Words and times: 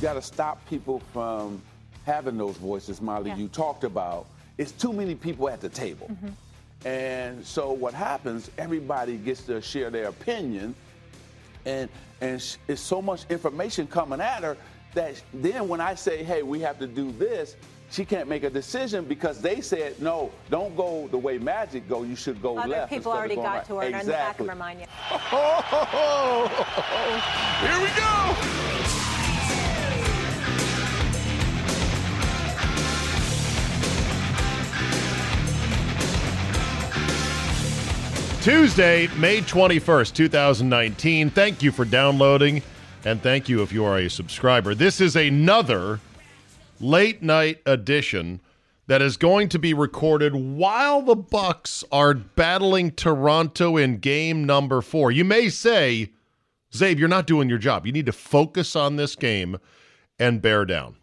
Got 0.00 0.14
to 0.14 0.22
stop 0.22 0.64
people 0.68 1.00
from 1.12 1.60
having 2.06 2.36
those 2.38 2.56
voices, 2.56 3.00
Molly, 3.00 3.30
Yeah. 3.30 3.36
you 3.36 3.46
talked 3.48 3.84
about. 3.84 4.26
It's 4.58 4.72
too 4.72 4.92
many 4.92 5.14
people 5.14 5.48
at 5.48 5.60
the 5.60 5.68
table. 5.68 6.08
Mm-hmm. 6.10 6.28
And 6.86 7.44
so 7.46 7.70
what 7.72 7.94
happens, 7.94 8.50
everybody 8.58 9.16
gets 9.16 9.42
to 9.44 9.60
share 9.60 9.90
their 9.90 10.06
opinion, 10.08 10.74
and 11.66 11.88
and 12.22 12.34
it's 12.68 12.80
so 12.80 13.00
much 13.02 13.24
information 13.30 13.86
coming 13.86 14.20
at 14.20 14.42
her 14.42 14.56
that 14.94 15.22
then 15.32 15.68
when 15.68 15.80
I 15.80 15.94
say, 15.94 16.22
hey, 16.24 16.42
we 16.42 16.60
have 16.60 16.78
to 16.80 16.86
do 16.86 17.12
this, 17.12 17.56
she 17.90 18.04
can't 18.04 18.28
make 18.28 18.44
a 18.44 18.50
decision 18.50 19.04
because 19.06 19.40
they 19.40 19.60
said, 19.62 19.98
no, 20.00 20.30
don't 20.50 20.76
go 20.76 21.08
the 21.08 21.16
way 21.18 21.38
Magic 21.38 21.88
go. 21.88 22.02
You 22.02 22.14
should 22.16 22.42
go 22.42 22.58
Other 22.58 22.68
left. 22.68 22.90
people 22.90 23.12
instead 23.12 23.12
of 23.12 23.18
already 23.18 23.34
going 23.36 23.46
got 23.46 23.56
right." 23.56 23.66
to 23.66 23.76
her 23.76 23.82
and 23.82 23.94
in 24.00 24.06
the 24.06 24.12
back 24.12 24.38
of 24.40 24.46
Exactly. 24.46 24.48
her 24.48 24.54
mind. 24.54 24.80
yeah. 24.80 24.86
Here 27.66 27.80
we 27.80 27.88
go. 28.54 28.59
Tuesday, 38.42 39.06
May 39.18 39.42
21st, 39.42 40.14
2019. 40.14 41.28
Thank 41.28 41.62
you 41.62 41.70
for 41.70 41.84
downloading, 41.84 42.62
and 43.04 43.22
thank 43.22 43.50
you 43.50 43.60
if 43.60 43.70
you 43.70 43.84
are 43.84 43.98
a 43.98 44.08
subscriber. 44.08 44.74
This 44.74 44.98
is 44.98 45.14
another 45.14 46.00
late 46.80 47.22
night 47.22 47.60
edition 47.66 48.40
that 48.86 49.02
is 49.02 49.18
going 49.18 49.50
to 49.50 49.58
be 49.58 49.74
recorded 49.74 50.34
while 50.34 51.02
the 51.02 51.16
Bucks 51.16 51.84
are 51.92 52.14
battling 52.14 52.92
Toronto 52.92 53.76
in 53.76 53.98
game 53.98 54.44
number 54.44 54.80
four. 54.80 55.12
You 55.12 55.26
may 55.26 55.50
say, 55.50 56.10
Czabe, 56.72 56.98
you're 56.98 57.08
not 57.08 57.26
doing 57.26 57.50
your 57.50 57.58
job. 57.58 57.84
You 57.84 57.92
need 57.92 58.06
to 58.06 58.12
focus 58.12 58.74
on 58.74 58.96
this 58.96 59.16
game 59.16 59.58
and 60.18 60.40
bear 60.40 60.64
down. 60.64 60.96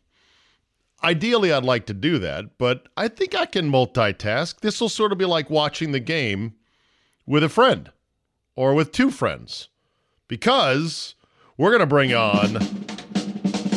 Ideally, 1.03 1.53
I'd 1.53 1.63
like 1.63 1.85
to 1.85 1.93
do 1.93 2.17
that, 2.17 2.57
but 2.57 2.87
I 2.97 3.09
think 3.09 3.35
I 3.35 3.45
can 3.45 3.71
multitask. 3.71 4.59
This 4.61 4.81
will 4.81 4.89
sort 4.89 5.11
of 5.11 5.19
be 5.19 5.25
like 5.25 5.51
watching 5.51 5.91
the 5.91 5.99
game 5.99 6.55
with 7.27 7.43
a 7.43 7.49
friend 7.49 7.91
or 8.55 8.73
with 8.73 8.91
two 8.91 9.11
friends 9.11 9.67
because 10.27 11.13
we're 11.57 11.69
going 11.69 11.81
to 11.81 11.85
bring 11.85 12.13
on 12.13 12.53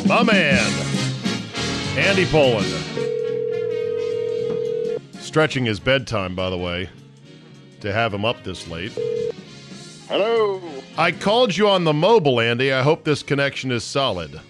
my 0.07 0.23
man, 0.23 0.73
Andy 1.99 2.25
Pollin. 2.27 2.65
Stretching 5.21 5.65
his 5.65 5.79
bedtime, 5.79 6.35
by 6.35 6.51
the 6.51 6.59
way, 6.59 6.89
to 7.81 7.93
have 7.93 8.13
him 8.13 8.25
up 8.25 8.43
this 8.43 8.67
late. 8.69 8.93
Hello. 10.09 10.61
I 10.99 11.13
called 11.13 11.57
you 11.57 11.69
on 11.69 11.85
the 11.85 11.93
mobile, 11.93 12.41
Andy. 12.41 12.73
I 12.73 12.83
hope 12.83 13.05
this 13.05 13.23
connection 13.23 13.71
is 13.71 13.85
solid. 13.85 14.41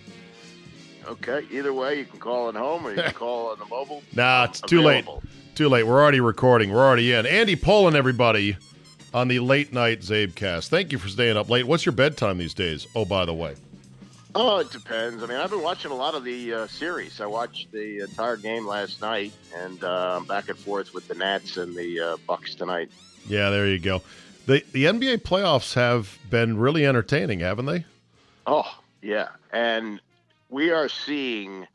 Okay. 1.06 1.44
Either 1.50 1.74
way, 1.74 1.98
you 1.98 2.06
can 2.06 2.18
call 2.18 2.48
it 2.48 2.56
home 2.56 2.86
or 2.86 2.90
you 2.94 3.02
can 3.02 3.12
call 3.14 3.50
on 3.50 3.58
the 3.58 3.66
mobile. 3.66 4.02
Nah, 4.14 4.44
it's 4.44 4.60
too 4.62 4.80
late. 4.80 5.06
Too 5.54 5.68
late. 5.68 5.86
We're 5.86 6.00
already 6.00 6.20
recording. 6.20 6.70
We're 6.70 6.86
already 6.86 7.12
in. 7.12 7.26
Andy 7.26 7.56
Pollin, 7.56 7.94
everybody, 7.94 8.56
on 9.12 9.28
the 9.28 9.38
late 9.40 9.72
night 9.72 10.00
CzabeCast. 10.00 10.68
Thank 10.68 10.92
you 10.92 10.98
for 10.98 11.08
staying 11.08 11.36
up 11.36 11.50
late. 11.50 11.66
What's 11.66 11.84
your 11.84 11.92
bedtime 11.92 12.38
these 12.38 12.54
days? 12.54 12.86
Oh, 12.94 13.04
by 13.04 13.24
the 13.24 13.34
way. 13.34 13.54
Oh, 14.34 14.58
it 14.58 14.70
depends. 14.70 15.22
I 15.22 15.26
mean, 15.26 15.38
I've 15.38 15.50
been 15.50 15.62
watching 15.62 15.90
a 15.90 15.94
lot 15.94 16.14
of 16.14 16.22
the 16.22 16.52
uh, 16.52 16.66
series. 16.68 17.20
I 17.20 17.26
watched 17.26 17.72
the 17.72 18.00
entire 18.00 18.36
game 18.36 18.64
last 18.64 19.00
night, 19.00 19.32
and 19.56 19.82
uh, 19.82 20.18
I'm 20.18 20.24
back 20.24 20.48
and 20.48 20.56
forth 20.58 20.94
with 20.94 21.08
the 21.08 21.14
Nats 21.14 21.56
and 21.56 21.74
the 21.74 22.00
uh, 22.00 22.16
Bucks 22.28 22.54
tonight. 22.54 22.90
Yeah, 23.26 23.50
there 23.50 23.66
you 23.66 23.80
go. 23.80 24.02
The 24.46 24.64
the 24.72 24.84
NBA 24.84 25.22
playoffs 25.22 25.74
have 25.74 26.18
been 26.30 26.58
really 26.58 26.86
entertaining, 26.86 27.40
haven't 27.40 27.66
they? 27.66 27.84
Oh, 28.46 28.78
yeah. 29.02 29.28
And 29.52 30.00
we 30.48 30.70
are 30.70 30.88
seeing, 30.88 31.66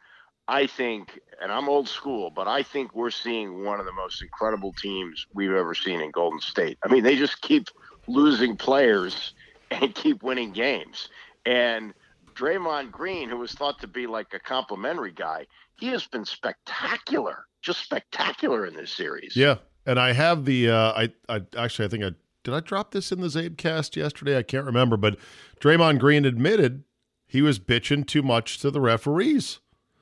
I 0.48 0.68
think, 0.68 1.20
and 1.42 1.52
I'm 1.52 1.68
old 1.68 1.88
school, 1.88 2.30
but 2.30 2.48
I 2.48 2.62
think 2.62 2.94
we're 2.94 3.10
seeing 3.10 3.64
one 3.64 3.80
of 3.80 3.86
the 3.86 3.92
most 3.92 4.22
incredible 4.22 4.74
teams 4.74 5.26
we've 5.34 5.52
ever 5.52 5.74
seen 5.74 6.02
in 6.02 6.12
Golden 6.12 6.40
State. 6.40 6.78
I 6.84 6.92
mean, 6.92 7.04
they 7.04 7.16
just 7.16 7.42
keep 7.42 7.70
losing 8.08 8.56
players 8.56 9.34
and 9.72 9.94
keep 9.96 10.22
winning 10.22 10.52
games. 10.52 11.10
And 11.46 11.94
Draymond 12.36 12.92
Green, 12.92 13.30
who 13.30 13.38
was 13.38 13.54
thought 13.54 13.80
to 13.80 13.88
be 13.88 14.08
like 14.08 14.34
a 14.34 14.40
complimentary 14.40 15.12
guy, 15.12 15.48
he 15.80 15.88
has 15.88 16.06
been 16.06 16.26
spectacular, 16.26 17.46
just 17.62 17.82
spectacular 17.84 18.66
in 18.66 18.76
this 18.76 18.92
series. 18.92 19.36
Yeah, 19.36 19.56
and 19.86 20.00
I 20.00 20.14
have 20.14 20.46
the. 20.46 20.70
Uh, 20.70 20.94
I 20.94 21.14
I 21.28 21.42
actually 21.58 21.86
I 21.86 21.90
think 21.90 22.04
I 22.04 22.12
did 22.44 22.54
I 22.54 22.60
drop 22.60 22.92
this 22.92 23.12
in 23.12 23.22
the 23.22 23.28
CzabeCast 23.28 23.96
yesterday. 23.96 24.38
I 24.38 24.44
can't 24.44 24.66
remember, 24.66 24.98
but 24.98 25.18
Draymond 25.60 26.00
Green 26.00 26.26
admitted 26.26 26.84
he 27.26 27.42
was 27.42 27.60
bitching 27.60 28.06
too 28.06 28.22
much 28.22 28.60
to 28.60 28.70
the 28.70 28.80
referees, 28.80 29.60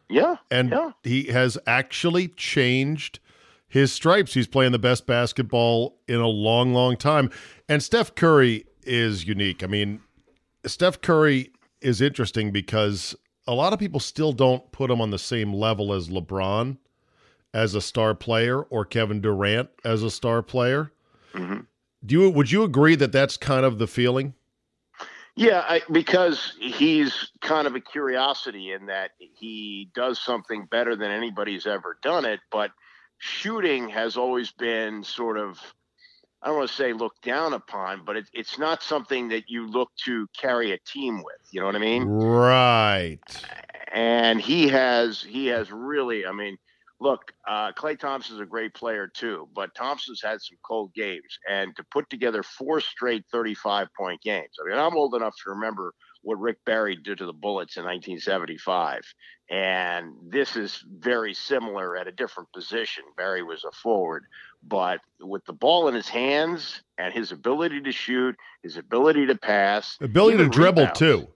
Yeah. 0.10 0.36
and 0.52 0.72
yeah. 0.72 0.92
he 1.04 1.24
has 1.26 1.58
actually 1.66 2.28
changed 2.30 3.20
his 3.68 3.92
stripes. 3.92 4.34
He's 4.34 4.48
playing 4.48 4.72
the 4.72 4.80
best 4.80 5.08
basketball 5.08 5.98
in 6.08 6.20
a 6.20 6.28
long, 6.28 6.74
long 6.74 6.96
time. 6.98 7.32
And 7.68 7.82
Steph 7.82 8.14
Curry 8.16 8.66
is 8.84 9.26
unique. 9.26 9.64
I 9.64 9.68
mean, 9.68 10.02
Steph 10.66 11.02
Curry 11.02 11.52
is 11.82 12.02
interesting 12.02 12.52
because 12.52 13.16
a 13.48 13.54
lot 13.54 13.74
of 13.74 13.80
people 13.80 14.00
still 14.00 14.32
don't 14.32 14.72
put 14.72 14.92
him 14.92 15.02
on 15.02 15.10
the 15.10 15.20
same 15.20 15.54
level 15.54 15.92
as 15.94 16.10
LeBron 16.10 16.78
as 17.54 17.76
a 17.76 17.82
star 17.82 18.16
player 18.16 18.62
or 18.62 18.86
Kevin 18.86 19.22
Durant 19.22 19.70
as 19.84 20.04
a 20.04 20.10
star 20.12 20.42
player. 20.42 20.92
Mhm. 21.34 21.66
Do 22.06 22.20
you 22.22 22.30
would 22.30 22.52
you 22.52 22.64
agree 22.64 22.96
that 22.96 23.12
that's 23.12 23.38
kind 23.38 23.66
of 23.66 23.80
the 23.80 23.88
feeling? 23.88 24.34
Yeah, 25.36 25.64
I, 25.68 25.82
because 25.92 26.54
he's 26.60 27.32
kind 27.42 27.66
of 27.66 27.74
a 27.76 27.80
curiosity 27.80 28.72
in 28.72 28.86
that 28.86 29.12
he 29.18 29.90
does 29.96 30.22
something 30.24 30.68
better 30.70 30.96
than 30.96 31.10
anybody's 31.10 31.66
ever 31.66 31.98
done 32.04 32.26
it, 32.26 32.40
but 32.52 32.72
shooting 33.18 33.90
has 33.90 34.16
always 34.16 34.52
been 34.52 35.04
sort 35.04 35.38
of 35.38 35.60
I 36.42 36.48
don't 36.48 36.58
want 36.58 36.70
to 36.70 36.76
say 36.76 36.92
looked 36.92 37.24
down 37.24 37.54
upon, 37.54 38.04
but 38.04 38.18
it, 38.18 38.26
it's 38.34 38.60
not 38.60 38.84
something 38.84 39.30
that 39.30 39.46
you 39.48 39.66
look 39.66 39.90
to 40.04 40.28
carry 40.38 40.74
a 40.74 40.78
team 40.80 41.24
with. 41.24 41.38
You 41.52 41.62
know 41.62 41.68
what 41.68 41.78
I 41.78 41.80
mean? 41.80 42.04
Right. 42.04 43.20
and 43.94 44.42
he 44.42 44.68
has 44.68 45.22
he 45.22 45.48
has 45.48 45.72
really 45.72 46.26
i 46.26 46.32
mean 46.32 46.58
look 47.04 47.34
uh 47.48 47.72
Klay 47.74 48.00
Thompson's 48.00 48.40
a 48.40 48.46
great 48.46 48.74
player 48.74 49.08
too 49.08 49.48
but 49.54 49.76
thompson's 49.76 50.22
had 50.24 50.42
some 50.42 50.58
cold 50.66 50.94
games 50.94 51.38
and 51.50 51.76
to 51.76 51.84
put 51.92 52.10
together 52.10 52.42
four 52.44 52.80
straight 52.82 53.24
35 53.32 53.88
point 53.98 54.22
games 54.22 54.56
i 54.60 54.68
mean 54.68 54.80
i'm 54.80 54.96
old 54.96 55.14
enough 55.14 55.36
to 55.44 55.52
remember 55.52 55.94
what 56.22 56.40
rick 56.40 56.58
barry 56.66 56.96
did 56.96 57.18
to 57.18 57.26
the 57.26 57.34
bullets 57.34 57.76
in 57.78 57.84
1975 57.84 59.02
and 59.52 60.14
this 60.30 60.56
is 60.56 60.84
very 61.00 61.34
similar 61.34 61.98
at 61.98 62.08
a 62.08 62.12
different 62.12 62.48
position 62.54 63.04
barry 63.18 63.44
was 63.44 63.64
a 63.66 63.72
forward 63.72 64.24
but 64.66 65.00
with 65.20 65.44
the 65.46 65.54
ball 65.54 65.90
in 65.90 65.94
his 65.94 66.08
hands 66.08 66.82
and 66.98 67.14
his 67.14 67.32
ability 67.34 67.82
to 67.82 67.92
shoot 67.92 68.36
his 68.64 68.78
ability 68.78 69.26
to 69.26 69.36
pass 69.36 69.98
Ability 70.00 70.38
to 70.38 70.48
dribble 70.50 70.84
rebounds. 70.84 71.00
too. 71.00 71.28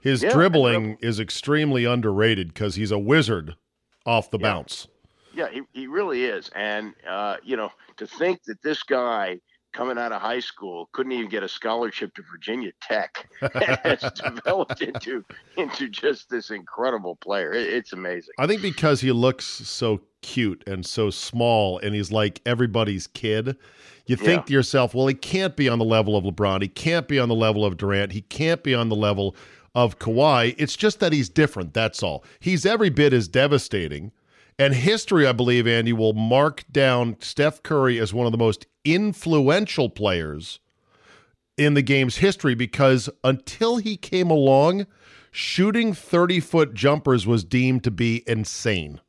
His 0.00 0.22
Yeah, 0.22 0.30
dribbling 0.30 0.98
is 1.00 1.18
extremely 1.18 1.84
underrated 1.84 2.48
because 2.54 2.76
he's 2.76 2.92
a 2.92 2.98
wizard 2.98 3.56
off 4.04 4.30
the 4.30 4.38
Yeah. 4.38 4.52
bounce. 4.52 4.86
Yeah, 5.36 5.48
he, 5.50 5.62
he 5.72 5.86
really 5.86 6.24
is. 6.24 6.50
And, 6.56 6.94
uh, 7.08 7.36
you 7.44 7.56
know, 7.56 7.70
to 7.98 8.06
think 8.06 8.42
that 8.44 8.62
this 8.62 8.82
guy 8.82 9.38
coming 9.76 9.98
out 9.98 10.10
of 10.10 10.22
high 10.22 10.40
school, 10.40 10.88
couldn't 10.92 11.12
even 11.12 11.28
get 11.28 11.42
a 11.42 11.48
scholarship 11.48 12.14
to 12.14 12.22
Virginia 12.32 12.72
Tech. 12.80 13.28
has 13.84 14.10
developed 14.24 14.80
into 14.80 15.22
into 15.58 15.88
just 15.88 16.30
this 16.30 16.50
incredible 16.50 17.16
player. 17.16 17.52
It, 17.52 17.68
it's 17.68 17.92
amazing. 17.92 18.32
I 18.38 18.46
think 18.46 18.62
because 18.62 19.02
he 19.02 19.12
looks 19.12 19.44
so 19.44 20.00
cute 20.22 20.64
and 20.66 20.84
so 20.86 21.10
small, 21.10 21.78
and 21.78 21.94
he's 21.94 22.10
like 22.10 22.40
everybody's 22.46 23.06
kid. 23.06 23.56
You 24.06 24.16
think 24.16 24.42
Yeah. 24.42 24.46
to 24.46 24.52
yourself, 24.54 24.94
well, 24.94 25.08
he 25.08 25.14
can't 25.14 25.56
be 25.56 25.68
on 25.68 25.78
the 25.78 25.84
level 25.84 26.16
of 26.16 26.24
LeBron. 26.24 26.62
He 26.62 26.68
can't 26.68 27.06
be 27.06 27.18
on 27.18 27.28
the 27.28 27.34
level 27.34 27.64
of 27.64 27.76
Durant. 27.76 28.12
He 28.12 28.22
can't 28.22 28.62
be 28.62 28.74
on 28.74 28.88
the 28.88 28.96
level 28.96 29.36
of 29.74 29.98
Kawhi. 29.98 30.54
It's 30.56 30.76
just 30.76 31.00
that 31.00 31.12
he's 31.12 31.28
different. 31.28 31.74
That's 31.74 32.02
all. 32.02 32.24
He's 32.40 32.64
every 32.64 32.88
bit 32.88 33.12
as 33.12 33.28
devastating. 33.28 34.12
And 34.58 34.74
history, 34.74 35.26
I 35.26 35.32
believe, 35.32 35.66
Andy, 35.66 35.92
will 35.92 36.14
mark 36.14 36.64
down 36.70 37.16
Steph 37.20 37.62
Curry 37.62 37.98
as 37.98 38.14
one 38.14 38.26
of 38.26 38.32
the 38.32 38.38
most 38.38 38.66
influential 38.84 39.90
players 39.90 40.60
in 41.58 41.74
the 41.74 41.82
game's 41.82 42.18
history 42.18 42.54
because 42.54 43.10
until 43.22 43.76
he 43.76 43.96
came 43.96 44.30
along, 44.30 44.86
shooting 45.30 45.92
30 45.92 46.40
foot 46.40 46.74
jumpers 46.74 47.26
was 47.26 47.44
deemed 47.44 47.84
to 47.84 47.90
be 47.90 48.22
insane. 48.26 49.00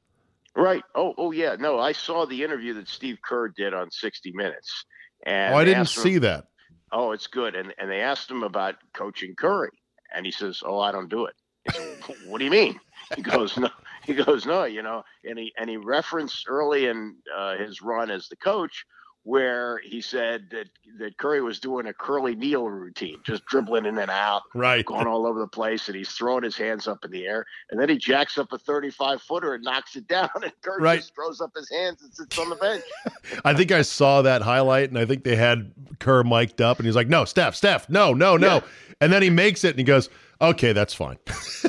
Right. 0.56 0.84
Oh, 0.96 1.14
oh 1.18 1.32
yeah. 1.32 1.56
No, 1.58 1.80
I 1.80 1.92
saw 1.92 2.26
the 2.26 2.44
interview 2.44 2.74
that 2.74 2.90
Steve 2.90 3.20
Kerr 3.24 3.48
did 3.50 3.74
on 3.74 3.90
60 3.92 4.32
Minutes. 4.34 4.86
And 5.26 5.54
oh, 5.54 5.58
I 5.58 5.64
didn't 5.64 5.82
him- 5.82 5.86
see 5.86 6.18
that. 6.20 6.48
Oh, 6.92 7.12
it's 7.12 7.28
good. 7.28 7.56
And 7.56 7.74
and 7.78 7.92
they 7.92 8.00
asked 8.00 8.32
him 8.32 8.44
about 8.44 8.76
coaching 8.94 9.36
Curry, 9.36 9.72
and 10.16 10.26
he 10.26 10.32
says, 10.32 10.64
"Oh, 10.66 10.80
I 10.80 10.92
don't 10.94 11.10
do 11.10 11.26
it." 11.26 11.36
Said, 11.70 11.98
what 12.28 12.38
do 12.38 12.46
you 12.46 12.52
mean? 12.52 12.80
He 13.16 13.22
goes, 13.22 13.58
"No." 13.58 13.70
He 14.08 14.14
goes, 14.16 14.46
"No." 14.46 14.64
You 14.64 14.82
know, 14.82 15.04
and 15.24 15.38
he 15.38 15.54
and 15.58 15.70
he 15.70 15.78
referenced 15.78 16.46
early 16.48 16.88
in 16.88 17.18
uh, 17.38 17.58
his 17.58 17.82
run 17.82 18.10
as 18.10 18.28
the 18.30 18.36
coach 18.38 18.86
where 19.24 19.82
he 19.84 20.00
said 20.00 20.48
that 20.52 20.68
that 20.98 21.18
Curry 21.18 21.42
was 21.42 21.60
doing 21.60 21.86
a 21.88 21.94
Curly 21.94 22.34
Neal 22.34 22.70
routine, 22.70 23.18
just 23.26 23.46
dribbling 23.46 23.86
in 23.86 23.98
and 23.98 24.10
out, 24.10 24.44
Right. 24.56 24.86
going 24.86 25.06
all 25.06 25.28
over 25.28 25.38
the 25.38 25.48
place, 25.50 25.90
and 25.90 25.98
he's 25.98 26.10
throwing 26.14 26.44
his 26.46 26.56
hands 26.56 26.88
up 26.88 27.04
in 27.04 27.12
the 27.12 27.26
air, 27.26 27.46
and 27.70 27.78
then 27.78 27.90
he 27.90 27.98
jacks 27.98 28.38
up 28.38 28.54
a 28.54 28.58
35 28.58 29.22
footer 29.22 29.54
and 29.56 29.66
knocks 29.66 29.98
it 29.98 30.08
down, 30.18 30.30
and 30.42 30.54
Curry 30.64 30.82
Right. 30.82 31.00
just 31.00 31.14
throws 31.14 31.42
up 31.42 31.52
his 31.54 31.70
hands 31.70 32.02
and 32.04 32.14
sits 32.14 32.38
on 32.38 32.48
the 32.50 32.56
bench. 32.56 32.84
I 33.44 33.54
think 33.54 33.74
I 33.74 33.82
saw 33.82 34.22
that 34.22 34.42
highlight, 34.44 34.88
and 34.92 34.98
I 34.98 35.04
think 35.04 35.26
they 35.26 35.36
had 35.36 35.74
Kerr 36.00 36.24
mic'd 36.24 36.62
up, 36.62 36.78
and 36.78 36.86
he's 36.86 36.96
like, 36.96 37.10
"No, 37.10 37.26
Steph, 37.26 37.56
Steph, 37.56 37.90
no, 37.90 38.14
no, 38.14 38.38
no," 38.38 38.48
Yeah. 38.56 38.62
and 39.02 39.12
then 39.12 39.22
he 39.22 39.30
makes 39.30 39.66
it, 39.66 39.72
and 39.72 39.80
he 39.80 39.84
goes, 39.84 40.10
"Okay, 40.40 40.72
that's 40.72 40.94
fine." 40.94 41.18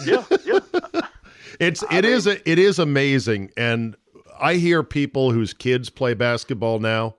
yeah, 0.07 0.23
yeah. 0.45 0.58
It's 1.59 1.85
it 1.91 2.05
is 2.05 2.27
a, 2.27 2.51
it 2.51 2.59
is 2.59 2.79
amazing, 2.79 3.51
and 3.57 3.97
I 4.41 4.55
hear 4.55 4.83
people 4.83 5.33
whose 5.33 5.53
kids 5.53 5.91
play 5.91 6.15
basketball 6.15 6.79
now 6.79 7.17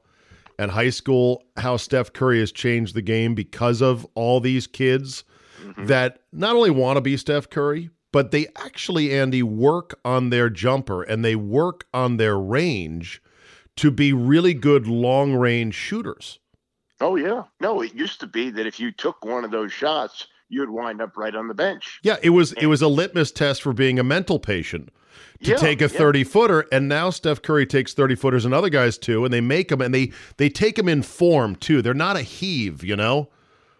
and 0.57 0.71
high 0.71 0.89
school 0.89 1.44
how 1.57 1.77
Steph 1.77 2.13
Curry 2.13 2.39
has 2.39 2.51
changed 2.51 2.94
the 2.94 3.01
game 3.01 3.33
because 3.33 3.81
of 3.81 4.06
all 4.13 4.39
these 4.39 4.68
kids 4.68 5.24
mm-hmm. 5.62 5.86
that 5.86 6.19
not 6.31 6.56
only 6.56 6.69
want 6.69 6.97
to 6.97 7.01
be 7.01 7.18
Steph 7.18 7.50
Curry, 7.50 7.89
but 8.12 8.31
they 8.31 8.47
actually 8.57 9.18
Andy 9.18 9.44
work 9.44 10.00
on 10.03 10.30
their 10.30 10.50
jumper 10.50 11.03
and 11.03 11.24
they 11.24 11.36
work 11.36 11.86
on 11.94 12.18
their 12.18 12.38
range 12.38 13.21
to 13.77 13.91
be 13.91 14.12
really 14.12 14.53
good 14.53 14.88
long 14.88 15.33
range 15.33 15.75
shooters. 15.75 16.39
Oh 17.00 17.15
yeah. 17.15 17.44
No, 17.62 17.81
it 17.81 17.95
used 17.95 18.19
to 18.19 18.27
be 18.27 18.50
that 18.51 18.68
if 18.68 18.80
you 18.80 18.91
took 18.91 19.24
one 19.24 19.45
of 19.45 19.51
those 19.51 19.71
shots, 19.71 20.27
you'd 20.50 20.69
wind 20.69 21.01
up 21.01 21.16
right 21.18 21.36
on 21.36 21.48
the 21.48 21.54
bench. 21.54 22.00
Yeah, 22.04 22.18
it 22.22 22.31
was 22.31 22.54
it 22.54 22.66
was 22.66 22.81
a 22.81 22.88
litmus 22.88 23.31
test 23.31 23.62
for 23.62 23.74
being 23.74 24.00
a 24.00 24.04
mental 24.04 24.40
patient 24.40 24.90
to 25.44 25.51
Yeah, 25.51 25.57
take 25.57 25.80
a 25.81 25.86
yeah. 25.86 25.98
30 25.98 26.24
footer 26.25 26.66
and 26.72 26.90
now 26.90 27.10
Steph 27.10 27.42
Curry 27.42 27.66
takes 27.66 27.94
30 27.94 28.16
footers 28.16 28.46
and 28.46 28.54
other 28.54 28.69
guys 28.69 28.98
too 28.98 29.24
and 29.25 29.34
they 29.34 29.42
make 29.42 29.69
them 29.69 29.81
and 29.81 29.94
they 29.94 30.12
they 30.38 30.50
take 30.50 30.75
them 30.75 30.90
in 30.90 31.01
form 31.01 31.56
too. 31.56 31.81
They're 31.81 31.94
not 31.94 32.18
a 32.18 32.22
heave, 32.22 32.84
you 32.84 32.96
know? 32.96 33.30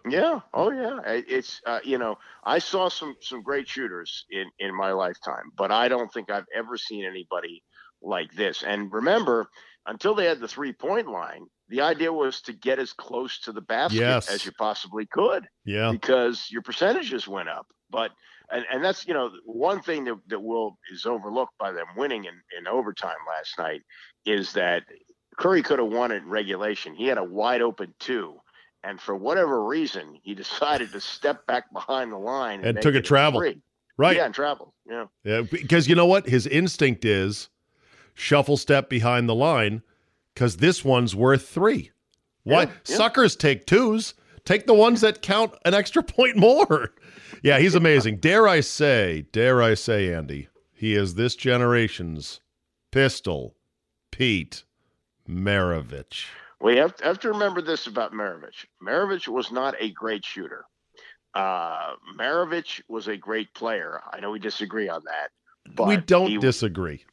Yeah. 0.08 0.40
Oh 0.54 0.70
yeah. 0.70 1.00
It's 1.04 1.60
uh, 1.66 1.80
you 1.84 1.98
know, 1.98 2.16
I 2.44 2.58
saw 2.58 2.88
some 2.88 3.16
some 3.20 3.42
great 3.42 3.68
shooters 3.68 4.24
in 4.30 4.46
in 4.58 4.74
my 4.74 4.92
lifetime, 4.92 5.52
but 5.56 5.70
I 5.70 5.88
don't 5.88 6.10
think 6.12 6.30
I've 6.30 6.46
ever 6.54 6.78
seen 6.78 7.04
anybody 7.04 7.62
like 8.00 8.32
this. 8.32 8.62
And 8.62 8.90
remember, 8.90 9.50
until 9.86 10.14
they 10.14 10.24
had 10.24 10.40
the 10.40 10.48
three 10.48 10.72
point 10.72 11.08
line, 11.08 11.46
the 11.70 11.80
idea 11.80 12.12
was 12.12 12.40
to 12.42 12.52
get 12.52 12.78
as 12.78 12.92
close 12.92 13.38
to 13.40 13.52
the 13.52 13.60
basket 13.62 14.00
Yes. 14.00 14.28
as 14.30 14.44
you 14.44 14.52
possibly 14.52 15.06
could. 15.06 15.48
Yeah. 15.64 15.92
because 15.92 16.48
your 16.50 16.62
percentages 16.62 17.26
went 17.26 17.48
up. 17.48 17.66
But 17.90 18.10
and, 18.52 18.64
and 18.72 18.84
that's 18.84 19.06
you 19.06 19.14
know 19.14 19.30
one 19.44 19.80
thing 19.80 20.04
that 20.04 20.16
that 20.28 20.40
will 20.40 20.78
is 20.92 21.06
overlooked 21.06 21.56
by 21.58 21.72
them 21.72 21.86
winning 21.96 22.24
in, 22.24 22.34
in 22.58 22.66
overtime 22.68 23.16
last 23.28 23.58
night 23.58 23.82
is 24.26 24.52
that 24.54 24.82
Curry 25.38 25.62
could 25.62 25.78
have 25.78 25.88
won 25.88 26.10
in 26.12 26.28
regulation. 26.28 26.94
He 26.94 27.06
had 27.06 27.18
a 27.18 27.24
wide 27.24 27.62
open 27.62 27.94
two. 27.98 28.36
And 28.82 28.98
for 29.00 29.14
whatever 29.14 29.64
reason, 29.64 30.18
he 30.22 30.34
decided 30.44 30.90
to 30.92 31.00
step 31.00 31.46
back 31.46 31.72
behind 31.72 32.12
the 32.12 32.16
line 32.18 32.64
And 32.64 32.74
make 32.76 32.82
took 32.82 32.94
a 32.94 33.02
travel. 33.02 33.40
three. 33.40 33.60
Right. 33.96 34.16
Yeah, 34.16 34.24
and 34.24 34.34
travel. 34.34 34.72
Yeah. 34.88 35.06
Yeah, 35.24 35.42
because 35.42 35.86
you 35.86 35.94
know 35.94 36.06
what? 36.06 36.26
His 36.26 36.46
instinct 36.46 37.04
is 37.04 37.50
shuffle 38.14 38.56
step 38.56 38.88
behind 38.88 39.28
the 39.28 39.34
line 39.34 39.82
because 40.34 40.56
this 40.58 40.84
one's 40.84 41.14
worth 41.14 41.48
three. 41.48 41.90
Why? 42.44 42.62
Yeah, 42.62 42.70
yeah. 42.86 42.96
Suckers 42.96 43.36
take 43.36 43.66
twos. 43.66 44.14
Take 44.44 44.66
the 44.66 44.74
ones 44.74 45.02
that 45.02 45.22
count 45.22 45.54
an 45.64 45.74
extra 45.74 46.02
point 46.02 46.36
more. 46.36 46.92
Yeah, 47.42 47.58
he's 47.58 47.74
amazing. 47.74 48.18
dare 48.18 48.48
I 48.48 48.60
say, 48.60 49.26
dare 49.32 49.62
I 49.62 49.74
say, 49.74 50.12
Andy, 50.12 50.48
he 50.72 50.94
is 50.94 51.14
this 51.14 51.36
generation's 51.36 52.40
pistol, 52.90 53.54
Pete 54.10 54.64
Maravich. 55.28 56.26
We 56.60 56.76
have 56.76 56.96
to, 56.96 57.04
have 57.04 57.18
to 57.20 57.28
remember 57.28 57.62
this 57.62 57.86
about 57.86 58.12
Maravich. 58.12 58.66
Maravich 58.82 59.28
was 59.28 59.50
not 59.50 59.74
a 59.78 59.90
great 59.92 60.24
shooter. 60.24 60.64
Uh, 61.34 61.92
Maravich 62.18 62.82
was 62.88 63.08
a 63.08 63.16
great 63.16 63.52
player. 63.54 64.00
I 64.12 64.20
know 64.20 64.30
we 64.30 64.38
disagree 64.40 64.88
on 64.88 65.02
that. 65.04 65.30
But 65.74 65.86
we 65.86 65.96
don't 65.96 66.30
he- 66.30 66.38
disagree. 66.38 67.04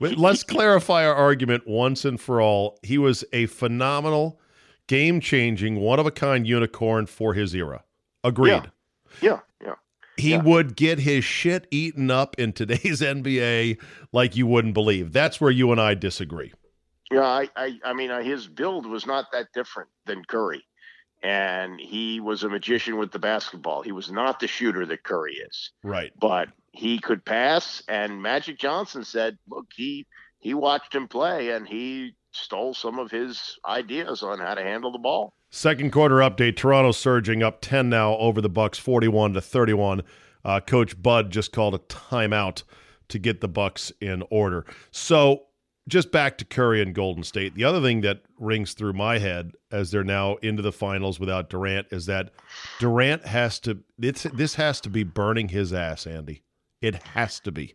Let's 0.00 0.42
clarify 0.42 1.06
our 1.06 1.14
argument 1.14 1.66
once 1.66 2.04
and 2.04 2.20
for 2.20 2.40
all. 2.40 2.78
He 2.82 2.98
was 2.98 3.24
a 3.32 3.46
phenomenal, 3.46 4.40
game 4.86 5.20
changing, 5.20 5.76
one 5.76 5.98
of 5.98 6.06
a 6.06 6.10
kind 6.10 6.46
unicorn 6.46 7.06
for 7.06 7.34
his 7.34 7.54
era. 7.54 7.84
Agreed. 8.24 8.50
Yeah, 8.50 9.40
yeah. 9.62 9.74
He 10.16 10.30
yeah. 10.30 10.42
would 10.42 10.74
get 10.76 10.98
his 10.98 11.24
shit 11.24 11.66
eaten 11.70 12.10
up 12.10 12.36
in 12.38 12.52
today's 12.52 13.00
NBA 13.02 13.80
like 14.12 14.36
you 14.36 14.46
wouldn't 14.46 14.74
believe. 14.74 15.12
That's 15.12 15.40
where 15.40 15.50
you 15.50 15.70
and 15.72 15.80
I 15.80 15.94
disagree. 15.94 16.52
Yeah, 17.10 17.22
I, 17.22 17.48
I, 17.56 17.78
I 17.84 17.92
mean, 17.94 18.10
uh, 18.10 18.22
his 18.22 18.46
build 18.48 18.84
was 18.84 19.06
not 19.06 19.26
that 19.32 19.46
different 19.54 19.88
than 20.04 20.24
Curry, 20.24 20.62
and 21.22 21.80
he 21.80 22.20
was 22.20 22.42
a 22.42 22.48
magician 22.50 22.98
with 22.98 23.12
the 23.12 23.18
basketball. 23.18 23.80
He 23.82 23.92
was 23.92 24.10
not 24.10 24.40
the 24.40 24.46
shooter 24.46 24.84
that 24.84 25.04
Curry 25.04 25.34
is, 25.36 25.70
Right. 25.82 26.12
but 26.20 26.48
he 26.78 27.00
could 27.00 27.24
pass. 27.24 27.82
And 27.88 28.22
Magic 28.22 28.58
Johnson 28.58 29.04
said, 29.04 29.36
"Look, 29.48 29.66
he 29.74 30.06
he 30.38 30.54
watched 30.54 30.94
him 30.94 31.08
play, 31.08 31.50
and 31.50 31.66
he 31.66 32.12
stole 32.30 32.72
some 32.72 33.00
of 33.00 33.10
his 33.10 33.58
ideas 33.66 34.22
on 34.22 34.38
how 34.38 34.54
to 34.54 34.62
handle 34.62 34.92
the 34.92 34.98
ball." 34.98 35.34
Second 35.50 35.90
quarter 35.90 36.16
update. 36.16 36.56
Toronto 36.56 36.92
surging 36.92 37.42
up 37.42 37.60
10 37.60 37.88
now 37.88 38.16
over 38.18 38.40
the 38.40 38.48
Bucks 38.48 38.78
41 38.78 39.32
to 39.32 39.40
31. 39.40 40.02
Uh, 40.44 40.60
Coach 40.60 41.00
Bud 41.02 41.30
just 41.30 41.52
called 41.52 41.74
a 41.74 41.78
timeout 41.78 42.62
to 43.08 43.18
get 43.18 43.40
the 43.40 43.48
Bucks 43.48 43.90
in 44.00 44.22
order. 44.30 44.64
So, 44.90 45.46
just 45.88 46.12
back 46.12 46.36
to 46.38 46.44
Curry 46.44 46.82
and 46.82 46.94
Golden 46.94 47.24
State. 47.24 47.54
The 47.54 47.64
other 47.64 47.80
thing 47.80 48.02
that 48.02 48.20
rings 48.38 48.74
through 48.74 48.92
my 48.92 49.18
head 49.18 49.52
as 49.72 49.90
they're 49.90 50.04
now 50.04 50.36
into 50.36 50.62
the 50.62 50.70
finals 50.70 51.18
without 51.18 51.48
Durant 51.48 51.86
is 51.90 52.06
that 52.06 52.30
Durant 52.78 53.24
has 53.24 53.58
to 53.60 53.78
it's, 53.98 54.24
this 54.24 54.54
has 54.56 54.80
to 54.82 54.90
be 54.90 55.02
burning 55.02 55.48
his 55.48 55.72
ass, 55.72 56.06
Andy. 56.06 56.42
It 56.80 56.94
has 57.14 57.40
to 57.40 57.52
be. 57.52 57.74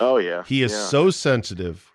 Oh 0.00 0.16
yeah, 0.18 0.42
He 0.44 0.62
is 0.62 0.72
yeah. 0.72 0.86
so 0.86 1.10
sensitive. 1.10 1.90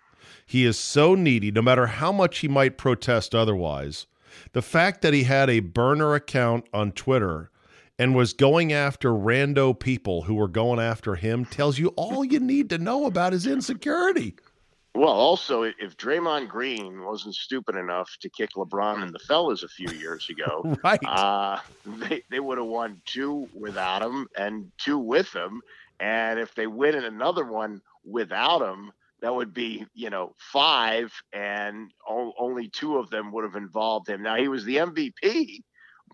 He 0.46 0.64
is 0.64 0.78
so 0.78 1.14
needy, 1.14 1.50
no 1.50 1.60
matter 1.62 1.86
how 1.86 2.10
much 2.12 2.38
he 2.38 2.48
might 2.48 2.78
protest 2.78 3.34
otherwise. 3.34 4.06
The 4.52 4.62
fact 4.62 5.02
that 5.02 5.12
he 5.12 5.24
had 5.24 5.50
a 5.50 5.60
burner 5.60 6.14
account 6.14 6.66
on 6.72 6.92
Twitter 6.92 7.50
and 7.98 8.14
was 8.14 8.32
going 8.32 8.72
after 8.72 9.10
rando 9.10 9.78
people 9.78 10.22
who 10.22 10.34
were 10.36 10.48
going 10.48 10.78
after 10.78 11.16
him 11.16 11.44
tells 11.44 11.78
you 11.78 11.88
all 11.96 12.24
you 12.24 12.38
need 12.40 12.70
to 12.70 12.78
know 12.78 13.06
about 13.06 13.32
his 13.32 13.46
insecurity. 13.46 14.36
Well, 14.94 15.08
also, 15.10 15.62
if 15.64 15.96
Draymond 15.96 16.48
Green 16.48 17.04
wasn't 17.04 17.34
stupid 17.34 17.76
enough 17.76 18.16
to 18.20 18.28
kick 18.30 18.50
LeBron 18.56 19.02
and 19.02 19.12
the 19.12 19.18
fellas 19.18 19.62
a 19.62 19.68
few 19.68 19.90
years 19.98 20.28
ago, 20.30 20.76
Right. 20.84 20.98
uh, 21.06 21.58
they, 21.84 22.22
they 22.30 22.40
would 22.40 22.58
have 22.58 22.66
won 22.66 23.00
two 23.04 23.48
without 23.54 24.02
him 24.02 24.28
and 24.36 24.70
two 24.78 24.98
with 24.98 25.32
him. 25.34 25.60
And 26.00 26.38
if 26.38 26.54
they 26.54 26.66
win 26.66 26.94
in 26.94 27.04
another 27.04 27.44
one 27.44 27.80
without 28.04 28.62
him, 28.62 28.92
that 29.20 29.34
would 29.34 29.52
be, 29.52 29.84
you 29.94 30.10
know, 30.10 30.34
five, 30.38 31.12
and 31.32 31.90
only 32.08 32.68
two 32.68 32.98
of 32.98 33.10
them 33.10 33.32
would 33.32 33.44
have 33.44 33.56
involved 33.56 34.08
him. 34.08 34.22
Now, 34.22 34.36
he 34.36 34.46
was 34.46 34.64
the 34.64 34.76
MVP, 34.76 35.62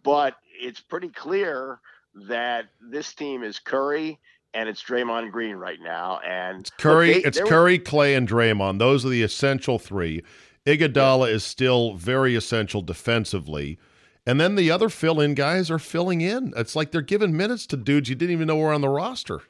but 0.03 0.37
it's 0.59 0.81
pretty 0.81 1.09
clear 1.11 1.81
that 2.29 2.67
this 2.81 3.13
team 3.13 3.43
is 3.43 3.59
Curry 3.59 4.19
and 4.55 4.69
it's 4.69 4.83
Draymond 4.83 5.33
Green 5.33 5.57
right 5.57 5.81
now. 5.83 6.21
And 6.27 6.59
look, 6.59 6.77
Curry, 6.79 7.13
they- 7.15 7.25
it's 7.25 7.41
Curry, 7.41 7.79
Clay, 7.79 8.15
and 8.15 8.27
Draymond. 8.29 8.79
Those 8.79 9.05
are 9.05 9.11
the 9.11 9.23
essential 9.23 9.79
three. 9.79 10.23
Iguodala 10.65 11.29
is 11.29 11.45
still 11.45 11.95
very 11.95 12.35
essential 12.35 12.81
defensively. 12.81 13.79
And 14.27 14.41
then 14.41 14.55
the 14.55 14.71
other 14.71 14.89
fill 14.89 15.21
in 15.21 15.35
guys 15.35 15.71
are 15.71 15.79
filling 15.79 16.23
in. 16.23 16.55
It's 16.57 16.75
like 16.75 16.91
they're 16.91 17.03
giving 17.03 17.37
minutes 17.37 17.67
to 17.67 17.77
dudes 17.77 18.09
you 18.09 18.15
didn't 18.15 18.33
even 18.33 18.47
know 18.47 18.57
were 18.57 18.73
on 18.73 18.81
the 18.81 18.89
roster. 18.89 19.43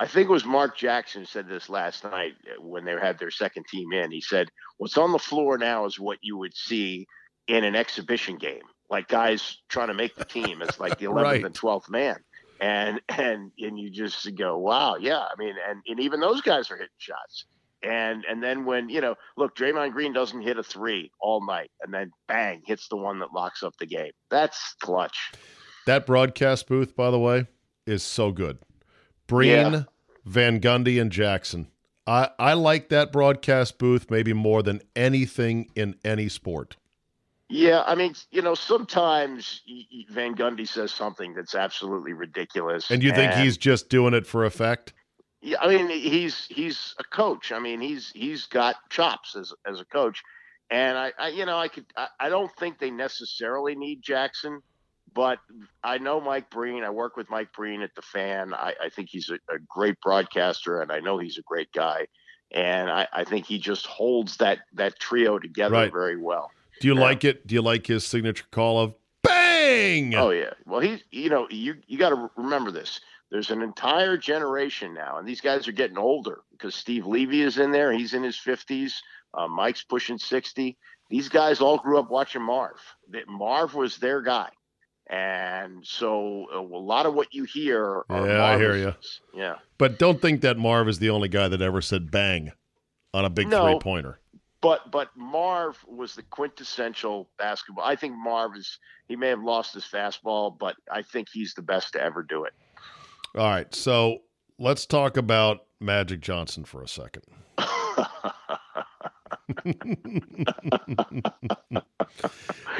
I 0.00 0.06
think 0.06 0.28
it 0.28 0.32
was 0.32 0.44
Mark 0.44 0.76
Jackson 0.76 1.24
said 1.24 1.48
this 1.48 1.68
last 1.68 2.02
night 2.04 2.32
uh, 2.46 2.60
when 2.60 2.84
they 2.84 2.92
had 2.92 3.18
their 3.18 3.30
second 3.30 3.66
team 3.68 3.92
in. 3.92 4.10
He 4.10 4.20
said, 4.20 4.48
What's 4.78 4.98
on 4.98 5.12
the 5.12 5.18
floor 5.18 5.56
now 5.56 5.84
is 5.86 6.00
what 6.00 6.18
you 6.20 6.36
would 6.36 6.56
see 6.56 7.06
in 7.46 7.62
an 7.64 7.76
exhibition 7.76 8.36
game, 8.36 8.62
like 8.90 9.06
guys 9.08 9.58
trying 9.68 9.88
to 9.88 9.94
make 9.94 10.14
the 10.16 10.24
team 10.24 10.62
as 10.62 10.80
like 10.80 10.98
the 10.98 11.04
11th 11.06 11.22
Right. 11.22 11.44
and 11.44 11.54
12th 11.54 11.88
man. 11.90 12.16
And 12.60 13.00
and 13.08 13.52
and 13.58 13.78
you 13.78 13.90
just 13.90 14.28
go, 14.36 14.58
wow, 14.58 14.96
yeah. 14.96 15.18
I 15.20 15.34
mean, 15.38 15.54
and, 15.68 15.80
and 15.86 16.00
even 16.00 16.20
those 16.20 16.40
guys 16.40 16.70
are 16.70 16.76
hitting 16.76 16.88
shots. 16.98 17.44
And 17.82 18.24
and 18.28 18.42
then 18.42 18.64
when 18.64 18.88
you 18.88 19.00
know, 19.00 19.14
look, 19.36 19.54
Draymond 19.54 19.92
Green 19.92 20.12
doesn't 20.12 20.40
hit 20.40 20.58
a 20.58 20.62
three 20.62 21.10
all 21.20 21.44
night, 21.46 21.70
and 21.82 21.92
then 21.92 22.10
bang 22.26 22.62
hits 22.66 22.88
the 22.88 22.96
one 22.96 23.18
that 23.18 23.32
locks 23.34 23.62
up 23.62 23.74
the 23.78 23.86
game. 23.86 24.12
That's 24.30 24.74
clutch. 24.80 25.32
That 25.86 26.06
broadcast 26.06 26.66
booth, 26.66 26.96
by 26.96 27.10
the 27.10 27.18
way, 27.18 27.46
is 27.86 28.02
so 28.02 28.32
good. 28.32 28.58
Breen, 29.26 29.50
Yeah. 29.50 29.82
Van 30.24 30.60
Gundy, 30.60 31.00
and 31.00 31.12
Jackson. 31.12 31.68
I, 32.06 32.30
I 32.38 32.52
like 32.54 32.88
that 32.90 33.12
broadcast 33.12 33.78
booth 33.78 34.10
maybe 34.10 34.32
more 34.32 34.62
than 34.62 34.80
anything 34.94 35.70
in 35.74 35.96
any 36.04 36.28
sport. 36.28 36.76
Yeah, 37.48 37.82
I 37.86 37.94
mean, 37.94 38.14
you 38.30 38.42
know, 38.42 38.54
sometimes 38.54 39.62
Van 40.10 40.34
Gundy 40.34 40.66
says 40.66 40.92
something 40.92 41.34
that's 41.34 41.54
absolutely 41.54 42.12
ridiculous, 42.12 42.90
And 42.90 43.02
you 43.02 43.12
think 43.12 43.32
he's 43.34 43.56
just 43.56 43.88
doing 43.88 44.14
it 44.14 44.26
for 44.26 44.44
effect? 44.44 44.92
Yeah, 45.42 45.58
I 45.60 45.68
mean, 45.68 45.90
he's 45.90 46.46
he's 46.46 46.94
a 46.98 47.04
coach. 47.04 47.52
I 47.52 47.58
mean, 47.58 47.80
he's 47.80 48.10
he's 48.14 48.46
got 48.46 48.76
chops 48.88 49.36
as 49.36 49.52
as 49.66 49.78
a 49.78 49.84
coach, 49.84 50.22
and 50.70 50.96
I, 50.96 51.12
I 51.18 51.28
you 51.28 51.44
know, 51.44 51.58
I 51.58 51.68
could 51.68 51.84
I, 51.96 52.08
I 52.18 52.28
don't 52.30 52.50
think 52.58 52.78
they 52.78 52.90
necessarily 52.90 53.74
need 53.74 54.00
Jackson, 54.02 54.62
but 55.14 55.38
I 55.82 55.98
know 55.98 56.20
Mike 56.20 56.50
Breen. 56.50 56.82
I 56.84 56.90
work 56.90 57.16
with 57.16 57.30
Mike 57.30 57.52
Breen 57.52 57.82
at 57.82 57.94
the 57.94 58.02
Fan. 58.02 58.52
I, 58.54 58.74
I 58.82 58.88
think 58.88 59.08
he's 59.10 59.30
a, 59.30 59.34
a 59.54 59.58
great 59.68 60.00
broadcaster, 60.00 60.80
and 60.82 60.90
I 60.92 61.00
know 61.00 61.18
he's 61.18 61.38
a 61.38 61.42
great 61.42 61.72
guy, 61.72 62.06
and 62.50 62.90
I, 62.90 63.06
I 63.12 63.24
think 63.24 63.46
he 63.46 63.58
just 63.58 63.86
holds 63.86 64.36
that 64.38 64.60
that 64.74 64.98
trio 64.98 65.38
together 65.38 65.74
Right. 65.74 65.92
very 65.92 66.16
well. 66.16 66.50
Do 66.80 66.88
you 66.88 66.94
Yeah. 66.94 67.00
like 67.02 67.24
it? 67.24 67.46
Do 67.46 67.54
you 67.54 67.62
like 67.62 67.86
his 67.86 68.04
signature 68.04 68.44
call 68.50 68.80
of 68.80 68.94
bang? 69.22 70.14
Oh 70.14 70.30
yeah. 70.30 70.52
Well, 70.66 70.80
he's 70.80 71.00
you 71.10 71.30
know 71.30 71.46
you 71.50 71.76
you 71.86 71.98
got 71.98 72.10
to 72.10 72.30
remember 72.36 72.70
this. 72.70 73.00
There's 73.30 73.50
an 73.50 73.62
entire 73.62 74.16
generation 74.16 74.94
now, 74.94 75.18
and 75.18 75.26
these 75.26 75.40
guys 75.40 75.66
are 75.66 75.72
getting 75.72 75.98
older 75.98 76.40
because 76.52 76.74
Steve 76.74 77.06
Levy 77.06 77.42
is 77.42 77.58
in 77.58 77.72
there. 77.72 77.92
He's 77.92 78.14
in 78.14 78.22
his 78.22 78.36
50s. 78.36 78.92
Uh, 79.32 79.48
Mike's 79.48 79.82
pushing 79.82 80.18
60. 80.18 80.76
These 81.10 81.28
guys 81.28 81.60
all 81.60 81.78
grew 81.78 81.98
up 81.98 82.10
watching 82.10 82.42
Marv. 82.42 82.76
That 83.10 83.26
Marv 83.26 83.74
was 83.74 83.96
their 83.96 84.22
guy, 84.22 84.50
and 85.08 85.86
so 85.86 86.46
uh, 86.54 86.58
a 86.58 86.60
lot 86.60 87.06
of 87.06 87.14
what 87.14 87.32
you 87.34 87.44
hear. 87.44 88.04
Are 88.08 88.26
Yeah, 88.26 88.44
I 88.44 88.56
hear 88.56 88.76
you. 88.76 88.94
Yeah. 89.34 89.56
But 89.78 89.98
don't 89.98 90.20
think 90.20 90.40
that 90.42 90.56
Marv 90.56 90.88
is 90.88 90.98
the 90.98 91.10
only 91.10 91.28
guy 91.28 91.48
that 91.48 91.60
ever 91.60 91.80
said 91.80 92.10
bang 92.10 92.52
on 93.12 93.24
a 93.24 93.30
big 93.30 93.48
No. 93.48 93.64
three 93.66 93.78
pointer. 93.80 94.20
But 94.60 94.90
but 94.90 95.10
Marv 95.14 95.76
was 95.86 96.14
the 96.14 96.22
quintessential 96.22 97.28
basketball. 97.38 97.84
I 97.84 97.96
think 97.96 98.14
Marv 98.16 98.56
is. 98.56 98.78
He 99.08 99.16
may 99.16 99.28
have 99.28 99.42
lost 99.42 99.74
his 99.74 99.84
fastball, 99.84 100.58
but 100.58 100.76
I 100.90 101.02
think 101.02 101.28
he's 101.30 101.52
the 101.52 101.60
best 101.60 101.92
to 101.92 102.02
ever 102.02 102.22
do 102.22 102.44
it. 102.44 102.54
All 103.36 103.46
right. 103.46 103.72
So 103.74 104.20
let's 104.58 104.86
talk 104.86 105.18
about 105.18 105.66
Magic 105.80 106.20
Johnson 106.20 106.64
for 106.64 106.82
a 106.82 106.88
second. 106.88 107.24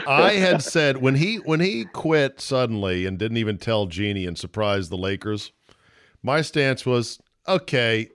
I 0.07 0.33
had 0.35 0.63
said 0.63 0.99
when 0.99 1.17
he 1.17 1.37
when 1.37 1.61
he 1.61 1.85
quit 1.85 2.41
suddenly 2.41 3.07
and 3.07 3.19
didn't 3.19 3.37
even 3.37 3.59
tell 3.59 3.87
Jeanie 3.87 4.27
and 4.27 4.39
surprised 4.39 4.91
the 4.91 4.97
Lakers, 4.97 5.53
my 6.23 6.41
stance 6.41 6.87
was 6.87 7.19
okay, 7.47 8.09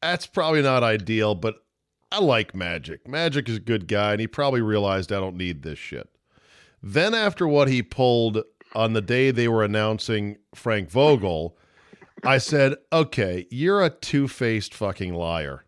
that's 0.00 0.26
probably 0.26 0.62
not 0.62 0.82
ideal, 0.82 1.34
but 1.34 1.64
I 2.10 2.18
like 2.18 2.54
Magic. 2.54 3.06
Magic 3.08 3.48
is 3.48 3.56
a 3.56 3.60
good 3.60 3.86
guy, 3.88 4.12
and 4.12 4.20
he 4.20 4.26
probably 4.26 4.60
realized 4.60 5.12
I 5.12 5.20
don't 5.20 5.36
need 5.36 5.62
this 5.62 5.78
shit. 5.78 6.08
Then 6.82 7.14
after 7.14 7.46
what 7.46 7.68
he 7.68 7.82
pulled 7.82 8.42
on 8.74 8.92
the 8.92 9.00
day 9.00 9.30
they 9.30 9.48
were 9.48 9.62
announcing 9.64 10.38
Frank 10.54 10.90
Vogel, 10.90 11.56
I 12.24 12.38
said, 12.38 12.74
"Okay, 12.92 13.46
you're 13.50 13.82
a 13.82 13.90
two-faced 13.90 14.74
fucking 14.74 15.14
liar. 15.14 15.64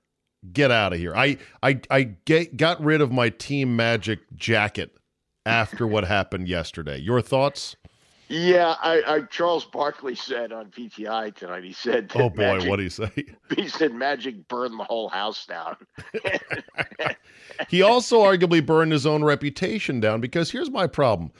Get 0.52 0.70
out 0.70 0.92
of 0.92 0.98
here." 0.98 1.14
I 1.14 1.38
I 1.62 1.80
I 1.90 2.02
get, 2.24 2.56
got 2.56 2.82
rid 2.82 3.00
of 3.00 3.12
my 3.12 3.28
Team 3.28 3.76
Magic 3.76 4.20
jacket 4.34 4.96
after 5.46 5.86
what 5.86 6.04
happened 6.04 6.48
yesterday. 6.48 6.98
Your 6.98 7.20
thoughts? 7.20 7.76
Yeah, 8.28 8.76
I, 8.82 9.02
I 9.06 9.20
Charles 9.22 9.66
Barkley 9.66 10.14
said 10.14 10.50
on 10.52 10.70
PTI 10.70 11.34
tonight. 11.34 11.62
He 11.62 11.72
said, 11.72 12.10
Oh 12.14 12.30
boy, 12.30 12.54
Magic, 12.54 12.68
what 12.68 12.76
do 12.76 12.82
you 12.82 12.90
say? 12.90 13.10
he 13.56 13.68
said 13.68 13.92
Magic 13.92 14.48
burned 14.48 14.80
the 14.80 14.84
whole 14.84 15.08
house 15.08 15.44
down. 15.44 15.76
he 17.68 17.82
also 17.82 18.22
arguably 18.22 18.64
burned 18.64 18.92
his 18.92 19.04
own 19.04 19.22
reputation 19.22 20.00
down 20.00 20.20
because 20.20 20.50
here's 20.50 20.70
my 20.70 20.86
problem. 20.86 21.32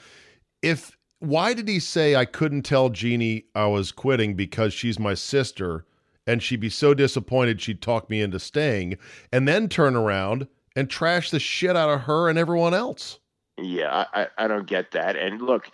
If 0.61 0.95
why 1.19 1.53
did 1.53 1.67
he 1.67 1.79
say 1.79 2.15
I 2.15 2.25
couldn't 2.25 2.63
tell 2.63 2.89
Jeanie 2.89 3.45
I 3.55 3.65
was 3.65 3.91
quitting 3.91 4.35
because 4.35 4.73
she's 4.73 4.99
my 4.99 5.15
sister 5.15 5.85
and 6.27 6.41
she'd 6.41 6.59
be 6.59 6.69
so 6.69 6.93
disappointed 6.93 7.61
she'd 7.61 7.81
talk 7.81 8.09
me 8.09 8.21
into 8.21 8.39
staying 8.39 8.97
and 9.31 9.47
then 9.47 9.69
turn 9.69 9.95
around 9.95 10.47
and 10.75 10.89
trash 10.89 11.31
the 11.31 11.39
shit 11.39 11.75
out 11.75 11.89
of 11.89 12.01
her 12.01 12.29
and 12.29 12.37
everyone 12.37 12.73
else? 12.73 13.19
yeah, 13.57 14.05
I, 14.13 14.27
I, 14.37 14.47
don't 14.47 14.67
get 14.67 14.91
that. 14.91 15.15
And 15.15 15.41
look, 15.41 15.69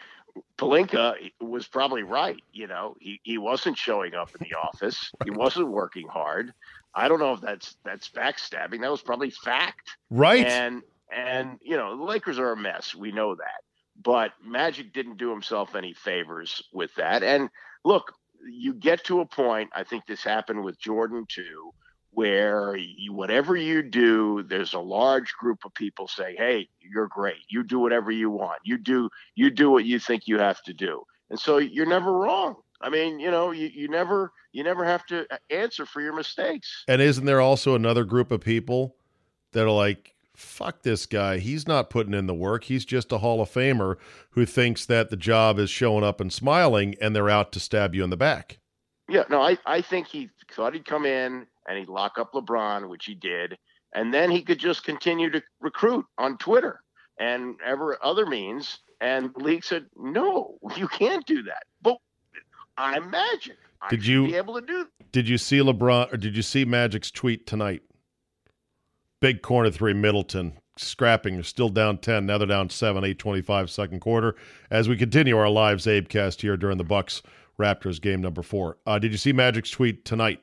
Pelinka 0.58 1.31
was 1.39 1.67
probably 1.67 2.03
right. 2.03 2.41
You 2.53 2.67
know, 2.67 2.96
he, 3.00 3.20
he 3.24 3.38
wasn't 3.38 3.77
showing 3.77 4.13
up 4.13 4.29
in 4.39 4.48
the 4.48 4.55
office. 4.55 5.12
He 5.24 5.31
wasn't 5.31 5.70
working 5.70 6.08
hard. 6.08 6.53
I 6.93 7.08
don't 7.08 7.20
know 7.20 7.34
if 7.34 7.41
that's 7.41 7.77
that's 7.84 8.10
backstabbing. 8.10 8.81
That 8.81 8.91
was 8.91 9.01
probably 9.01 9.29
fact. 9.29 9.98
Right. 10.10 10.46
And 10.46 10.84
and 11.12 11.58
you 11.62 11.77
know 11.77 11.98
the 11.98 12.03
Lakers 12.03 12.38
are 12.38 12.51
a 12.51 12.58
mess. 12.58 12.93
We 12.93 13.12
know 13.12 13.36
that. 13.36 13.62
But 14.03 14.31
Magic 14.43 14.93
didn't 14.93 15.17
do 15.17 15.29
himself 15.29 15.75
any 15.75 15.93
favors 15.93 16.62
with 16.74 16.93
that. 16.96 17.24
And 17.24 17.50
look, 17.86 18.13
you 18.50 18.74
get 18.74 19.03
to 19.05 19.21
a 19.21 19.25
point. 19.25 19.69
I 19.74 19.83
think 19.83 20.05
this 20.05 20.24
happened 20.24 20.63
with 20.63 20.79
Jordan 20.79 21.25
too, 21.27 21.74
where 22.12 22.75
you, 22.75 23.13
whatever 23.13 23.55
you 23.55 23.81
do, 23.81 24.43
there's 24.43 24.74
a 24.74 24.79
large 24.79 25.33
group 25.33 25.65
of 25.65 25.74
people 25.74 26.07
say, 26.07 26.36
"Hey, 26.38 26.69
you're 26.79 27.07
great. 27.07 27.43
You 27.50 27.63
do 27.63 27.79
whatever 27.79 28.12
you 28.12 28.29
want. 28.29 28.60
You 28.63 28.77
do 28.77 29.10
you 29.36 29.50
do 29.50 29.69
what 29.71 29.86
you 29.86 30.00
think 30.00 30.27
you 30.27 30.39
have 30.39 30.62
to 30.63 30.74
do." 30.74 31.03
And 31.29 31.39
so 31.39 31.57
you're 31.57 31.86
never 31.86 32.12
wrong. 32.12 32.55
I 32.81 32.89
mean, 32.89 33.19
you 33.19 33.31
know, 33.31 33.51
you, 33.51 33.67
you 33.67 33.88
never 33.88 34.31
you 34.51 34.63
never 34.63 34.83
have 34.83 35.05
to 35.07 35.25
uh, 35.31 35.38
answer 35.50 35.86
for 35.86 36.01
your 36.01 36.13
mistakes. 36.13 36.83
And 36.88 37.01
isn't 37.01 37.25
there 37.25 37.41
also 37.41 37.75
another 37.75 38.03
group 38.03 38.31
of 38.31 38.41
people 38.41 38.95
that 39.53 39.65
are 39.65 39.71
like, 39.71 40.15
fuck 40.41 40.81
this 40.83 41.05
guy. 41.05 41.38
He's 41.39 41.67
not 41.67 41.89
putting 41.89 42.13
in 42.13 42.27
the 42.27 42.33
work. 42.33 42.65
He's 42.65 42.86
just 42.86 43.12
a 43.12 43.19
Hall 43.19 43.41
of 43.41 43.50
Famer 43.50 43.95
who 44.31 44.45
thinks 44.45 44.86
that 44.86 45.10
the 45.10 45.17
job 45.17 45.60
is 45.60 45.69
showing 45.69 46.03
up 46.03 46.19
and 46.19 46.31
smiling 46.33 46.95
and 47.01 47.15
they're 47.15 47.29
out 47.29 47.51
to 47.53 47.60
stab 47.60 47.93
you 47.95 48.03
in 48.03 48.10
the 48.10 48.17
back. 48.17 48.60
Yeah, 49.10 49.24
no, 49.29 49.41
I, 49.41 49.57
I 49.65 49.81
think 49.81 50.07
he 50.07 50.29
thought 50.53 50.74
he'd 50.74 50.86
come 50.86 51.05
in 51.05 51.45
and 51.67 51.77
he'd 51.77 51.89
lock 51.89 52.17
up 52.17 52.31
LeBron, 52.33 52.89
which 52.89 53.05
he 53.05 53.13
did, 53.13 53.57
and 53.93 54.13
then 54.13 54.31
he 54.31 54.41
could 54.41 54.57
just 54.60 54.83
continue 54.83 55.29
to 55.31 55.41
recruit 55.60 56.05
on 56.17 56.38
Twitter 56.38 56.79
and 57.19 57.55
ever 57.65 57.98
other 58.03 58.25
means. 58.25 58.79
And 59.01 59.31
the 59.36 59.43
league 59.43 59.63
said, 59.63 59.86
no, 59.98 60.57
you 60.77 60.88
can't 60.88 61.25
do 61.25 61.43
that. 61.43 61.63
But 61.81 61.98
I'm 62.77 63.10
Magic. 63.10 63.57
I 63.81 63.89
Did 63.89 64.05
you- 64.05 64.27
be 64.27 64.36
able 64.36 64.60
to 64.60 64.65
do? 64.65 64.88
Did 65.12 65.27
you 65.27 65.38
see 65.38 65.57
LeBron 65.60 66.13
or 66.13 66.17
did 66.17 66.38
you 66.38 66.41
see 66.41 66.63
Magic's 66.63 67.12
tweet 67.12 67.45
tonight? 67.45 67.81
Big 69.21 69.41
corner 69.41 69.71
three, 69.71 69.93
Middleton 69.93 70.57
scrapping. 70.77 71.35
They're 71.35 71.43
still 71.43 71.69
down 71.69 71.99
10. 71.99 72.25
Now 72.25 72.37
they're 72.37 72.47
down 72.47 72.69
7, 72.69 73.03
825 73.03 73.69
second 73.69 73.99
quarter. 73.99 74.35
As 74.69 74.89
we 74.89 74.97
continue 74.97 75.37
our 75.37 75.49
live 75.49 75.77
CzabeCast 75.77 76.41
here 76.41 76.57
during 76.57 76.77
the 76.77 76.83
Bucks 76.83 77.21
Raptors 77.59 78.01
game 78.01 78.21
number 78.21 78.41
four. 78.41 78.77
Uh, 78.85 78.99
did 78.99 79.11
you 79.11 79.17
see 79.17 79.31
Magic's 79.31 79.69
tweet 79.69 80.03
tonight? 80.03 80.41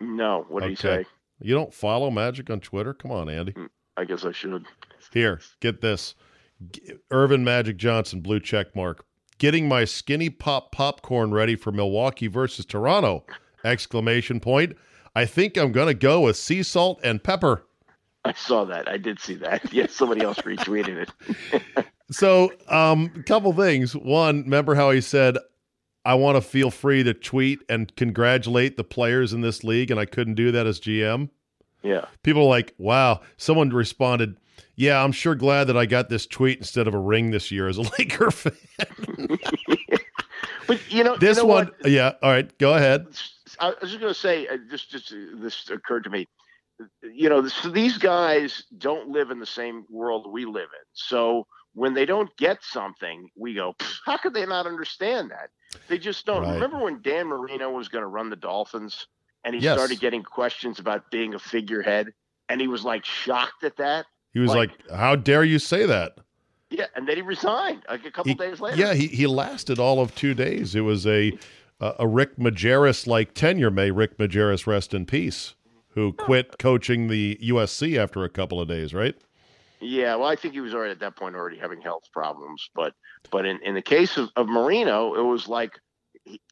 No. 0.00 0.46
What 0.48 0.62
did 0.62 0.70
he 0.70 0.76
say? 0.76 1.04
You 1.40 1.54
don't 1.54 1.72
follow 1.72 2.10
Magic 2.10 2.50
on 2.50 2.60
Twitter? 2.60 2.94
Come 2.94 3.10
on, 3.10 3.28
Andy. 3.28 3.54
I 3.96 4.04
guess 4.04 4.24
I 4.24 4.32
should. 4.32 4.64
Here, 5.12 5.40
get 5.60 5.80
this. 5.80 6.14
Earvin 7.10 7.42
Magic 7.44 7.76
Johnson, 7.76 8.20
blue 8.20 8.40
check 8.40 8.74
mark. 8.76 9.04
Getting 9.38 9.68
my 9.68 9.86
skinny 9.86 10.28
pop 10.28 10.72
popcorn 10.72 11.32
ready 11.32 11.56
for 11.56 11.72
Milwaukee 11.72 12.26
versus 12.26 12.66
Toronto! 12.66 13.24
Exclamation 13.64 14.38
point. 14.40 14.76
I 15.14 15.24
think 15.26 15.56
I'm 15.56 15.72
gonna 15.72 15.94
go 15.94 16.20
with 16.22 16.36
sea 16.36 16.62
salt 16.62 17.00
and 17.02 17.22
pepper. 17.22 17.64
I 18.24 18.32
saw 18.34 18.64
that. 18.66 18.88
I 18.88 18.96
did 18.98 19.18
see 19.20 19.34
that. 19.36 19.72
Yes, 19.72 19.92
somebody 19.92 20.22
else 20.22 20.38
retweeted 20.38 21.08
it. 21.08 21.86
So, 22.12 22.52
um, 22.68 23.12
a 23.16 23.22
couple 23.22 23.52
things. 23.52 23.94
One, 23.94 24.42
remember 24.42 24.74
how 24.74 24.90
he 24.90 25.00
said, 25.00 25.38
"I 26.04 26.14
want 26.14 26.34
to 26.36 26.40
feel 26.40 26.72
free 26.72 27.04
to 27.04 27.14
tweet 27.14 27.60
and 27.68 27.94
congratulate 27.94 28.76
the 28.76 28.82
players 28.82 29.32
in 29.32 29.42
this 29.42 29.62
league," 29.62 29.92
and 29.92 30.00
I 30.00 30.06
couldn't 30.06 30.34
do 30.34 30.50
that 30.50 30.66
as 30.66 30.80
GM. 30.80 31.30
Yeah. 31.84 32.06
people 32.24 32.42
are 32.42 32.48
like, 32.48 32.74
wow. 32.78 33.20
Someone 33.36 33.70
responded, 33.70 34.36
Yeah, 34.74 35.02
I'm 35.02 35.12
sure 35.12 35.34
glad 35.36 35.68
that 35.68 35.76
I 35.76 35.86
got 35.86 36.08
this 36.08 36.26
tweet 36.26 36.58
instead 36.58 36.88
of 36.88 36.94
a 36.94 36.98
ring 36.98 37.30
this 37.30 37.50
year 37.52 37.68
as 37.68 37.78
a 37.78 37.82
Laker 37.98 38.30
fan. 38.32 38.56
but 40.66 40.80
you 40.92 41.04
know, 41.04 41.16
this 41.16 41.36
you 41.38 41.44
know 41.44 41.48
one, 41.48 41.66
what? 41.80 41.90
yeah. 41.90 42.14
All 42.22 42.30
right, 42.30 42.56
go 42.58 42.74
ahead. 42.74 43.06
I 43.60 43.74
was 43.80 43.90
just 43.90 44.00
going 44.00 44.12
to 44.12 44.18
say, 44.18 44.46
uh, 44.48 44.56
just, 44.70 44.90
just 44.90 45.12
uh, 45.12 45.16
this 45.34 45.68
occurred 45.70 46.04
to 46.04 46.10
me. 46.10 46.26
You 47.02 47.28
know, 47.28 47.46
so 47.46 47.68
these 47.68 47.98
guys 47.98 48.64
don't 48.78 49.10
live 49.10 49.30
in 49.30 49.38
the 49.38 49.46
same 49.46 49.84
world 49.90 50.30
we 50.32 50.46
live 50.46 50.68
in. 50.72 50.86
So 50.94 51.46
when 51.74 51.92
they 51.92 52.06
don't 52.06 52.34
get 52.38 52.58
something, 52.62 53.28
we 53.36 53.52
go, 53.54 53.74
how 54.06 54.16
could 54.16 54.32
they 54.32 54.46
not 54.46 54.66
understand 54.66 55.30
that? 55.30 55.50
They 55.88 55.98
just 55.98 56.24
don't. 56.24 56.42
Right. 56.42 56.54
Remember 56.54 56.78
when 56.78 57.02
Dan 57.02 57.26
Marino 57.26 57.70
was 57.70 57.88
going 57.88 58.02
to 58.02 58.08
run 58.08 58.30
the 58.30 58.36
Dolphins 58.36 59.06
and 59.44 59.54
he 59.54 59.60
Yes. 59.60 59.76
started 59.76 60.00
getting 60.00 60.22
questions 60.22 60.78
about 60.78 61.10
being 61.10 61.34
a 61.34 61.38
figurehead 61.38 62.12
and 62.48 62.60
he 62.60 62.66
was 62.66 62.82
like 62.82 63.04
shocked 63.04 63.62
at 63.62 63.76
that? 63.76 64.06
He 64.32 64.38
was 64.40 64.48
like, 64.50 64.70
Like- 64.88 64.98
"How 64.98 65.16
dare 65.16 65.44
you 65.44 65.58
say 65.58 65.84
that?" 65.86 66.16
Yeah. 66.70 66.86
And 66.96 67.06
then 67.06 67.16
he 67.16 67.22
resigned 67.22 67.82
like 67.90 68.06
a 68.06 68.10
couple 68.10 68.30
He- 68.30 68.34
days 68.38 68.58
later. 68.60 68.76
Yeah, 68.78 68.94
he, 68.94 69.06
he 69.08 69.26
lasted 69.26 69.78
all 69.78 70.00
of 70.00 70.14
two 70.14 70.32
days. 70.34 70.74
It 70.74 70.80
was 70.80 71.06
a 71.06 71.36
a, 71.80 71.94
a 72.00 72.06
Rick 72.06 72.36
Majerus 72.36 73.06
like 73.06 73.34
tenure. 73.34 73.70
May 73.70 73.90
Rick 73.90 74.18
Majerus 74.18 74.66
rest 74.66 74.94
in 74.94 75.06
peace, 75.06 75.54
who 75.90 76.08
oh. 76.08 76.12
quit 76.12 76.58
coaching 76.58 77.08
the 77.08 77.38
USC 77.42 77.96
after 77.96 78.24
a 78.24 78.28
couple 78.28 78.60
of 78.60 78.68
days. 78.68 78.94
Right? 78.94 79.16
Yeah, 79.80 80.16
well, 80.16 80.28
I 80.28 80.36
think 80.36 80.54
he 80.54 80.60
was 80.60 80.74
already 80.74 80.92
at 80.92 81.00
that 81.00 81.16
point 81.16 81.34
already 81.34 81.58
having 81.58 81.80
health 81.80 82.04
problems. 82.12 82.68
But 82.74 82.94
but 83.30 83.46
in, 83.46 83.58
in 83.64 83.74
the 83.74 83.82
case 83.82 84.16
of, 84.16 84.28
of 84.36 84.46
Marino, 84.46 85.14
it 85.14 85.22
was 85.22 85.48
like 85.48 85.72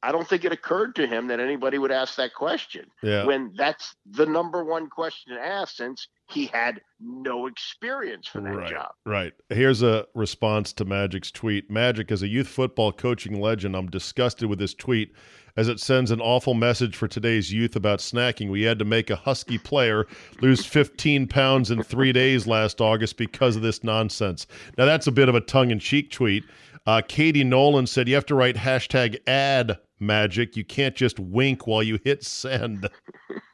I 0.02 0.12
don't 0.12 0.26
think 0.26 0.44
it 0.44 0.52
occurred 0.52 0.94
to 0.96 1.06
him 1.06 1.28
that 1.28 1.40
anybody 1.40 1.78
would 1.78 1.92
ask 1.92 2.16
that 2.16 2.34
question 2.34 2.86
Yeah. 3.02 3.24
when 3.24 3.52
that's 3.56 3.94
the 4.06 4.26
number 4.26 4.64
one 4.64 4.88
question 4.88 5.34
to 5.34 5.40
ask 5.40 5.76
since 5.76 6.08
he 6.28 6.46
had 6.46 6.80
no 7.00 7.46
experience 7.46 8.26
for 8.26 8.42
that 8.42 8.54
right. 8.54 8.70
job. 8.70 8.90
Right. 9.06 9.32
Here's 9.48 9.82
a 9.82 10.06
response 10.14 10.72
to 10.74 10.84
Magic's 10.84 11.30
tweet. 11.30 11.70
Magic, 11.70 12.12
as 12.12 12.22
a 12.22 12.28
youth 12.28 12.48
football 12.48 12.92
coaching 12.92 13.40
legend, 13.40 13.74
I'm 13.74 13.88
disgusted 13.88 14.48
with 14.48 14.58
this 14.58 14.74
tweet 14.74 15.14
as 15.56 15.68
it 15.68 15.80
sends 15.80 16.10
an 16.10 16.20
awful 16.20 16.54
message 16.54 16.96
for 16.96 17.08
today's 17.08 17.52
youth 17.52 17.76
about 17.76 18.00
snacking. 18.00 18.50
We 18.50 18.62
had 18.62 18.78
to 18.78 18.84
make 18.84 19.08
a 19.08 19.16
Husky 19.16 19.56
player 19.56 20.06
lose 20.42 20.66
15 20.66 21.26
pounds 21.28 21.70
in 21.70 21.82
three 21.82 22.12
days 22.12 22.46
last 22.46 22.80
August 22.80 23.16
because 23.16 23.56
of 23.56 23.62
this 23.62 23.82
nonsense. 23.82 24.46
Now, 24.76 24.84
that's 24.84 25.06
a 25.06 25.12
bit 25.12 25.30
of 25.30 25.34
a 25.34 25.40
tongue 25.40 25.70
in 25.70 25.78
cheek 25.78 26.10
tweet. 26.10 26.44
Uh, 26.86 27.00
Katie 27.06 27.42
Nolan 27.42 27.86
said 27.86 28.06
you 28.06 28.14
have 28.14 28.26
to 28.26 28.34
write 28.34 28.56
hashtag 28.56 29.18
ad 29.26 29.78
magic. 29.98 30.56
You 30.56 30.64
can't 30.64 30.94
just 30.94 31.18
wink 31.18 31.66
while 31.66 31.82
you 31.82 31.98
hit 32.04 32.22
send. 32.22 32.88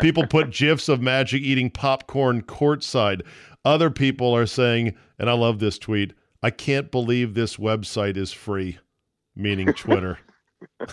People 0.00 0.26
put 0.26 0.50
gifs 0.50 0.88
of 0.88 1.00
Magic 1.00 1.42
eating 1.42 1.70
popcorn 1.70 2.42
courtside. 2.42 3.22
Other 3.64 3.90
people 3.90 4.34
are 4.34 4.46
saying, 4.46 4.94
and 5.18 5.28
I 5.28 5.32
love 5.34 5.58
this 5.58 5.78
tweet, 5.78 6.14
I 6.42 6.50
can't 6.50 6.90
believe 6.90 7.34
this 7.34 7.56
website 7.56 8.16
is 8.16 8.32
free, 8.32 8.78
meaning 9.34 9.72
Twitter. 9.74 10.18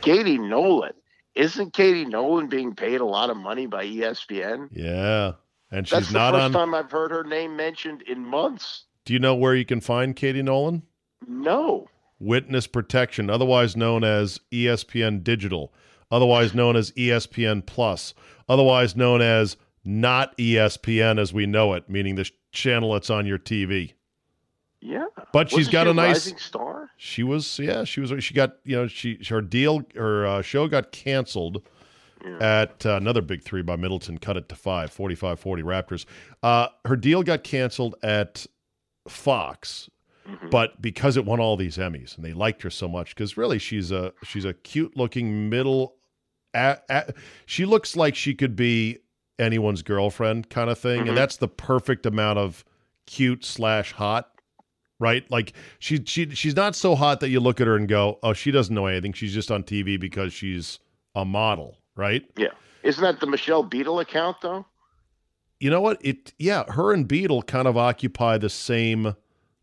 Katie 0.00 0.38
Nolan. 0.38 0.92
Isn't 1.34 1.72
Katie 1.72 2.04
Nolan 2.04 2.48
being 2.48 2.74
paid 2.74 3.00
a 3.00 3.04
lot 3.06 3.30
of 3.30 3.36
money 3.36 3.66
by 3.66 3.86
ESPN? 3.86 4.68
yeah. 4.72 5.32
And 5.70 5.86
That's 5.86 6.04
she's 6.06 6.12
the 6.12 6.18
not 6.18 6.34
first 6.34 6.44
on. 6.44 6.52
time 6.52 6.74
I've 6.74 6.90
heard 6.90 7.10
her 7.12 7.24
name 7.24 7.56
mentioned 7.56 8.02
in 8.02 8.22
months. 8.26 8.84
Do 9.06 9.14
you 9.14 9.18
know 9.18 9.34
where 9.34 9.54
you 9.54 9.64
can 9.64 9.80
find 9.80 10.14
Katie 10.14 10.42
Nolan? 10.42 10.82
No. 11.26 11.86
Witness 12.20 12.66
Protection, 12.66 13.30
otherwise 13.30 13.74
known 13.74 14.04
as 14.04 14.38
ESPN 14.52 15.24
Digital, 15.24 15.72
otherwise 16.12 16.54
known 16.54 16.76
as 16.76 16.92
ESPN 16.92 17.66
Plus, 17.66 18.14
otherwise 18.48 18.94
known 18.94 19.20
as 19.20 19.56
not 19.84 20.36
ESPN 20.38 21.18
as 21.18 21.32
we 21.32 21.44
know 21.46 21.72
it, 21.72 21.88
meaning 21.88 22.14
the 22.14 22.22
sh- 22.24 22.30
channel 22.52 22.92
that's 22.92 23.10
on 23.10 23.26
your 23.26 23.38
TV. 23.38 23.94
Yeah. 24.80 25.06
But 25.32 25.48
she's 25.50 25.66
Wasn't 25.66 25.72
got 25.72 25.84
she 25.86 25.90
a 25.90 25.94
nice- 25.94 26.08
rising 26.26 26.38
star. 26.38 26.90
She 26.96 27.22
was, 27.24 27.58
yeah, 27.58 27.82
she 27.84 28.00
was. 28.00 28.12
She 28.22 28.34
got, 28.34 28.56
you 28.64 28.76
know, 28.76 28.86
she 28.86 29.18
her 29.28 29.40
deal, 29.40 29.82
her 29.96 30.24
uh, 30.26 30.42
show 30.42 30.68
got 30.68 30.92
canceled 30.92 31.62
at 32.40 32.86
uh, 32.86 32.94
another 32.96 33.20
big 33.20 33.42
three 33.42 33.62
by 33.62 33.74
Middleton. 33.74 34.18
Cut 34.18 34.36
it 34.36 34.48
to 34.50 34.54
five, 34.54 34.92
45 34.92 35.40
40 35.40 35.62
Raptors. 35.64 36.04
Uh, 36.44 36.68
her 36.84 36.94
deal 36.94 37.22
got 37.24 37.42
canceled 37.42 37.96
at 38.02 38.46
Fox, 39.08 39.88
Mm-hmm. 40.28 40.50
but 40.50 40.80
because 40.80 41.16
it 41.16 41.24
won 41.24 41.40
all 41.40 41.56
these 41.56 41.78
Emmys 41.78 42.14
and 42.14 42.24
they 42.24 42.32
liked 42.32 42.62
her 42.62 42.70
so 42.70 42.86
much, 42.86 43.12
because 43.16 43.36
really 43.36 43.58
she's 43.58 43.90
a 43.90 44.12
she's 44.22 44.44
a 44.44 44.54
cute 44.54 44.96
looking 44.96 45.48
middle. 45.50 45.96
A, 46.54 46.78
a, 46.88 47.12
she 47.46 47.64
looks 47.64 47.96
like 47.96 48.14
she 48.14 48.34
could 48.34 48.54
be 48.56 48.98
anyone's 49.38 49.82
girlfriend 49.82 50.50
kind 50.50 50.68
of 50.70 50.78
thing, 50.78 51.04
Mhm. 51.04 51.08
and 51.08 51.16
that's 51.16 51.36
the 51.38 51.48
perfect 51.48 52.04
amount 52.06 52.38
of 52.38 52.64
cute 53.06 53.44
slash 53.44 53.92
hot 53.92 54.28
right? 55.00 55.28
Like 55.32 55.52
she 55.80 56.00
she 56.04 56.30
she's 56.30 56.54
not 56.54 56.76
so 56.76 56.94
hot 56.94 57.18
that 57.20 57.28
you 57.28 57.40
look 57.40 57.60
at 57.60 57.66
her 57.66 57.74
and 57.74 57.88
go, 57.88 58.20
"Oh, 58.22 58.34
she 58.34 58.52
doesn't 58.52 58.72
know 58.72 58.86
anything. 58.86 59.12
She's 59.12 59.34
just 59.34 59.50
on 59.50 59.64
TV 59.64 59.98
because 59.98 60.32
she's 60.32 60.78
a 61.16 61.24
model." 61.24 61.78
Right? 61.96 62.22
Yeah. 62.36 62.50
Isn't 62.84 63.02
that 63.02 63.18
the 63.18 63.26
Michelle 63.26 63.64
Beadle 63.64 63.98
account 63.98 64.36
though? 64.42 64.64
You 65.58 65.70
know 65.70 65.80
what? 65.80 65.98
It 66.04 66.32
yeah, 66.38 66.70
her 66.70 66.92
and 66.92 67.08
Beadle 67.08 67.42
kind 67.42 67.66
of 67.66 67.76
occupy 67.76 68.38
the 68.38 68.48
same 68.48 69.16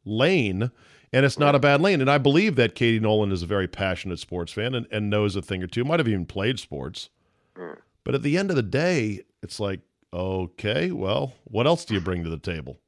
lane, 0.04 0.72
and 1.14 1.26
it's 1.26 1.40
not 1.40 1.56
a 1.56 1.60
bad 1.60 1.82
lane. 1.82 2.02
And 2.02 2.10
I 2.10 2.18
believe 2.18 2.56
that 2.56 2.76
Katie 2.76 3.00
Nolan 3.00 3.32
is 3.32 3.44
a 3.44 3.48
very 3.48 3.68
passionate 3.68 4.20
sports 4.20 4.52
fan 4.54 4.76
and, 4.76 4.88
and 4.92 5.10
knows 5.10 5.36
a 5.36 5.42
thing 5.42 5.64
or 5.64 5.68
two. 5.68 5.84
Might 5.84 6.00
have 6.00 6.08
even 6.08 6.26
played 6.26 6.60
sports. 6.60 7.10
Mm. 7.58 7.78
But 8.04 8.16
at 8.16 8.24
the 8.24 8.38
end 8.38 8.50
of 8.50 8.56
the 8.56 8.64
day, 8.64 9.22
it's 9.44 9.60
like, 9.60 9.82
okay, 10.14 10.92
well, 10.92 11.34
what 11.46 11.68
else 11.68 11.86
do 11.86 11.94
you 11.94 12.02
bring 12.02 12.24
to 12.24 12.30
the 12.30 12.38
table? 12.38 12.80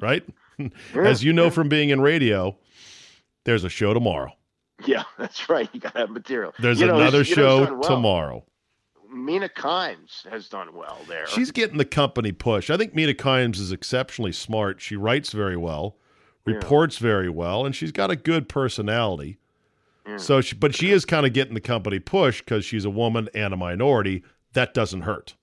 Right? 0.00 0.22
As 0.94 1.24
you 1.24 1.32
know 1.32 1.50
from 1.50 1.68
being 1.68 1.90
in 1.90 2.00
radio, 2.00 2.56
there's 3.44 3.64
a 3.64 3.68
show 3.68 3.92
tomorrow. 3.94 4.32
Yeah, 4.86 5.02
that's 5.18 5.48
right. 5.48 5.68
You 5.72 5.80
got 5.80 5.94
to 5.94 6.00
have 6.00 6.10
material. 6.10 6.54
There's 6.58 6.80
You 6.80 6.88
another 6.92 7.18
know 7.18 7.22
show 7.24 7.64
well? 7.64 7.82
tomorrow. 7.82 8.44
Mina 9.12 9.48
Kimes 9.48 10.26
has 10.30 10.48
done 10.48 10.74
well 10.74 10.98
there. 11.08 11.26
She's 11.26 11.50
getting 11.50 11.78
the 11.78 11.84
company 11.84 12.32
push. 12.32 12.70
I 12.70 12.76
think 12.76 12.94
Mina 12.94 13.14
Kimes 13.14 13.58
is 13.58 13.72
exceptionally 13.72 14.32
smart. 14.32 14.80
She 14.80 14.96
writes 14.96 15.32
very 15.32 15.56
well, 15.56 15.96
Yeah. 16.46 16.54
reports 16.54 16.98
very 16.98 17.28
well, 17.28 17.64
and 17.64 17.74
she's 17.74 17.92
got 17.92 18.10
a 18.10 18.16
good 18.16 18.48
personality. 18.48 19.38
Yeah. 20.06 20.16
So, 20.16 20.40
she, 20.40 20.56
but 20.56 20.74
she 20.74 20.90
is 20.90 21.04
kind 21.04 21.24
of 21.24 21.32
getting 21.32 21.54
the 21.54 21.60
company 21.60 22.00
push 22.00 22.40
because 22.40 22.64
she's 22.64 22.84
a 22.84 22.90
woman 22.90 23.28
and 23.34 23.54
a 23.54 23.56
minority. 23.56 24.24
That 24.54 24.74
doesn't 24.74 25.02
hurt. 25.02 25.34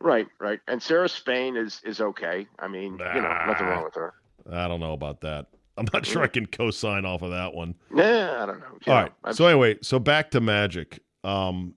right, 0.00 0.26
right. 0.38 0.60
And 0.68 0.80
Sarah 0.82 1.08
Spain 1.08 1.56
is 1.56 1.80
is 1.84 2.00
okay. 2.00 2.46
I 2.58 2.68
mean, 2.68 2.92
you 2.92 2.98
know, 2.98 3.44
nothing 3.46 3.66
wrong 3.66 3.84
with 3.84 3.94
her. 3.96 4.14
I 4.50 4.68
don't 4.68 4.80
know 4.80 4.92
about 4.92 5.20
that. 5.22 5.46
I'm 5.76 5.86
not 5.92 6.06
sure 6.06 6.22
I 6.22 6.26
can 6.26 6.46
co-sign 6.46 7.04
off 7.04 7.22
of 7.22 7.30
that 7.30 7.54
one. 7.54 7.74
Nah, 7.90 8.42
I 8.42 8.46
don't 8.46 8.60
know. 8.60 8.66
You 8.86 8.92
All 8.92 8.94
know, 8.94 9.02
right. 9.02 9.12
I've- 9.24 9.34
So 9.36 9.46
anyway, 9.46 9.78
so 9.82 9.98
back 9.98 10.30
to 10.32 10.40
Magic. 10.40 11.00
Um, 11.24 11.74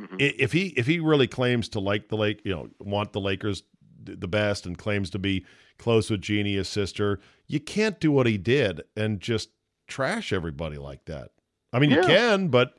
Mhm. 0.00 0.16
if 0.20 0.52
he 0.52 0.68
if 0.68 0.86
he 0.86 0.98
really 1.00 1.26
claims 1.26 1.68
to 1.70 1.80
like 1.80 2.08
the 2.08 2.16
Lake, 2.16 2.40
you 2.44 2.52
know, 2.52 2.68
want 2.80 3.12
the 3.12 3.20
Lakers 3.20 3.62
the 4.04 4.28
best, 4.28 4.66
and 4.66 4.76
claims 4.78 5.10
to 5.10 5.18
be 5.18 5.44
close 5.78 6.10
with 6.10 6.20
Jeanie, 6.22 6.54
his 6.54 6.68
sister, 6.68 7.20
you 7.46 7.60
can't 7.60 7.98
do 8.00 8.10
what 8.12 8.26
he 8.26 8.38
did 8.38 8.82
and 8.96 9.20
just 9.20 9.50
trash 9.88 10.32
everybody 10.32 10.76
like 10.78 11.04
that. 11.06 11.30
I 11.72 11.78
mean, 11.78 11.90
you 11.90 12.02
can, 12.02 12.48
but 12.48 12.74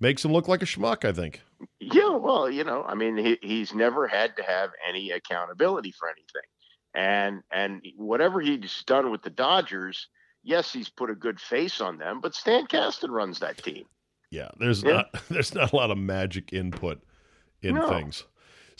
makes 0.00 0.24
him 0.24 0.32
look 0.32 0.48
like 0.48 0.62
a 0.62 0.66
schmuck. 0.66 1.04
I 1.04 1.12
think. 1.12 1.42
Yeah, 1.80 2.16
well, 2.16 2.48
you 2.50 2.62
know, 2.64 2.84
I 2.86 2.94
mean, 2.94 3.16
he, 3.16 3.36
he's 3.42 3.74
never 3.74 4.06
had 4.06 4.36
to 4.36 4.42
have 4.44 4.70
any 4.88 5.10
accountability 5.10 5.92
for 5.92 6.08
anything, 6.08 6.48
and 6.94 7.42
and 7.52 7.82
whatever 7.96 8.40
he's 8.40 8.82
done 8.86 9.10
with 9.10 9.22
the 9.22 9.30
Dodgers, 9.30 10.06
yes, 10.44 10.72
he's 10.72 10.88
put 10.88 11.10
a 11.10 11.14
good 11.16 11.40
face 11.40 11.80
on 11.80 11.98
them, 11.98 12.20
but 12.20 12.34
Stan 12.34 12.66
Kasten 12.66 13.10
runs 13.10 13.40
that 13.40 13.58
team. 13.58 13.84
Yeah, 14.30 14.48
there's 14.58 14.82
Yeah. 14.84 14.92
not 14.92 15.06
there's 15.28 15.54
not 15.54 15.72
a 15.72 15.76
lot 15.76 15.90
of 15.90 15.98
magic 15.98 16.52
input 16.52 17.02
in 17.62 17.74
No. 17.74 17.88
things. 17.88 18.24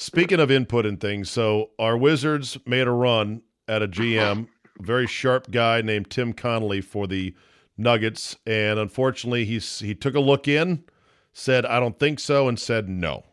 Speaking 0.00 0.38
of 0.38 0.48
input 0.48 0.86
and 0.86 1.00
things, 1.00 1.28
so 1.28 1.70
our 1.76 1.98
Wizards 1.98 2.56
made 2.64 2.86
a 2.86 2.92
run 2.92 3.42
at 3.66 3.82
a 3.82 3.88
GM, 3.88 4.46
a 4.78 4.82
very 4.82 5.08
sharp 5.08 5.50
guy 5.50 5.82
named 5.82 6.08
Tim 6.08 6.32
Connolly 6.32 6.80
for 6.80 7.08
the 7.08 7.34
Nuggets, 7.76 8.36
and 8.46 8.78
unfortunately, 8.78 9.44
he's 9.44 9.80
he 9.80 9.96
took 9.96 10.14
a 10.14 10.20
look 10.20 10.46
in, 10.46 10.84
said 11.32 11.66
I 11.66 11.80
don't 11.80 11.98
think 11.98 12.20
so, 12.20 12.46
and 12.46 12.60
said 12.60 12.88
no. 12.88 13.24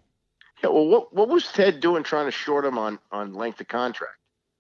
Yeah, 0.63 0.69
well, 0.69 0.88
what 0.88 1.13
what 1.13 1.30
was 1.30 1.47
Ted 1.51 1.82
doing 1.82 2.01
trying 2.01 2.25
to 2.25 2.32
short 2.32 2.65
him 2.65 2.80
on 2.80 2.97
on 3.12 3.36
length 3.36 3.62
of 3.62 3.67
contract? 3.67 4.17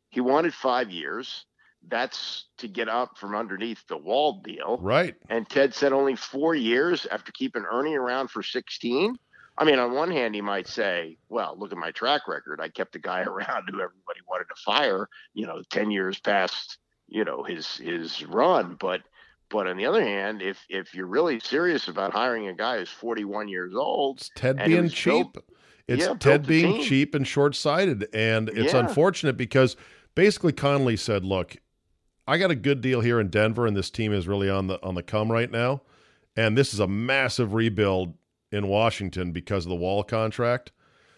He 0.09 0.21
wanted 0.21 0.53
five 0.53 0.91
years. 0.91 1.45
That's 1.87 2.45
to 2.59 2.67
get 2.67 2.87
up 2.87 3.17
from 3.17 3.35
underneath 3.35 3.85
the 3.87 3.97
wall 3.97 4.43
deal. 4.43 4.77
Right? 4.79 5.15
And 5.29 5.49
Ted 5.49 5.73
said 5.73 5.91
only 5.91 6.15
four 6.15 6.53
years 6.53 7.07
after 7.11 7.31
keeping 7.31 7.63
Ernie 7.63 7.95
around 7.95 8.29
for 8.29 8.43
16. 8.43 9.17
I 9.57 9.63
mean, 9.63 9.79
on 9.79 9.93
one 9.93 10.11
hand, 10.11 10.35
he 10.35 10.41
might 10.41 10.67
say, 10.67 11.17
well, 11.29 11.55
look 11.57 11.71
at 11.71 11.77
my 11.77 11.91
track 11.91 12.27
record. 12.27 12.59
I 12.59 12.69
kept 12.69 12.95
a 12.95 12.99
guy 12.99 13.21
around 13.23 13.63
who 13.69 13.81
everybody 13.81 14.19
wanted 14.27 14.45
to 14.49 14.61
fire, 14.63 15.07
you 15.33 15.45
know, 15.47 15.61
10 15.69 15.91
years 15.91 16.19
past, 16.19 16.77
you 17.07 17.23
know, 17.23 17.43
his 17.43 17.77
his 17.77 18.25
run. 18.25 18.75
But 18.79 19.01
but 19.49 19.67
on 19.67 19.77
the 19.77 19.85
other 19.85 20.03
hand, 20.03 20.41
if 20.41 20.59
if 20.69 20.93
you're 20.93 21.07
really 21.07 21.39
serious 21.39 21.87
about 21.87 22.11
hiring 22.11 22.47
a 22.47 22.53
guy 22.53 22.79
who's 22.79 22.89
41 22.89 23.47
years 23.47 23.73
old, 23.75 24.17
It's 24.17 24.31
Ted 24.35 24.57
being 24.65 24.89
cheap. 24.89 25.37
It's 25.87 26.05
yeah, 26.05 26.15
Ted 26.19 26.47
being 26.47 26.81
cheap 26.81 27.13
and 27.13 27.27
short 27.27 27.55
sighted. 27.55 28.07
And 28.13 28.49
it's 28.49 28.73
Yeah. 28.73 28.79
unfortunate 28.79 29.37
because 29.37 29.75
basically 30.15 30.51
Connolly 30.51 30.97
said, 30.97 31.23
look, 31.23 31.57
I 32.27 32.39
got 32.39 32.49
a 32.49 32.55
good 32.55 32.81
deal 32.81 33.01
here 33.01 33.19
in 33.19 33.29
Denver, 33.29 33.67
and 33.67 33.77
this 33.77 33.91
team 33.91 34.11
is 34.11 34.27
really 34.27 34.49
on 34.49 34.67
the 34.67 34.83
on 34.83 34.95
the 34.95 35.03
come 35.03 35.31
right 35.31 35.51
now. 35.51 35.83
And 36.35 36.57
this 36.57 36.73
is 36.73 36.79
a 36.79 36.87
massive 36.87 37.53
rebuild 37.53 38.15
in 38.55 38.67
Washington 38.67 39.31
because 39.31 39.65
of 39.65 39.69
the 39.69 39.75
wall 39.75 40.03
contract. 40.03 40.71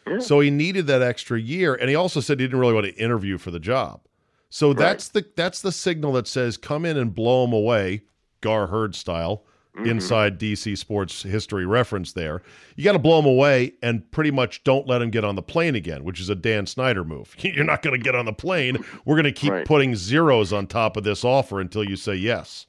Yeah. 0.08 0.20
So 0.20 0.40
he 0.40 0.50
needed 0.50 0.88
that 0.88 1.02
extra 1.02 1.40
year. 1.40 1.76
And 1.76 1.90
he 1.90 1.96
also 1.96 2.20
said 2.20 2.40
he 2.40 2.46
didn't 2.48 2.60
really 2.60 2.74
want 2.74 2.86
to 2.86 2.96
interview 2.96 3.38
for 3.38 3.52
the 3.52 3.60
job. 3.60 4.02
So 4.50 4.74
that's 4.74 5.10
the 5.10 5.26
that's 5.36 5.62
the 5.62 5.72
signal 5.74 6.14
that 6.14 6.28
says 6.28 6.56
come 6.58 6.86
in 6.86 6.98
and 6.98 7.14
blow 7.14 7.44
him 7.46 7.54
away, 7.54 8.04
Gar 8.42 8.68
Heard 8.68 8.96
style, 8.96 9.44
Mm-hmm. 9.76 9.90
inside 9.92 10.40
DC 10.40 10.76
sports 10.76 11.22
history 11.22 11.64
reference 11.64 12.12
there. 12.14 12.42
You 12.78 12.84
got 12.84 12.94
to 12.94 13.00
blow 13.00 13.20
him 13.20 13.28
away 13.28 13.74
and 13.84 14.10
pretty 14.10 14.32
much 14.32 14.64
don't 14.64 14.88
let 14.88 15.04
him 15.04 15.12
get 15.12 15.24
on 15.24 15.36
the 15.36 15.44
plane 15.44 15.76
again, 15.76 16.04
which 16.04 16.20
is 16.20 16.30
a 16.32 16.36
Dan 16.36 16.66
Snyder 16.66 17.04
move. 17.04 17.36
You're 17.42 17.64
not 17.64 17.84
going 17.84 17.96
to 17.96 18.04
get 18.04 18.16
on 18.16 18.26
the 18.26 18.34
plane. 18.34 18.84
We're 19.06 19.14
going 19.14 19.26
to 19.26 19.32
keep 19.32 19.52
Right. 19.52 19.68
putting 19.68 19.96
zeros 19.96 20.52
on 20.52 20.66
top 20.66 20.98
of 20.98 21.04
this 21.04 21.24
offer 21.24 21.60
until 21.62 21.84
you 21.88 21.96
say 21.96 22.16
yes. 22.16 22.66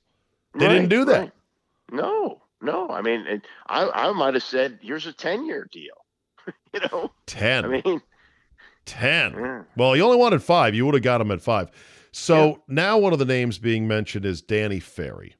They 0.58 0.66
Right, 0.66 0.74
didn't 0.74 0.90
do 0.90 1.06
that. 1.06 1.18
right. 1.20 1.32
No, 1.92 2.42
no. 2.60 2.88
I 2.90 3.02
mean, 3.02 3.26
it, 3.26 3.46
I 3.66 3.88
I 3.88 4.12
might 4.12 4.34
have 4.34 4.42
said, 4.42 4.78
"Here's 4.82 5.06
a 5.06 5.12
ten 5.12 5.46
year 5.46 5.68
deal." 5.70 5.94
you 6.74 6.80
know, 6.92 7.10
10. 7.26 7.64
I 7.64 7.68
mean, 7.68 8.00
10. 8.86 9.32
yeah. 9.34 9.62
Well, 9.76 9.94
you 9.94 10.02
only 10.02 10.16
wanted 10.16 10.42
five. 10.42 10.74
You 10.74 10.86
would 10.86 10.94
have 10.94 11.02
got 11.02 11.20
him 11.20 11.30
at 11.30 11.42
five. 11.42 11.70
So 12.10 12.62
now 12.66 12.96
one 12.96 13.12
of 13.12 13.18
the 13.18 13.26
names 13.26 13.58
being 13.58 13.86
mentioned 13.86 14.24
is 14.24 14.40
Danny 14.40 14.80
Ferry. 14.80 15.34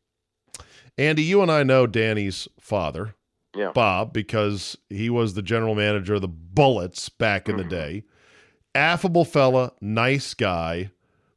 Andy, 0.98 1.22
you 1.22 1.40
and 1.40 1.50
I 1.50 1.62
know 1.62 1.87
Danny's 1.87 2.46
father, 2.61 3.14
Yeah. 3.57 3.72
Bob, 3.72 4.12
because 4.12 4.76
he 4.90 5.09
was 5.09 5.33
the 5.35 5.42
general 5.42 5.74
manager 5.74 6.14
of 6.14 6.20
the 6.20 6.28
Bullets 6.28 7.09
back 7.09 7.48
in 7.48 7.57
the 7.57 7.64
Mhm. 7.64 7.70
day. 7.70 8.04
Affable 8.74 9.24
fella, 9.24 9.72
nice 9.81 10.35
guy, 10.35 10.90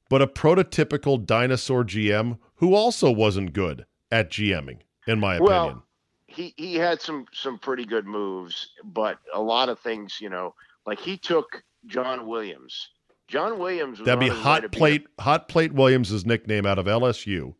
but 0.10 0.22
a 0.22 0.28
prototypical 0.28 1.24
dinosaur 1.26 1.86
GM 1.86 2.38
who 2.56 2.74
also 2.74 3.10
wasn't 3.10 3.54
good 3.54 3.86
at 4.12 4.30
GMing, 4.30 4.80
in 5.08 5.20
my 5.20 5.36
opinion. 5.36 5.52
Well, 5.54 5.84
he 6.28 6.54
he 6.58 6.76
had 6.76 7.02
some 7.02 7.26
some 7.34 7.58
pretty 7.60 7.86
good 7.86 8.06
moves, 8.06 8.70
but 8.84 9.20
a 9.34 9.42
lot 9.42 9.70
of 9.70 9.80
things, 9.80 10.18
you 10.22 10.30
know, 10.30 10.54
like 10.86 11.00
he 11.00 11.18
took 11.18 11.64
John 11.88 12.28
Williams. 12.28 12.90
John 13.28 13.60
Williams 13.60 14.00
was 14.00 14.06
That'd 14.06 14.20
be 14.20 14.30
on 14.30 14.36
his 14.36 14.40
way 14.40 14.44
to 14.44 14.50
Hot 14.50 14.62
be 14.62 14.66
a- 14.66 14.70
Plate. 14.80 15.08
Hot 15.20 15.48
Plate 15.48 15.74
Williams' 15.74 16.26
nickname 16.26 16.66
out 16.66 16.78
of 16.80 16.86
LSU. 16.86 17.56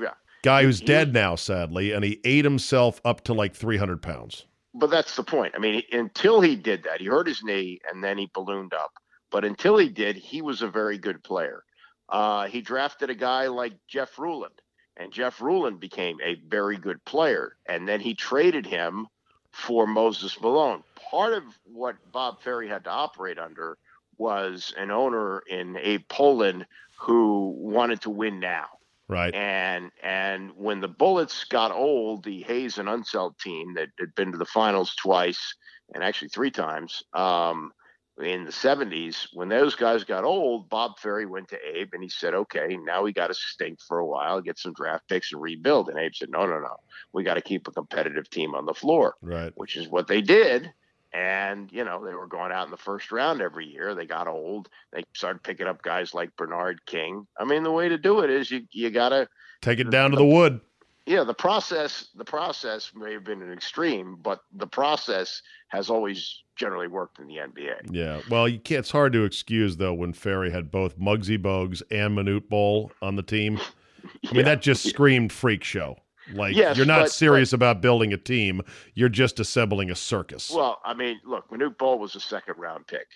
Yeah. 0.00 0.14
Guy 0.42 0.64
who's 0.64 0.80
He- 0.80 0.86
dead 0.86 1.12
now, 1.12 1.36
sadly, 1.36 1.92
and 1.92 2.04
he 2.04 2.20
ate 2.24 2.44
himself 2.44 3.00
up 3.04 3.22
to 3.24 3.32
like 3.34 3.54
300 3.54 4.02
pounds. 4.02 4.46
but 4.74 4.88
that's 4.90 5.16
the 5.16 5.22
point. 5.22 5.52
I 5.54 5.58
mean, 5.58 5.82
until 5.92 6.40
he 6.40 6.56
did 6.56 6.84
that, 6.84 6.98
he 7.00 7.06
hurt 7.06 7.26
his 7.26 7.42
knee 7.44 7.78
and 7.88 8.02
then 8.02 8.16
he 8.16 8.30
ballooned 8.32 8.72
up. 8.72 8.90
But 9.30 9.44
until 9.44 9.76
he 9.76 9.90
did, 9.90 10.16
he 10.16 10.40
was 10.40 10.62
a 10.62 10.66
very 10.68 10.96
good 10.96 11.22
player. 11.22 11.62
Uh, 12.08 12.46
he 12.46 12.62
drafted 12.62 13.10
a 13.10 13.14
guy 13.14 13.48
like 13.48 13.74
Jeff 13.86 14.18
Ruland, 14.18 14.61
and 14.96 15.12
Jeff 15.12 15.40
Ruland 15.40 15.80
became 15.80 16.18
a 16.22 16.34
very 16.48 16.76
good 16.76 17.04
player. 17.04 17.56
And 17.66 17.88
then 17.88 18.00
he 18.00 18.14
traded 18.14 18.66
him 18.66 19.06
for 19.50 19.86
Moses 19.86 20.40
Malone. 20.40 20.82
Part 21.10 21.32
of 21.32 21.44
what 21.64 21.96
Bob 22.12 22.40
Ferry 22.40 22.68
had 22.68 22.84
to 22.84 22.90
operate 22.90 23.38
under 23.38 23.78
was 24.18 24.74
an 24.76 24.90
owner 24.90 25.42
in 25.48 25.76
Abe 25.76 26.06
Pollin 26.08 26.66
who 26.98 27.54
wanted 27.58 28.00
to 28.02 28.10
win 28.10 28.40
now. 28.40 28.66
Right. 29.08 29.34
And 29.34 29.90
and 30.02 30.52
when 30.56 30.80
the 30.80 30.88
Bullets 30.88 31.44
got 31.44 31.72
old, 31.72 32.24
the 32.24 32.42
Hayes 32.42 32.78
and 32.78 32.88
Unseld 32.88 33.38
team 33.38 33.74
that 33.74 33.88
had 33.98 34.14
been 34.14 34.32
to 34.32 34.38
the 34.38 34.46
finals 34.46 34.94
twice 34.94 35.54
and 35.94 36.02
actually 36.02 36.28
three 36.28 36.50
times 36.50 37.02
um, 37.12 37.72
in 38.20 38.44
the 38.44 38.52
70s, 38.52 39.28
when 39.32 39.48
those 39.48 39.74
guys 39.74 40.04
got 40.04 40.24
old, 40.24 40.68
Bob 40.68 40.98
Ferry 40.98 41.26
went 41.26 41.48
to 41.48 41.58
Abe 41.64 41.94
and 41.94 42.02
he 42.02 42.08
said, 42.08 42.34
"Okay, 42.34 42.76
now 42.76 43.02
we 43.02 43.12
got 43.12 43.28
to 43.28 43.34
stink 43.34 43.80
for 43.80 43.98
a 43.98 44.06
while, 44.06 44.40
get 44.40 44.58
some 44.58 44.74
draft 44.74 45.08
picks 45.08 45.32
and 45.32 45.40
rebuild." 45.40 45.88
And 45.88 45.98
Abe 45.98 46.14
said, 46.14 46.30
"No, 46.30 46.44
no, 46.46 46.60
no, 46.60 46.76
we 47.12 47.24
got 47.24 47.34
to 47.34 47.40
keep 47.40 47.66
a 47.66 47.72
competitive 47.72 48.28
team 48.28 48.54
on 48.54 48.66
the 48.66 48.74
floor." 48.74 49.14
Right. 49.22 49.52
which 49.56 49.76
is 49.76 49.88
what 49.88 50.06
they 50.06 50.20
did. 50.20 50.72
And, 51.14 51.70
you 51.70 51.84
know, 51.84 52.04
they 52.04 52.14
were 52.14 52.26
going 52.26 52.52
out 52.52 52.64
in 52.66 52.70
the 52.70 52.78
first 52.78 53.12
round 53.12 53.42
every 53.42 53.66
year. 53.66 53.94
They 53.94 54.06
got 54.06 54.28
old. 54.28 54.70
They 54.92 55.04
started 55.12 55.42
picking 55.42 55.66
up 55.66 55.82
guys 55.82 56.14
like 56.14 56.34
Bernard 56.36 56.86
King. 56.86 57.26
I 57.38 57.44
mean, 57.44 57.64
the 57.64 57.70
way 57.70 57.90
to 57.90 57.98
do 57.98 58.20
it 58.20 58.30
is 58.30 58.50
you, 58.50 58.62
you 58.70 58.90
got 58.90 59.10
to, 59.10 59.28
Take 59.60 59.78
it 59.78 59.90
down 59.90 60.10
to 60.10 60.16
the 60.16 60.24
wood. 60.24 60.60
Yeah, 61.06 61.24
the 61.24 61.34
process, 61.34 62.08
the 62.14 62.24
process 62.24 62.92
may 62.94 63.12
have 63.12 63.24
been 63.24 63.42
an 63.42 63.52
extreme, 63.52 64.16
but 64.22 64.40
the 64.52 64.66
process 64.66 65.42
has 65.68 65.90
always 65.90 66.42
generally 66.56 66.86
worked 66.86 67.18
in 67.18 67.26
the 67.26 67.36
NBA. 67.36 67.90
Yeah. 67.90 68.20
Well, 68.30 68.46
you 68.48 68.60
can't, 68.60 68.80
it's 68.80 68.90
hard 68.90 69.12
to 69.14 69.24
excuse, 69.24 69.76
though, 69.76 69.94
when 69.94 70.12
Ferry 70.12 70.50
had 70.50 70.70
both 70.70 70.98
Muggsy 70.98 71.38
Bogues 71.38 71.82
and 71.90 72.16
Manute 72.16 72.48
Bol 72.48 72.92
on 73.02 73.16
the 73.16 73.22
team. 73.22 73.58
I 74.30 74.32
mean, 74.32 74.44
that 74.44 74.62
just 74.62 74.84
screamed 74.88 75.32
freak 75.32 75.64
show. 75.64 75.96
Like, 76.32 76.54
Yes, 76.54 76.76
you're 76.76 76.86
not 76.86 77.02
but- 77.04 77.12
serious 77.12 77.52
about 77.52 77.80
building 77.80 78.12
a 78.12 78.16
team, 78.16 78.62
you're 78.94 79.08
just 79.08 79.40
assembling 79.40 79.90
a 79.90 79.96
circus. 79.96 80.50
Well, 80.54 80.80
I 80.84 80.94
mean, 80.94 81.20
look, 81.24 81.50
Manute 81.50 81.78
Bol 81.78 81.98
was 81.98 82.14
a 82.14 82.20
second 82.20 82.54
round 82.58 82.86
pick. 82.86 83.06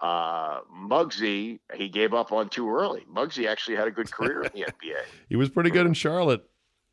Uh, 0.00 0.60
Muggsy, 0.76 1.60
he 1.74 1.88
gave 1.88 2.12
up 2.12 2.32
on 2.32 2.48
too 2.48 2.68
early. 2.68 3.04
Muggsy 3.10 3.46
actually 3.48 3.76
had 3.76 3.86
a 3.88 3.90
good 3.90 4.10
career 4.10 4.42
in 4.42 4.50
the 4.52 4.62
NBA. 4.66 4.96
he 5.28 5.36
was 5.36 5.48
pretty 5.48 5.70
good 5.70 5.86
in 5.86 5.94
Charlotte, 5.94 6.42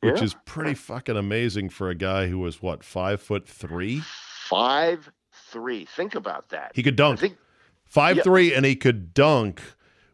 which 0.03 0.17
Yeah. 0.19 0.23
is 0.25 0.35
pretty 0.45 0.73
fucking 0.73 1.17
amazing 1.17 1.69
for 1.69 1.89
a 1.89 1.95
guy 1.95 2.27
who 2.27 2.39
was, 2.39 2.61
what, 2.61 2.83
five 2.83 3.21
foot 3.21 3.47
three? 3.47 4.01
Five 4.47 5.09
three. 5.51 5.85
Think 5.85 6.15
about 6.15 6.49
that. 6.49 6.71
He 6.75 6.83
could 6.83 6.95
dunk. 6.95 7.19
think 7.19 7.37
Five 7.85 8.17
Yeah. 8.17 8.23
three, 8.23 8.53
and 8.53 8.65
he 8.65 8.75
could 8.75 9.13
dunk, 9.13 9.61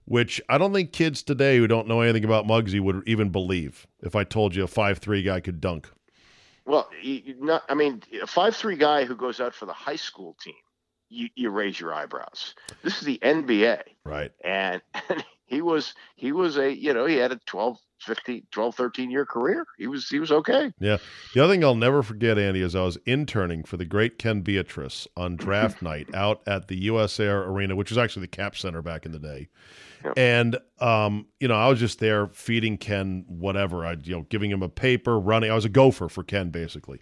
which 0.05 0.41
I 0.49 0.57
don't 0.57 0.73
think 0.73 0.91
kids 0.91 1.23
today 1.23 1.57
who 1.57 1.65
don't 1.67 1.87
know 1.87 2.01
anything 2.01 2.25
about 2.25 2.45
Muggsy 2.45 2.79
would 2.81 3.03
even 3.07 3.29
believe 3.29 3.87
if 4.01 4.15
I 4.15 4.23
told 4.25 4.53
you 4.55 4.63
a 4.63 4.67
five 4.67 4.97
three 4.99 5.23
guy 5.23 5.39
could 5.39 5.61
dunk. 5.61 5.89
Well, 6.65 6.89
you 7.01 7.35
not. 7.39 7.63
I 7.69 7.73
mean, 7.75 8.03
a 8.21 8.27
five 8.27 8.55
three 8.55 8.75
guy 8.75 9.05
who 9.05 9.15
goes 9.15 9.39
out 9.39 9.55
for 9.55 9.65
the 9.65 9.73
high 9.73 9.95
school 9.95 10.35
team, 10.43 10.53
you, 11.09 11.29
you 11.35 11.49
raise 11.49 11.79
your 11.79 11.93
eyebrows. 11.93 12.53
This 12.83 12.97
is 12.99 13.05
the 13.05 13.17
NBA, 13.23 13.81
Right. 14.03 14.31
and, 14.43 14.81
and 15.09 15.23
he 15.49 15.61
was 15.61 15.93
he 16.15 16.31
was 16.31 16.57
a 16.57 16.73
you 16.73 16.93
know 16.93 17.05
he 17.05 17.15
had 17.15 17.31
a 17.31 17.39
12, 17.45 17.77
15, 18.01 18.43
12, 18.51 18.75
13 18.75 19.11
year 19.11 19.25
career. 19.25 19.65
He 19.77 19.87
was 19.87 20.07
he 20.07 20.19
was 20.19 20.31
okay. 20.31 20.71
Yeah. 20.79 20.97
The 21.33 21.43
other 21.43 21.53
thing 21.53 21.63
I'll 21.63 21.75
never 21.75 22.03
forget, 22.03 22.37
Andy, 22.37 22.61
is 22.61 22.75
I 22.75 22.83
was 22.83 22.97
interning 23.05 23.63
for 23.63 23.77
the 23.77 23.85
great 23.85 24.17
Ken 24.17 24.41
Beatrice 24.41 25.07
on 25.17 25.35
draft 25.35 25.81
night 25.81 26.13
out 26.13 26.41
at 26.47 26.67
the 26.67 26.77
US 26.83 27.19
Air 27.19 27.43
Arena, 27.43 27.75
which 27.75 27.89
was 27.89 27.97
actually 27.97 28.21
the 28.21 28.27
Cap 28.27 28.55
Center 28.55 28.81
back 28.81 29.05
in 29.05 29.11
the 29.11 29.19
day. 29.19 29.49
Yep. 30.05 30.13
And 30.17 30.57
um, 30.79 31.25
you 31.39 31.47
know, 31.47 31.55
I 31.55 31.67
was 31.67 31.79
just 31.79 31.99
there 31.99 32.27
feeding 32.27 32.77
Ken 32.77 33.25
whatever. 33.27 33.85
I 33.85 33.93
you 34.03 34.15
know, 34.15 34.21
giving 34.29 34.51
him 34.51 34.61
a 34.61 34.69
paper, 34.69 35.19
running. 35.19 35.51
I 35.51 35.55
was 35.55 35.65
a 35.65 35.69
gopher 35.69 36.09
for 36.09 36.23
Ken 36.23 36.51
basically. 36.51 37.01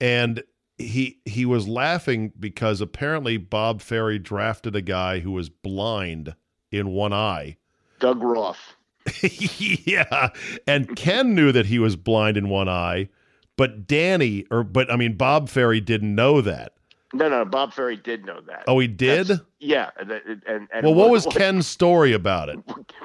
And 0.00 0.42
he 0.76 1.20
he 1.24 1.44
was 1.44 1.66
laughing 1.66 2.32
because 2.38 2.80
apparently 2.80 3.36
Bob 3.36 3.80
Ferry 3.80 4.18
drafted 4.18 4.76
a 4.76 4.82
guy 4.82 5.20
who 5.20 5.32
was 5.32 5.48
blind 5.48 6.34
in 6.70 6.88
one 6.90 7.12
eye. 7.12 7.56
Doug 7.98 8.22
Roth. 8.22 8.74
yeah. 9.22 10.28
And 10.66 10.94
Ken 10.96 11.34
knew 11.34 11.52
that 11.52 11.66
he 11.66 11.78
was 11.78 11.96
blind 11.96 12.36
in 12.36 12.48
one 12.48 12.68
eye, 12.68 13.08
but 13.56 13.86
Danny, 13.86 14.44
or, 14.50 14.62
but 14.64 14.90
I 14.92 14.96
mean, 14.96 15.16
Bob 15.16 15.48
Ferry 15.48 15.80
didn't 15.80 16.14
know 16.14 16.40
that. 16.42 16.74
No, 17.14 17.26
no, 17.30 17.42
Bob 17.46 17.72
Ferry 17.72 17.96
did 17.96 18.26
know 18.26 18.40
that. 18.42 18.64
Oh, 18.66 18.78
he 18.78 18.86
did? 18.86 19.28
That's- 19.28 19.46
yeah, 19.60 19.90
and 19.98 20.10
and, 20.12 20.68
and 20.70 20.84
well, 20.84 20.94
what 20.94 21.06
it 21.06 21.10
was 21.10 21.26
Ken's 21.30 21.66
story 21.66 22.12
about 22.12 22.50
it? 22.50 22.58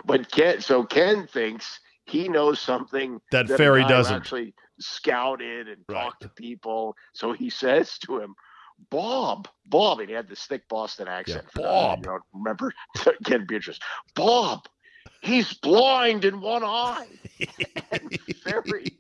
But 0.06 0.29
Ken, 0.29 0.60
so 0.60 0.84
Ken 0.84 1.25
thinks 1.25 1.79
he 2.06 2.27
knows 2.27 2.60
something 2.60 3.21
That 3.32 3.49
a 3.49 3.56
Ferry 3.58 3.86
doesn't. 3.86 4.13
Actually 4.13 4.53
scouted 4.79 5.69
and 5.69 5.77
Right. 5.88 6.03
talked 6.03 6.21
to 6.23 6.29
people. 6.29 6.97
So 7.13 7.32
he 7.32 7.49
says 7.49 7.97
to 7.99 8.19
him, 8.19 8.36
Bob, 8.89 9.47
Bob, 9.67 9.99
and 10.01 10.10
he 10.10 10.15
had 10.15 10.27
this 10.27 10.45
thick 10.45 10.67
Boston 10.67 11.08
accent. 11.08 11.45
Those 11.56 11.65
of 11.65 11.99
you 11.99 12.03
Bob. 12.06 12.21
remember 12.34 12.73
Ken 13.25 13.45
Beatrice. 13.47 13.79
Bob, 14.15 14.65
he's 15.23 15.53
blind 15.53 16.25
in 16.25 16.41
one 16.41 16.63
eye. 16.63 17.07
and 17.91 18.19
Ferry, 18.43 18.95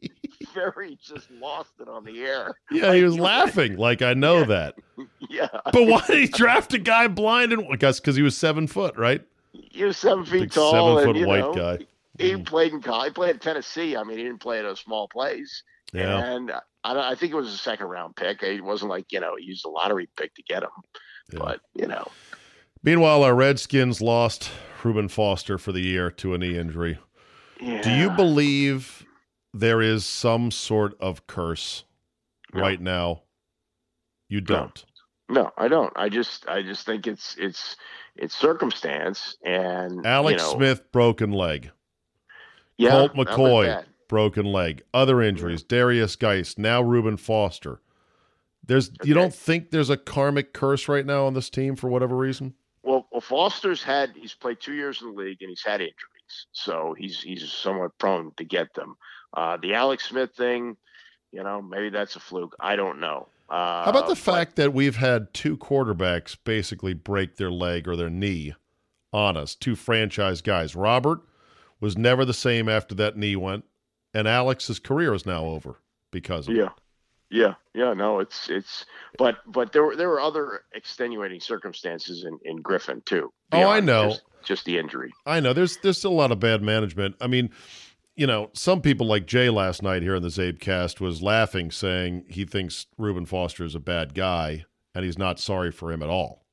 Ferry 0.53 0.97
just 1.01 1.29
lost 1.31 1.73
it 1.79 1.87
on 1.87 2.03
the 2.03 2.21
air. 2.21 2.55
Yeah, 2.71 2.93
he 2.93 3.03
was 3.03 3.19
laughing. 3.19 3.77
Like, 3.77 4.01
I 4.01 4.13
know 4.13 4.39
Yeah. 4.39 4.45
that. 4.45 4.75
Yeah, 5.29 5.47
But 5.71 5.87
why 5.87 6.05
did 6.05 6.19
he 6.19 6.27
draft 6.27 6.73
a 6.73 6.77
guy 6.77 7.07
blind? 7.07 7.53
And 7.53 7.65
I 7.71 7.75
guess 7.75 7.99
because 7.99 8.15
he 8.15 8.21
was 8.21 8.37
seven 8.37 8.67
foot, 8.67 8.95
right? 8.97 9.25
he 9.71 9.83
was 9.83 9.97
seven 9.97 10.25
feet 10.25 10.51
tall. 10.51 10.97
seven 10.97 11.05
foot 11.05 11.19
you 11.19 11.27
white 11.27 11.39
know, 11.39 11.53
guy. 11.53 11.79
He 12.19 12.33
hmm. 12.33 12.43
played 12.43 12.73
in 12.73 12.81
college. 12.81 13.09
He 13.09 13.13
played 13.13 13.35
at 13.35 13.41
Tennessee. 13.41 13.97
I 13.97 14.03
mean, 14.03 14.17
he 14.17 14.23
didn't 14.23 14.41
play 14.41 14.59
at 14.59 14.65
a 14.65 14.75
small 14.75 15.07
place. 15.07 15.63
Yeah. 15.91 16.23
And 16.23 16.51
I, 16.83 17.11
I 17.11 17.15
think 17.15 17.33
it 17.33 17.35
was 17.35 17.51
a 17.51 17.57
second 17.57 17.87
round 17.87 18.15
pick. 18.15 18.43
It 18.43 18.63
wasn't 18.63 18.91
like, 18.91 19.11
you 19.11 19.19
know, 19.19 19.35
he 19.37 19.45
used 19.45 19.65
a 19.65 19.69
lottery 19.69 20.07
pick 20.15 20.35
to 20.35 20.43
get 20.43 20.61
him. 20.63 20.69
Yeah. 21.31 21.39
But, 21.39 21.61
you 21.73 21.87
know, 21.87 22.07
Meanwhile, 22.83 23.23
our 23.23 23.33
Redskins 23.35 24.01
lost 24.01 24.51
Reuben 24.83 25.07
Foster 25.07 25.57
for 25.57 25.71
the 25.71 25.81
year 25.81 26.11
to 26.11 26.33
a 26.33 26.37
knee 26.37 26.57
injury. 26.57 26.99
yeah. 27.61 27.81
Do 27.81 27.91
you 27.91 28.09
believe 28.09 29.05
there 29.53 29.81
is 29.81 30.05
some 30.05 30.51
sort 30.51 30.99
of 30.99 31.25
curse 31.27 31.85
No. 32.53 32.61
right 32.61 32.81
now? 32.81 33.23
You 34.27 34.41
don't. 34.41 34.83
No, 35.29 35.51
I 35.57 35.67
don't. 35.69 35.93
I 35.95 36.09
just 36.09 36.47
I 36.49 36.61
just 36.61 36.85
think 36.85 37.07
it's 37.07 37.35
it's 37.37 37.77
it's 38.15 38.35
circumstance 38.35 39.37
and 39.43 40.05
Alex 40.05 40.41
you 40.41 40.47
know, 40.49 40.55
Smith 40.57 40.91
broken 40.91 41.31
leg. 41.31 41.71
yeah, 42.77 42.89
Colt 42.91 43.13
McCoy 43.15 43.85
broken 44.09 44.45
leg. 44.45 44.83
Other 44.93 45.21
injuries. 45.21 45.63
Derrius 45.63 46.19
Guice. 46.19 46.57
Now 46.57 46.81
Reuben 46.81 47.17
Foster. 47.17 47.79
There's 48.65 48.91
you 49.03 49.13
don't 49.13 49.33
think 49.33 49.71
there's 49.71 49.89
a 49.89 49.97
karmic 49.97 50.51
curse 50.53 50.87
right 50.89 51.05
now 51.05 51.25
on 51.25 51.33
this 51.33 51.49
team 51.49 51.75
for 51.75 51.89
whatever 51.89 52.15
reason? 52.17 52.53
Foster's 53.23 53.81
had 53.83 54.11
he's 54.15 54.33
played 54.33 54.59
two 54.59 54.73
years 54.73 55.01
in 55.01 55.09
the 55.09 55.21
league 55.21 55.37
and 55.41 55.49
he's 55.49 55.63
had 55.63 55.81
injuries, 55.81 56.47
so 56.51 56.95
he's 56.97 57.21
he's 57.21 57.51
somewhat 57.51 57.97
prone 57.97 58.31
to 58.37 58.43
get 58.43 58.73
them. 58.73 58.95
Uh, 59.35 59.57
the 59.57 59.73
Alex 59.73 60.05
Smith 60.09 60.31
thing, 60.35 60.77
you 61.31 61.41
know, 61.43 61.61
maybe 61.61 61.89
that's 61.89 62.15
a 62.15 62.19
fluke. 62.19 62.55
I 62.59 62.75
don't 62.75 62.99
know. 62.99 63.27
Uh, 63.49 63.83
How 63.83 63.89
about 63.91 64.07
the 64.07 64.13
but- 64.13 64.17
fact 64.19 64.55
that 64.57 64.73
we've 64.73 64.95
had 64.97 65.33
two 65.33 65.57
quarterbacks 65.57 66.37
basically 66.43 66.93
break 66.93 67.35
their 67.37 67.51
leg 67.51 67.87
or 67.87 67.95
their 67.95 68.09
knee 68.09 68.53
on 69.11 69.35
us? 69.37 69.55
Two 69.55 69.75
franchise 69.75 70.41
guys. 70.41 70.75
Robert 70.75 71.21
was 71.79 71.97
never 71.97 72.25
the 72.25 72.33
same 72.33 72.69
after 72.69 72.95
that 72.95 73.17
knee 73.17 73.35
went, 73.35 73.65
and 74.13 74.27
Alex's 74.27 74.79
career 74.79 75.13
is 75.13 75.25
now 75.25 75.43
over 75.45 75.75
because 76.11 76.47
of 76.47 76.55
it. 76.55 76.69
Yeah, 77.33 77.55
yeah. 77.73 77.93
No, 77.93 78.19
it's 78.19 78.47
it's, 78.47 78.85
but 79.17 79.37
but 79.47 79.73
there 79.73 79.83
were 79.83 79.95
there 79.95 80.07
were 80.07 80.21
other 80.21 80.61
extenuating 80.75 81.39
circumstances 81.39 82.25
in 82.25 82.37
in 82.45 82.61
Griffin 82.61 83.01
too. 83.05 83.33
Oh, 83.51 83.67
I 83.67 83.79
know. 83.79 84.09
Just, 84.09 84.23
just 84.43 84.65
the 84.65 84.77
injury. 84.77 85.11
I 85.25 85.39
know 85.39 85.51
there's 85.51 85.77
there's 85.77 85.97
still 85.97 86.11
a 86.11 86.13
lot 86.13 86.31
of 86.31 86.39
bad 86.39 86.61
management. 86.61 87.15
I 87.19 87.25
mean, 87.25 87.49
you 88.15 88.27
know, 88.27 88.51
some 88.53 88.81
people 88.81 89.07
like 89.07 89.25
Jay 89.25 89.49
last 89.49 89.81
night 89.81 90.03
here 90.03 90.13
in 90.13 90.21
the 90.21 90.29
Czabe 90.29 90.59
cast 90.59 91.01
was 91.01 91.23
laughing, 91.23 91.71
saying 91.71 92.25
he 92.29 92.45
thinks 92.45 92.85
Reuben 92.99 93.25
Foster 93.25 93.65
is 93.65 93.73
a 93.73 93.79
bad 93.79 94.13
guy 94.13 94.65
and 94.93 95.03
he's 95.03 95.17
not 95.17 95.39
sorry 95.39 95.71
for 95.71 95.91
him 95.91 96.03
at 96.03 96.09
all. 96.09 96.45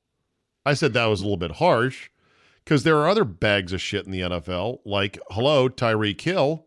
I 0.65 0.73
said 0.73 0.95
that 0.95 1.07
was 1.07 1.21
a 1.21 1.25
little 1.25 1.37
bit 1.37 1.53
harsh 1.53 2.09
because 2.65 2.85
there 2.85 2.97
are 2.97 3.09
other 3.09 3.25
bags 3.25 3.75
of 3.75 3.83
shit 3.83 4.07
in 4.07 4.13
the 4.13 4.21
NFL, 4.21 4.79
like 4.87 5.19
hello 5.31 5.69
Tyreek 5.69 6.23
Hill, 6.23 6.65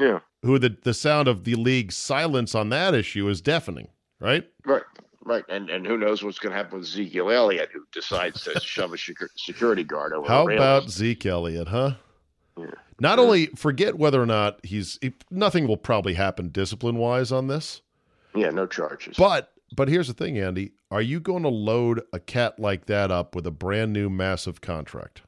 Yeah. 0.00 0.20
Who 0.42 0.58
the 0.58 0.76
the 0.82 0.94
sound 0.94 1.28
of 1.28 1.44
the 1.44 1.54
league's 1.54 1.96
silence 1.96 2.54
on 2.54 2.68
that 2.70 2.94
issue 2.94 3.28
is 3.28 3.40
deafening. 3.40 3.88
Right? 4.20 4.48
Right. 4.64 4.82
Right. 5.24 5.44
And 5.48 5.70
and 5.70 5.86
who 5.86 5.96
knows 5.96 6.22
what's 6.22 6.38
going 6.38 6.50
to 6.52 6.56
happen 6.56 6.78
with 6.78 6.88
Ezekiel 6.88 7.30
Elliott, 7.30 7.70
who 7.72 7.84
decides 7.92 8.42
to 8.44 8.58
shove 8.62 8.92
a 8.92 8.98
security 9.36 9.84
guard 9.84 10.12
over 10.12 10.26
How 10.26 10.48
about. 10.48 10.90
Zeke 10.90 11.26
Elliott, 11.26 11.68
huh? 11.68 11.92
Yeah. 12.58 12.66
Not 13.00 13.18
only 13.18 13.46
forget 13.56 13.96
whether 13.98 14.20
or 14.22 14.26
not 14.26 14.64
he's 14.64 14.98
he, 15.00 15.12
nothing 15.30 15.66
will 15.66 15.76
probably 15.76 16.14
happen 16.14 16.48
discipline 16.50 16.96
wise 16.96 17.32
on 17.32 17.46
this, 17.48 17.80
Yeah, 18.34 18.50
no 18.50 18.66
charges. 18.66 19.16
but 19.16 19.52
but 19.74 19.88
here's 19.88 20.06
the 20.08 20.14
thing, 20.14 20.38
Andy: 20.38 20.72
Are 20.90 21.00
you 21.02 21.18
going 21.18 21.42
to 21.44 21.48
load 21.48 22.02
a 22.12 22.20
cat 22.20 22.58
like 22.60 22.86
that 22.86 23.10
up 23.10 23.34
with 23.34 23.46
a 23.46 23.50
brand 23.50 23.92
new 23.92 24.10
massive 24.10 24.60
contract? 24.60 25.22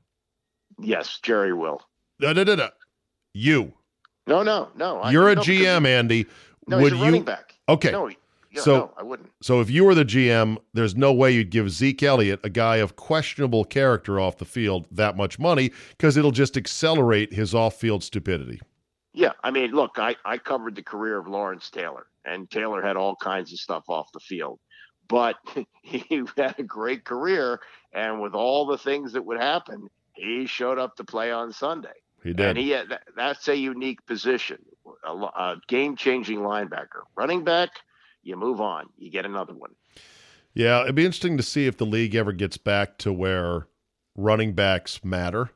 yes, 0.79 1.19
Jerry 1.23 1.53
will. 1.53 1.81
Da, 2.21 2.33
da, 2.33 2.45
da, 2.45 2.57
da. 2.57 2.69
You, 3.33 3.73
No, 4.27 4.43
no, 4.43 4.69
no. 4.77 5.09
You're 5.11 5.29
a 5.31 5.35
no, 5.35 5.43
GM, 5.43 5.87
Andy. 5.87 6.27
No, 6.67 6.79
Would 6.79 6.93
he's 6.93 6.93
a 6.93 6.97
you? 6.97 7.03
running 7.05 7.23
back. 7.25 7.55
Okay, 7.69 7.91
No, 7.91 8.09
yeah, 8.09 8.17
So- 8.61 8.77
no, 8.77 8.95
I 8.97 9.03
wouldn't. 9.03 9.31
so 9.43 9.61
if 9.61 9.69
you 9.71 9.85
were 9.85 9.95
the 9.95 10.05
GM, 10.05 10.57
there's 10.73 10.95
no 10.97 11.13
way 11.13 11.31
you'd 11.33 11.51
give 11.51 11.71
Zeke 11.71 12.03
Elliott, 12.03 12.41
a 12.43 12.49
guy 12.51 12.77
of 12.77 12.97
questionable 12.97 13.65
character 13.65 14.19
off 14.21 14.39
the 14.39 14.45
field, 14.45 14.87
that 14.91 15.17
much 15.17 15.39
money 15.39 15.73
because 15.91 16.17
it'll 16.17 16.31
just 16.31 16.57
accelerate 16.57 17.33
his 17.33 17.55
off-field 17.55 18.03
stupidity. 18.03 18.61
Yeah, 19.13 19.33
I 19.45 19.51
mean, 19.51 19.71
look, 19.73 19.99
I, 19.99 20.17
I 20.25 20.39
covered 20.39 20.75
the 20.75 20.83
career 20.83 21.19
of 21.19 21.29
Lawrence 21.29 21.71
Taylor, 21.71 22.07
and 22.25 22.51
Taylor 22.51 22.83
had 22.83 22.97
all 22.97 23.15
kinds 23.17 23.53
of 23.53 23.59
stuff 23.61 23.85
off 23.89 24.11
the 24.13 24.21
field, 24.21 24.59
but 25.09 25.37
he 25.83 26.23
had 26.37 26.55
a 26.59 26.63
great 26.65 27.05
career, 27.05 27.61
and 27.93 28.21
with 28.21 28.35
all 28.35 28.67
the 28.67 28.79
things 28.79 29.13
that 29.13 29.25
would 29.25 29.39
happen, 29.41 29.89
he 30.15 30.47
showed 30.47 30.79
up 30.79 30.97
to 30.97 31.05
play 31.05 31.31
on 31.31 31.53
Sunday, 31.53 31.95
He 32.25 32.33
did. 32.33 32.47
and 32.47 32.59
he 32.59 32.71
had, 32.71 32.89
that, 32.89 33.03
that's 33.17 33.47
a 33.49 33.57
unique 33.57 34.05
position, 34.07 34.59
a, 35.07 35.13
a 35.13 35.61
game-changing 35.69 36.39
linebacker, 36.39 37.03
running 37.17 37.45
back. 37.45 37.71
You 38.23 38.37
move 38.37 38.61
on, 38.61 38.87
you 38.97 39.11
get 39.11 39.27
another 39.27 39.53
one. 39.55 39.73
Yeah, 40.55 40.83
it'd 40.83 40.95
be 40.95 41.05
interesting 41.05 41.37
to 41.37 41.43
see 41.43 41.67
if 41.67 41.77
the 41.77 41.85
league 41.87 42.15
ever 42.15 42.33
gets 42.33 42.57
back 42.57 42.97
to 42.99 43.13
where 43.13 43.67
running 44.17 44.53
backs 44.55 45.05
matter 45.05 45.51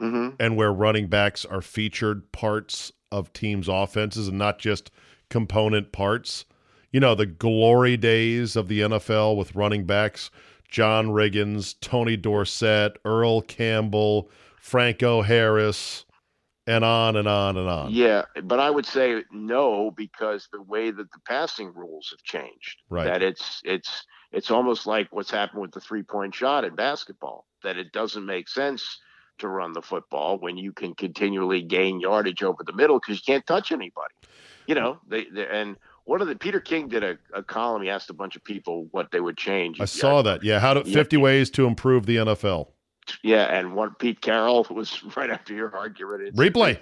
hmm 0.00 0.30
and 0.38 0.56
where 0.56 0.72
running 0.72 1.06
backs 1.06 1.44
are 1.46 1.62
featured 1.62 2.30
parts 2.32 2.92
of 3.10 3.32
teams' 3.32 3.68
offenses 3.68 4.28
and 4.28 4.36
not 4.36 4.58
just 4.58 4.90
component 5.30 5.92
parts. 5.92 6.44
You 6.92 7.00
know, 7.00 7.14
the 7.14 7.26
glory 7.26 7.96
days 7.96 8.56
of 8.56 8.68
the 8.68 8.80
NFL 8.80 9.36
with 9.36 9.54
running 9.54 9.86
backs, 9.86 10.30
John 10.68 11.08
Riggins, 11.08 11.74
Tony 11.80 12.16
Dorsett, 12.16 12.98
Earl 13.04 13.40
Campbell, 13.42 14.30
Franco 14.66 15.22
Harris, 15.22 16.04
and 16.66 16.84
on 16.84 17.14
and 17.14 17.28
on 17.28 17.56
and 17.56 17.68
on. 17.68 17.92
Yeah, 17.92 18.24
but 18.42 18.58
I 18.58 18.68
would 18.68 18.84
say 18.84 19.22
no 19.30 19.92
because 19.92 20.48
the 20.50 20.60
way 20.60 20.90
that 20.90 21.12
the 21.12 21.20
passing 21.24 21.72
rules 21.72 22.08
have 22.10 22.22
changed. 22.24 22.82
Right. 22.90 23.04
That 23.04 23.22
it's 23.22 23.60
it's 23.64 24.04
it's 24.32 24.50
almost 24.50 24.84
like 24.84 25.06
what's 25.12 25.30
happened 25.30 25.62
with 25.62 25.70
the 25.70 25.80
three 25.80 26.02
point 26.02 26.34
shot 26.34 26.64
in 26.64 26.74
basketball. 26.74 27.46
That 27.62 27.76
it 27.78 27.92
doesn't 27.92 28.26
make 28.26 28.48
sense 28.48 28.98
to 29.38 29.46
run 29.46 29.72
the 29.72 29.82
football 29.82 30.38
when 30.38 30.56
you 30.56 30.72
can 30.72 30.94
continually 30.94 31.62
gain 31.62 32.00
yardage 32.00 32.42
over 32.42 32.64
the 32.64 32.72
middle 32.72 32.98
because 32.98 33.18
you 33.20 33.24
can't 33.24 33.46
touch 33.46 33.70
anybody. 33.70 34.14
You 34.66 34.74
know, 34.74 34.98
they, 35.06 35.26
they 35.32 35.46
and 35.46 35.76
one 36.06 36.20
of 36.20 36.26
the 36.26 36.34
Peter 36.34 36.58
King 36.58 36.88
did 36.88 37.04
a, 37.04 37.18
a 37.32 37.44
column. 37.44 37.82
He 37.82 37.88
asked 37.88 38.10
a 38.10 38.14
bunch 38.14 38.34
of 38.34 38.42
people 38.42 38.88
what 38.90 39.12
they 39.12 39.20
would 39.20 39.36
change. 39.36 39.80
I 39.80 39.84
saw 39.84 40.22
that. 40.22 40.42
Yeah, 40.42 40.58
how 40.58 40.74
to 40.74 40.80
Yeah. 40.84 40.94
50 40.94 41.18
ways 41.18 41.50
to 41.50 41.66
improve 41.66 42.06
the 42.06 42.16
NFL. 42.16 42.66
Yeah, 43.22 43.44
and 43.44 43.74
one 43.74 43.94
Pete 43.98 44.20
Carroll 44.20 44.66
was 44.70 45.02
right 45.16 45.30
after 45.30 45.54
your 45.54 45.74
argument. 45.76 46.28
A 46.28 46.32
Replay. 46.32 46.78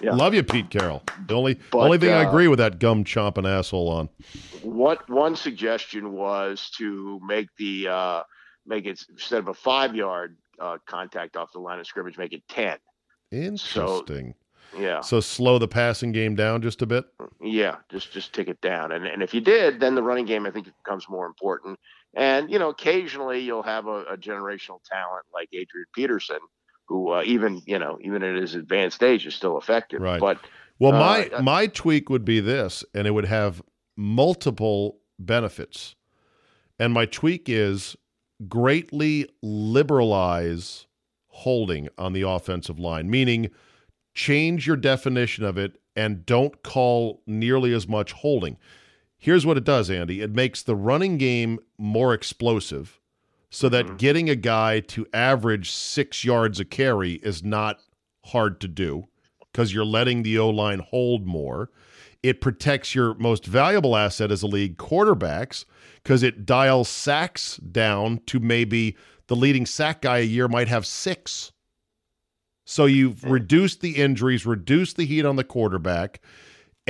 Yeah. 0.00 0.14
Love 0.14 0.32
you, 0.32 0.42
Pete 0.42 0.70
Carroll. 0.70 1.02
The 1.26 1.34
only 1.34 1.60
But, 1.70 1.80
only 1.80 1.98
thing 1.98 2.10
I 2.10 2.24
uh, 2.24 2.28
agree 2.28 2.48
with 2.48 2.58
that 2.58 2.78
gum 2.78 3.04
chomping 3.04 3.46
asshole 3.46 3.88
on. 3.90 4.08
What 4.62 5.08
one 5.10 5.36
suggestion 5.36 6.12
was 6.12 6.70
to 6.78 7.20
make 7.22 7.48
the 7.58 7.88
uh, 7.88 8.22
make 8.66 8.86
it 8.86 9.04
instead 9.10 9.40
of 9.40 9.48
a 9.48 9.54
five 9.54 9.94
yard 9.94 10.36
uh, 10.58 10.78
contact 10.86 11.36
off 11.36 11.52
the 11.52 11.58
line 11.60 11.78
of 11.78 11.86
scrimmage, 11.86 12.16
make 12.16 12.32
it 12.32 12.42
ten. 12.48 12.78
Interesting. 13.30 14.34
Yeah, 14.78 15.00
So 15.00 15.18
slow 15.18 15.58
the 15.58 15.66
passing 15.66 16.12
game 16.12 16.36
down 16.36 16.62
just 16.62 16.80
a 16.80 16.86
bit. 16.86 17.04
yeah, 17.42 17.76
just 17.90 18.12
just 18.12 18.32
take 18.32 18.46
it 18.46 18.60
down, 18.60 18.92
and 18.92 19.04
and 19.04 19.20
if 19.20 19.34
you 19.34 19.40
did, 19.40 19.80
then 19.80 19.96
the 19.96 20.02
running 20.02 20.26
game 20.26 20.46
I 20.46 20.50
think 20.52 20.66
becomes 20.84 21.08
more 21.08 21.26
important. 21.26 21.78
And 22.14 22.50
you 22.50 22.58
know, 22.58 22.70
occasionally 22.70 23.40
you'll 23.40 23.62
have 23.62 23.86
a, 23.86 24.04
a 24.04 24.16
generational 24.16 24.80
talent 24.84 25.26
like 25.32 25.48
Adrian 25.52 25.86
Peterson, 25.94 26.38
who 26.86 27.12
uh, 27.12 27.22
even 27.24 27.62
you 27.66 27.78
know 27.78 27.98
even 28.02 28.22
at 28.22 28.36
his 28.36 28.54
advanced 28.54 29.02
age 29.02 29.26
is 29.26 29.34
still 29.34 29.58
effective. 29.58 30.00
Right. 30.00 30.20
But 30.20 30.38
Well, 30.78 30.94
Uh, 30.94 30.98
my 30.98 31.28
uh, 31.28 31.42
my 31.42 31.66
tweak 31.66 32.10
would 32.10 32.24
be 32.24 32.40
this, 32.40 32.84
and 32.94 33.06
it 33.06 33.12
would 33.12 33.26
have 33.26 33.62
multiple 33.96 34.98
benefits. 35.18 35.94
And 36.78 36.92
my 36.92 37.04
tweak 37.04 37.48
is 37.48 37.96
greatly 38.48 39.28
liberalize 39.42 40.86
holding 41.28 41.88
on 41.98 42.12
the 42.12 42.22
offensive 42.22 42.78
line, 42.78 43.10
meaning 43.10 43.50
change 44.14 44.66
your 44.66 44.76
definition 44.76 45.44
of 45.44 45.58
it 45.58 45.78
and 45.94 46.24
don't 46.24 46.62
call 46.62 47.22
nearly 47.26 47.74
as 47.74 47.86
much 47.86 48.12
holding. 48.12 48.56
Here's 49.20 49.44
what 49.44 49.58
it 49.58 49.64
does, 49.64 49.90
Andy. 49.90 50.22
It 50.22 50.34
makes 50.34 50.62
the 50.62 50.74
running 50.74 51.18
game 51.18 51.60
more 51.76 52.14
explosive 52.14 52.98
so 53.50 53.68
that 53.68 53.86
mm. 53.86 53.98
getting 53.98 54.30
a 54.30 54.34
guy 54.34 54.80
to 54.80 55.06
average 55.12 55.70
six 55.70 56.24
yards 56.24 56.58
a 56.58 56.64
carry 56.64 57.14
is 57.14 57.44
not 57.44 57.80
hard 58.26 58.60
to 58.62 58.68
do 58.68 59.04
because 59.52 59.74
you're 59.74 59.84
letting 59.84 60.22
the 60.22 60.38
O 60.38 60.48
line 60.48 60.78
hold 60.78 61.26
more. 61.26 61.70
It 62.22 62.40
protects 62.40 62.94
your 62.94 63.14
most 63.14 63.44
valuable 63.44 63.94
asset 63.94 64.30
as 64.30 64.42
a 64.42 64.46
league, 64.46 64.78
quarterbacks, 64.78 65.66
because 66.02 66.22
it 66.22 66.46
dials 66.46 66.88
sacks 66.88 67.56
down 67.58 68.20
to 68.26 68.40
maybe 68.40 68.96
the 69.26 69.36
leading 69.36 69.66
sack 69.66 70.02
guy 70.02 70.18
a 70.18 70.22
year 70.22 70.48
might 70.48 70.68
have 70.68 70.86
six. 70.86 71.52
So 72.64 72.86
you've 72.86 73.20
mm. 73.20 73.32
reduced 73.32 73.82
the 73.82 73.96
injuries, 73.96 74.46
reduced 74.46 74.96
the 74.96 75.04
heat 75.04 75.26
on 75.26 75.36
the 75.36 75.44
quarterback, 75.44 76.22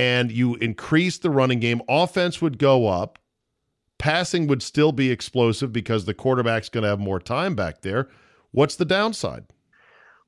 and 0.01 0.33
you 0.33 0.55
increase 0.55 1.19
the 1.19 1.29
running 1.29 1.61
game. 1.61 1.83
Offense 1.87 2.41
would 2.41 2.59
go 2.59 2.87
up. 2.87 3.19
Passing 3.99 4.47
would 4.47 4.63
still 4.63 4.93
be 4.93 5.11
explosive 5.11 5.75
because 5.75 6.07
the 6.07 6.15
quarterback's 6.15 6.71
going 6.71 6.85
to 6.85 6.89
have 6.89 6.99
more 6.99 7.21
time 7.21 7.55
back 7.55 7.83
there. 7.83 8.09
What's 8.51 8.77
the 8.77 8.87
downside? 8.87 9.45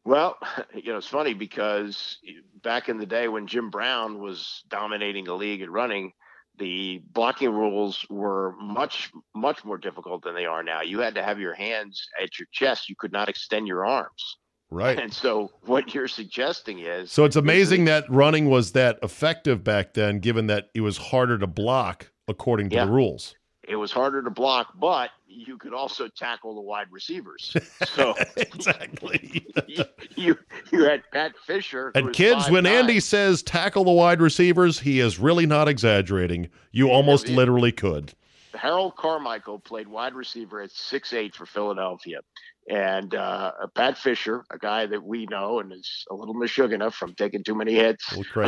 Well, 0.04 0.36
you 0.74 0.92
know, 0.92 0.98
it's 0.98 1.06
funny 1.06 1.32
because 1.32 2.18
back 2.62 2.90
in 2.90 2.98
the 2.98 3.06
day 3.06 3.28
when 3.28 3.46
Jim 3.46 3.70
Brown 3.70 4.20
was 4.20 4.62
dominating 4.68 5.24
the 5.24 5.34
league 5.34 5.62
and 5.62 5.72
running, 5.72 6.12
the 6.58 7.00
blocking 7.10 7.50
rules 7.50 8.04
were 8.10 8.54
much, 8.60 9.10
much 9.34 9.64
more 9.64 9.78
difficult 9.78 10.22
than 10.22 10.34
they 10.34 10.44
are 10.44 10.62
now. 10.62 10.82
You 10.82 10.98
had 10.98 11.14
to 11.14 11.22
have 11.22 11.40
your 11.40 11.54
hands 11.54 12.06
at 12.22 12.38
your 12.38 12.46
chest. 12.52 12.90
You 12.90 12.94
could 12.94 13.10
not 13.10 13.30
extend 13.30 13.66
your 13.66 13.86
arms. 13.86 14.36
Right. 14.72 14.98
And 14.98 15.12
so 15.12 15.50
what 15.66 15.94
you're 15.94 16.08
suggesting 16.08 16.78
is 16.80 17.12
So 17.12 17.24
it's 17.24 17.36
amazing 17.36 17.84
that 17.84 18.04
running 18.08 18.48
was 18.48 18.72
that 18.72 18.98
effective 19.02 19.62
back 19.62 19.94
then, 19.94 20.18
given 20.18 20.46
that 20.48 20.70
it 20.74 20.80
was 20.80 20.96
harder 20.96 21.38
to 21.38 21.46
block 21.46 22.10
according 22.28 22.70
to 22.70 22.76
Yeah. 22.76 22.86
the 22.86 22.90
rules. 22.92 23.36
it 23.68 23.76
was 23.76 23.92
harder 23.92 24.22
to 24.22 24.30
block, 24.30 24.72
but 24.78 25.10
you 25.28 25.56
could 25.56 25.72
also 25.72 26.08
tackle 26.08 26.54
the 26.56 26.60
wide 26.60 26.88
receivers. 26.90 27.56
So 27.84 28.14
exactly. 28.36 29.46
you, 29.66 29.84
you, 30.16 30.38
you 30.72 30.84
had 30.84 31.02
Pat 31.12 31.32
Fischer. 31.46 31.92
And 31.94 32.12
kids, 32.12 32.50
when 32.50 32.64
5'9". 32.64 32.68
Andy 32.68 33.00
says 33.00 33.42
tackle 33.42 33.84
the 33.84 33.92
wide 33.92 34.20
receivers, 34.20 34.80
he 34.80 34.98
is 35.00 35.18
really 35.18 35.46
not 35.46 35.68
exaggerating. 35.68 36.48
You 36.72 36.90
almost 36.90 37.28
yeah. 37.28 37.36
literally 37.36 37.72
could. 37.72 38.14
Harold 38.54 38.96
Carmichael 38.96 39.58
played 39.58 39.88
wide 39.88 40.14
receiver 40.14 40.60
at 40.60 40.70
six 40.70 41.12
eight 41.12 41.34
for 41.34 41.46
Philadelphia. 41.46 42.20
And 42.68 43.14
uh, 43.14 43.52
Pat 43.74 43.98
Fischer, 43.98 44.44
a 44.50 44.58
guy 44.58 44.86
that 44.86 45.02
we 45.02 45.26
know 45.26 45.58
and 45.58 45.72
is 45.72 46.04
a 46.10 46.14
little 46.14 46.34
mashugana 46.34 46.92
from 46.92 47.14
taking 47.14 47.42
too 47.42 47.56
many 47.56 47.74
hits 47.74 48.04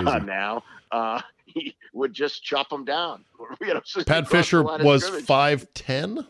uh, 0.09 0.19
now, 0.21 0.63
uh, 0.93 1.21
he 1.47 1.75
would 1.93 2.13
just 2.13 2.45
chop 2.45 2.73
him 2.73 2.85
down. 2.85 3.25
You 3.61 3.75
know, 3.75 3.81
Pat 4.07 4.29
Fischer 4.29 4.63
was 4.63 5.05
scrimmage. 5.05 5.27
5'10, 5.27 6.27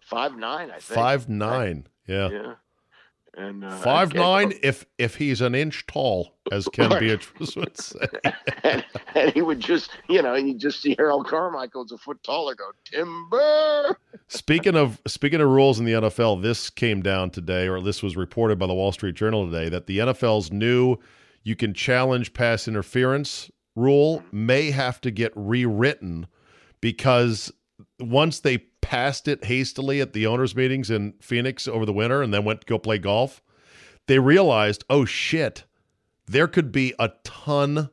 five 0.00 0.36
nine, 0.36 0.70
I 0.70 0.78
think. 0.78 0.98
5'9. 0.98 1.84
Yeah. 2.06 2.28
Yeah. 2.30 2.54
And 3.36 3.64
uh, 3.64 3.76
Five 3.76 4.14
nine 4.14 4.54
if 4.62 4.86
if 4.96 5.16
he's 5.16 5.42
an 5.42 5.54
inch 5.54 5.86
tall, 5.86 6.32
as 6.50 6.66
Ken. 6.72 6.88
Beatrice 6.98 7.54
would 7.54 7.76
say. 7.76 8.06
and, 8.62 8.84
and 9.14 9.32
he 9.32 9.42
would 9.42 9.60
just, 9.60 9.90
you 10.08 10.22
know, 10.22 10.34
you 10.34 10.54
just 10.54 10.80
see 10.80 10.94
Harold 10.98 11.26
Carmichael's 11.26 11.92
a 11.92 11.98
foot 11.98 12.22
taller, 12.22 12.54
go 12.54 12.70
timber. 12.84 13.98
Speaking 14.28 14.74
of 14.74 15.02
speaking 15.06 15.42
of 15.42 15.48
rules 15.50 15.78
in 15.78 15.84
the 15.84 15.92
NFL, 15.92 16.40
this 16.40 16.70
came 16.70 17.02
down 17.02 17.28
today, 17.30 17.68
or 17.68 17.82
this 17.82 18.02
was 18.02 18.16
reported 18.16 18.58
by 18.58 18.66
the 18.66 18.74
Wall 18.74 18.92
Street 18.92 19.14
Journal 19.14 19.44
today, 19.44 19.68
that 19.68 19.86
the 19.86 19.98
NFL's 19.98 20.50
new 20.50 20.96
you 21.44 21.54
can 21.54 21.74
challenge 21.74 22.32
pass 22.32 22.66
interference 22.66 23.50
rule 23.74 24.22
may 24.32 24.70
have 24.70 25.00
to 25.02 25.10
get 25.10 25.32
rewritten 25.36 26.26
because 26.80 27.52
once 28.00 28.40
they 28.40 28.58
passed 28.86 29.26
it 29.26 29.46
hastily 29.46 30.00
at 30.00 30.12
the 30.12 30.28
owners' 30.28 30.54
meetings 30.54 30.92
in 30.92 31.12
Phoenix 31.20 31.66
over 31.66 31.84
the 31.84 31.92
winter 31.92 32.22
and 32.22 32.32
then 32.32 32.44
went 32.44 32.60
to 32.60 32.66
go 32.68 32.78
play 32.78 32.98
golf, 32.98 33.42
they 34.06 34.20
realized, 34.20 34.84
oh 34.88 35.04
shit, 35.04 35.64
there 36.26 36.46
could 36.46 36.70
be 36.70 36.94
a 36.96 37.10
ton 37.24 37.90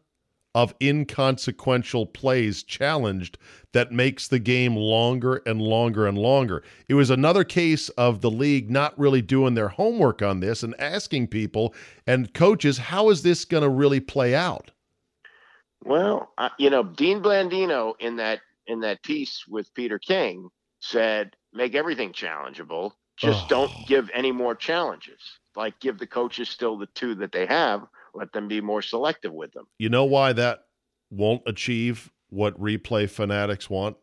of 0.54 0.76
inconsequential 0.80 2.06
plays 2.06 2.62
challenged 2.62 3.40
that 3.72 3.92
makes 3.92 4.28
the 4.28 4.38
game 4.38 4.76
longer 4.76 5.42
and 5.48 5.60
longer 5.60 6.06
and 6.06 6.16
longer. 6.16 6.62
It 6.88 6.94
was 6.94 7.10
another 7.10 7.44
case 7.44 7.90
of 7.90 8.22
the 8.22 8.30
league 8.30 8.70
not 8.70 8.98
really 9.00 9.24
doing 9.24 9.56
their 9.56 9.70
homework 9.70 10.22
on 10.22 10.42
this 10.42 10.62
and 10.62 10.80
asking 10.80 11.30
people 11.30 11.74
and 12.06 12.32
coaches, 12.36 12.78
how 12.78 13.10
is 13.10 13.24
this 13.24 13.46
going 13.46 13.64
to 13.64 13.70
really 13.70 14.00
play 14.00 14.36
out? 14.36 14.70
Well, 15.84 16.32
uh, 16.38 16.50
you 16.60 16.70
know, 16.70 16.84
Dean 16.84 17.20
Blandino 17.24 17.94
in 18.00 18.18
that 18.18 18.42
in 18.68 18.82
that 18.82 19.02
piece 19.02 19.46
with 19.48 19.74
Peter 19.74 19.98
King 19.98 20.52
said, 20.84 21.36
make 21.54 21.76
everything 21.76 22.12
challengeable. 22.12 22.92
Just 23.16 23.46
Oh. 23.46 23.48
don't 23.48 23.88
give 23.88 24.10
any 24.14 24.32
more 24.32 24.54
challenges. 24.54 25.40
Like 25.56 25.80
give 25.80 25.98
the 25.98 26.08
coaches 26.08 26.50
still 26.50 26.78
the 26.78 26.88
two 26.88 27.16
that 27.16 27.32
they 27.32 27.46
have. 27.46 27.88
Let 28.14 28.34
them 28.34 28.48
be 28.48 28.60
more 28.60 28.82
selective 28.82 29.32
with 29.34 29.54
them. 29.54 29.66
You 29.80 29.90
know 29.90 30.04
why 30.04 30.34
that 30.34 30.66
won't 31.10 31.44
achieve 31.46 32.12
what 32.30 32.60
replay 32.60 33.10
fanatics 33.10 33.70
want? 33.70 33.96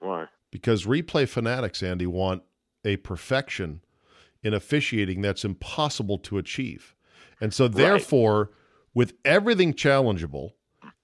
Why? 0.00 0.26
Because 0.50 0.84
replay 0.84 1.28
fanatics, 1.28 1.82
Andy, 1.82 2.06
want 2.06 2.42
a 2.84 2.96
perfection 2.96 3.82
in 4.42 4.52
officiating 4.54 5.20
that's 5.20 5.44
impossible 5.44 6.18
to 6.18 6.38
achieve. 6.38 6.94
And 7.40 7.54
so, 7.54 7.68
therefore, 7.68 8.50
with 8.94 9.12
everything 9.24 9.74
challengeable 9.74 10.52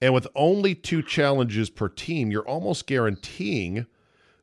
and 0.01 0.13
with 0.13 0.27
only 0.35 0.75
two 0.75 1.01
challenges 1.01 1.69
per 1.69 1.87
team, 1.87 2.29
you're 2.31 2.47
almost 2.47 2.87
guaranteeing 2.87 3.85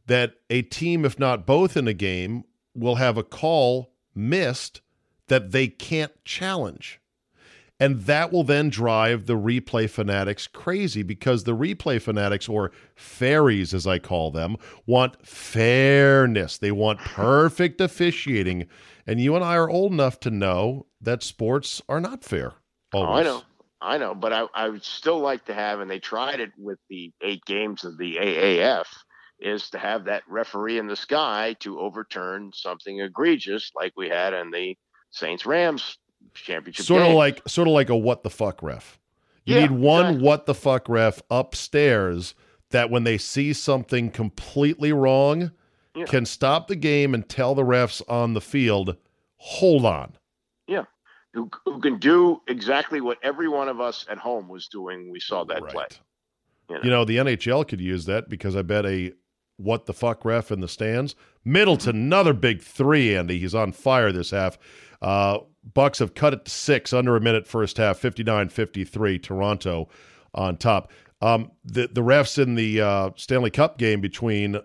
that 0.06 0.34
a 0.50 0.62
team, 0.62 1.04
if 1.04 1.18
not 1.18 1.46
both 1.46 1.76
in 1.76 1.88
a 1.88 1.94
game, 1.94 2.44
will 2.74 2.96
have 2.96 3.16
a 3.16 3.24
call 3.24 3.92
missed 4.14 4.80
that 5.28 5.52
they 5.52 5.68
can't 5.68 6.12
challenge. 6.24 7.00
And 7.80 8.02
that 8.02 8.32
will 8.32 8.44
then 8.44 8.70
drive 8.70 9.26
the 9.26 9.34
replay 9.34 9.90
fanatics 9.90 10.46
crazy 10.46 11.02
because 11.02 11.42
the 11.42 11.56
replay 11.56 12.00
fanatics, 12.00 12.48
or 12.48 12.70
fairies 12.94 13.74
as 13.74 13.86
I 13.86 13.98
call 13.98 14.30
them, 14.30 14.56
want 14.86 15.26
fairness. 15.26 16.56
They 16.58 16.70
want 16.70 17.00
perfect 17.04 17.80
officiating. 17.80 18.68
And 19.06 19.20
you 19.20 19.34
and 19.34 19.44
I 19.44 19.56
are 19.56 19.68
old 19.68 19.92
enough 19.92 20.20
to 20.20 20.30
know 20.30 20.86
that 21.00 21.22
sports 21.22 21.82
are 21.88 22.00
not 22.00 22.22
fair. 22.22 22.54
Oh, 22.92 23.04
I 23.04 23.22
know. 23.22 23.42
I 23.80 23.98
know, 23.98 24.14
but 24.14 24.32
I, 24.32 24.46
I 24.54 24.70
would 24.70 24.84
still 24.84 25.18
like 25.18 25.44
to 25.44 25.54
have, 25.54 25.80
and 25.80 25.90
they 25.90 25.98
tried 25.98 26.40
it 26.40 26.52
with 26.56 26.78
the 26.88 27.12
eight 27.20 27.44
games 27.44 27.84
of 27.84 27.98
the 27.98 28.16
AAF, 28.16 28.86
is 29.40 29.70
to 29.70 29.78
have 29.78 30.04
that 30.04 30.22
referee 30.28 30.78
in 30.78 30.86
the 30.86 30.96
sky 30.96 31.54
to 31.60 31.78
overturn 31.80 32.50
something 32.54 33.00
egregious 33.00 33.70
like 33.74 33.92
we 33.96 34.08
had 34.08 34.32
in 34.32 34.50
the 34.50 34.76
Saints 35.10 35.44
Rams 35.46 35.98
championship. 36.34 36.84
Sort 36.86 37.02
of 37.02 37.08
game. 37.08 37.16
like 37.16 37.42
sort 37.48 37.68
of 37.68 37.74
like 37.74 37.90
a 37.90 37.96
what 37.96 38.22
the 38.22 38.30
fuck 38.30 38.62
ref. 38.62 38.98
You 39.44 39.56
Yeah, 39.56 39.60
need 39.62 39.72
one 39.72 40.04
exactly. 40.06 40.24
what 40.26 40.46
the 40.46 40.54
fuck 40.54 40.88
ref 40.88 41.20
upstairs 41.30 42.34
that 42.70 42.90
when 42.90 43.04
they 43.04 43.18
see 43.18 43.52
something 43.52 44.10
completely 44.10 44.92
wrong 44.92 45.52
Yeah. 45.94 46.06
can 46.06 46.24
stop 46.26 46.66
the 46.68 46.76
game 46.76 47.12
and 47.14 47.28
tell 47.28 47.54
the 47.54 47.62
refs 47.62 48.02
on 48.08 48.34
the 48.34 48.40
field, 48.40 48.96
hold 49.36 49.84
on. 49.84 50.16
yeah, 50.66 50.84
who, 51.34 51.50
who 51.66 51.78
can 51.80 51.98
do 51.98 52.40
exactly 52.48 53.00
what 53.00 53.18
every 53.22 53.48
one 53.48 53.68
of 53.68 53.80
us 53.80 54.06
at 54.08 54.18
home 54.18 54.48
was 54.48 54.68
doing. 54.68 55.04
when 55.04 55.12
We 55.12 55.20
saw 55.20 55.44
that 55.44 55.66
play. 55.68 55.86
You 56.70 56.76
know? 56.76 56.80
You 56.84 56.90
know, 56.90 57.04
the 57.04 57.16
NHL 57.18 57.68
could 57.68 57.80
use 57.80 58.06
that 58.06 58.28
because 58.30 58.56
I 58.56 58.62
bet 58.62 58.86
a 58.86 59.12
what 59.56 59.86
the 59.86 59.92
fuck 59.92 60.24
ref 60.24 60.50
in 60.50 60.60
the 60.60 60.68
stands. 60.68 61.14
Middleton, 61.44 61.96
another 61.96 62.32
big 62.32 62.62
three, 62.62 63.14
Andy. 63.16 63.38
He's 63.38 63.54
on 63.54 63.72
fire 63.72 64.10
this 64.12 64.30
half. 64.30 64.58
Uh, 65.02 65.38
Bucks 65.72 65.98
have 66.00 66.14
cut 66.14 66.32
it 66.34 66.44
to 66.44 66.50
six, 66.50 66.92
under 66.92 67.16
a 67.16 67.20
minute 67.20 67.46
first 67.46 67.76
half, 67.78 67.98
59 67.98 68.48
53. 68.50 69.18
Toronto 69.18 69.88
on 70.34 70.56
top. 70.56 70.90
Um, 71.22 71.50
the, 71.64 71.88
the 71.90 72.02
refs 72.02 72.42
in 72.42 72.54
the 72.54 72.80
uh, 72.82 73.10
Stanley 73.16 73.50
Cup 73.50 73.78
game 73.78 74.00
between 74.00 74.58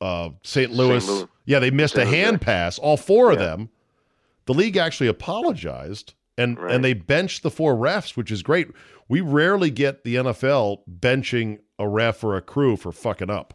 uh, 0.00 0.30
St. 0.42 0.70
Louis, 0.70 1.06
Louis. 1.08 1.26
yeah, 1.46 1.58
they 1.58 1.70
missed 1.70 1.94
a 1.94 1.98
St. 2.00 2.10
Louis, 2.10 2.18
hand 2.20 2.38
yeah. 2.40 2.44
pass, 2.46 2.78
all 2.78 2.96
four 2.96 3.32
of 3.32 3.38
Yeah. 3.40 3.46
them. 3.46 3.70
The 4.46 4.54
league 4.54 4.76
actually 4.76 5.08
apologized 5.08 6.14
and 6.36 6.58
Right. 6.58 6.74
and 6.74 6.84
they 6.84 6.92
benched 6.92 7.42
the 7.42 7.50
four 7.50 7.74
refs, 7.74 8.16
which 8.16 8.30
is 8.30 8.42
great. 8.42 8.68
We 9.08 9.20
rarely 9.20 9.70
get 9.70 10.04
the 10.04 10.16
NFL 10.16 10.82
benching 11.00 11.60
a 11.78 11.88
ref 11.88 12.22
or 12.22 12.36
a 12.36 12.42
crew 12.42 12.76
for 12.76 12.92
fucking 12.92 13.30
up. 13.30 13.54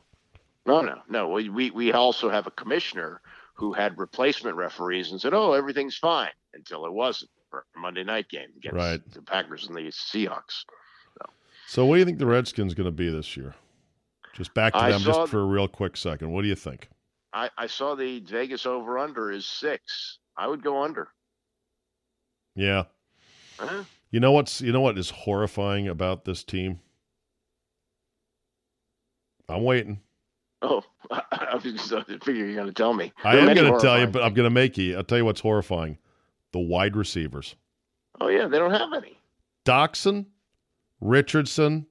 No, 0.69 0.81
no, 0.81 1.01
no. 1.09 1.29
We, 1.29 1.49
we 1.49 1.71
we 1.71 1.91
also 1.93 2.29
have 2.29 2.45
a 2.45 2.51
commissioner 2.51 3.21
who 3.55 3.73
had 3.73 3.97
replacement 3.97 4.55
referees 4.55 5.11
and 5.11 5.19
said, 5.19 5.33
"Oh, 5.33 5.53
everything's 5.53 5.97
fine," 5.97 6.29
until 6.53 6.85
it 6.85 6.93
wasn't 6.93 7.31
for 7.49 7.65
a 7.75 7.79
Monday 7.79 8.03
night 8.03 8.29
game 8.29 8.49
against 8.55 8.75
Right. 8.75 9.11
the 9.13 9.21
Packers 9.23 9.65
and 9.67 9.75
the 9.75 9.81
Seahawks. 9.91 10.63
So, 11.67 11.85
what 11.85 11.95
do 11.95 11.99
you 11.99 12.05
think 12.05 12.19
the 12.19 12.25
Redskins 12.25 12.73
going 12.73 12.85
to 12.85 12.91
be 12.91 13.09
this 13.09 13.35
year? 13.35 13.53
Just 14.33 14.53
back 14.53 14.73
to 14.73 14.79
I 14.79 14.91
them, 14.91 15.01
just 15.01 15.29
for 15.29 15.41
a 15.41 15.45
real 15.45 15.67
quick 15.67 15.97
second. 15.97 16.31
What 16.31 16.43
do 16.43 16.47
you 16.47 16.55
think? 16.55 16.87
I, 17.33 17.49
I 17.57 17.67
saw 17.67 17.95
the 17.95 18.19
Vegas 18.21 18.65
over 18.65 18.97
under 18.97 19.31
is 19.31 19.45
six. 19.45 20.19
I 20.37 20.47
would 20.47 20.63
go 20.63 20.81
under. 20.83 21.09
Yeah, 22.55 22.85
Huh? 23.59 23.83
you 24.11 24.19
know 24.19 24.31
what's 24.31 24.61
you 24.61 24.71
know 24.71 24.81
what 24.81 24.97
is 24.97 25.09
horrifying 25.09 25.87
about 25.87 26.25
this 26.25 26.43
team? 26.43 26.79
I'm 29.47 29.63
waiting. 29.63 30.01
Oh, 30.61 30.83
I 31.11 31.55
was 31.55 31.63
just 31.63 31.93
I 31.93 32.03
figure 32.03 32.45
you're 32.45 32.55
going 32.55 32.67
to 32.67 32.73
tell 32.73 32.93
me. 32.93 33.11
I 33.23 33.35
There 33.35 33.45
are 33.45 33.49
am 33.49 33.55
going 33.55 33.73
to 33.73 33.79
tell 33.79 33.99
you, 33.99 34.07
but 34.07 34.23
I'm 34.23 34.33
going 34.33 34.45
to 34.45 34.53
make 34.53 34.77
you. 34.77 34.97
I'll 34.97 35.03
tell 35.03 35.17
you 35.17 35.25
what's 35.25 35.41
horrifying: 35.41 35.97
the 36.51 36.59
wide 36.59 36.95
receivers. 36.95 37.55
Oh 38.19 38.27
yeah, 38.27 38.47
they 38.47 38.57
don't 38.57 38.71
have 38.71 38.93
any. 38.93 39.17
Doctson, 39.65 40.25
Richardson, 40.99 41.87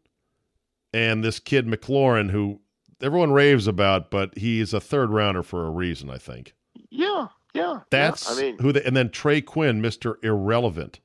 and 0.92 1.24
this 1.24 1.38
kid 1.38 1.66
McLaurin, 1.66 2.30
who 2.30 2.60
everyone 3.00 3.32
raves 3.32 3.66
about, 3.66 4.10
but 4.10 4.36
he's 4.36 4.74
a 4.74 4.80
third 4.80 5.10
rounder 5.10 5.42
for 5.42 5.64
a 5.66 5.70
reason, 5.70 6.10
I 6.10 6.18
think. 6.18 6.54
Yeah, 6.90 7.28
yeah. 7.54 7.80
That's 7.90 8.28
yeah. 8.28 8.36
I 8.36 8.40
mean, 8.50 8.58
who 8.58 8.72
they, 8.72 8.82
and 8.82 8.96
then 8.96 9.10
Trey 9.10 9.40
Quinn, 9.40 9.80
Mr. 9.80 10.16
Irrelevant. 10.22 11.00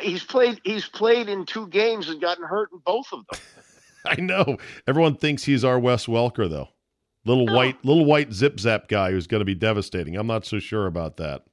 he's 0.00 0.24
played. 0.24 0.60
He's 0.64 0.86
played 0.88 1.28
in 1.28 1.46
two 1.46 1.68
games 1.68 2.08
and 2.08 2.20
gotten 2.20 2.44
hurt 2.44 2.70
in 2.72 2.80
both 2.84 3.06
of 3.12 3.24
them. 3.26 3.40
I 4.04 4.20
know. 4.20 4.56
Everyone 4.86 5.16
thinks 5.16 5.44
he's 5.44 5.64
our 5.64 5.78
Wes 5.78 6.06
Welker, 6.06 6.48
though. 6.48 6.68
Little 7.28 7.46
No. 7.46 7.52
white, 7.54 7.84
little 7.84 8.04
white 8.04 8.32
zip 8.32 8.58
zap 8.58 8.88
guy 8.88 9.10
who's 9.12 9.26
going 9.26 9.40
to 9.40 9.44
be 9.44 9.54
devastating. 9.54 10.16
I'm 10.16 10.26
not 10.26 10.44
so 10.46 10.58
sure 10.58 10.86
about 10.86 11.16
that. 11.18 11.44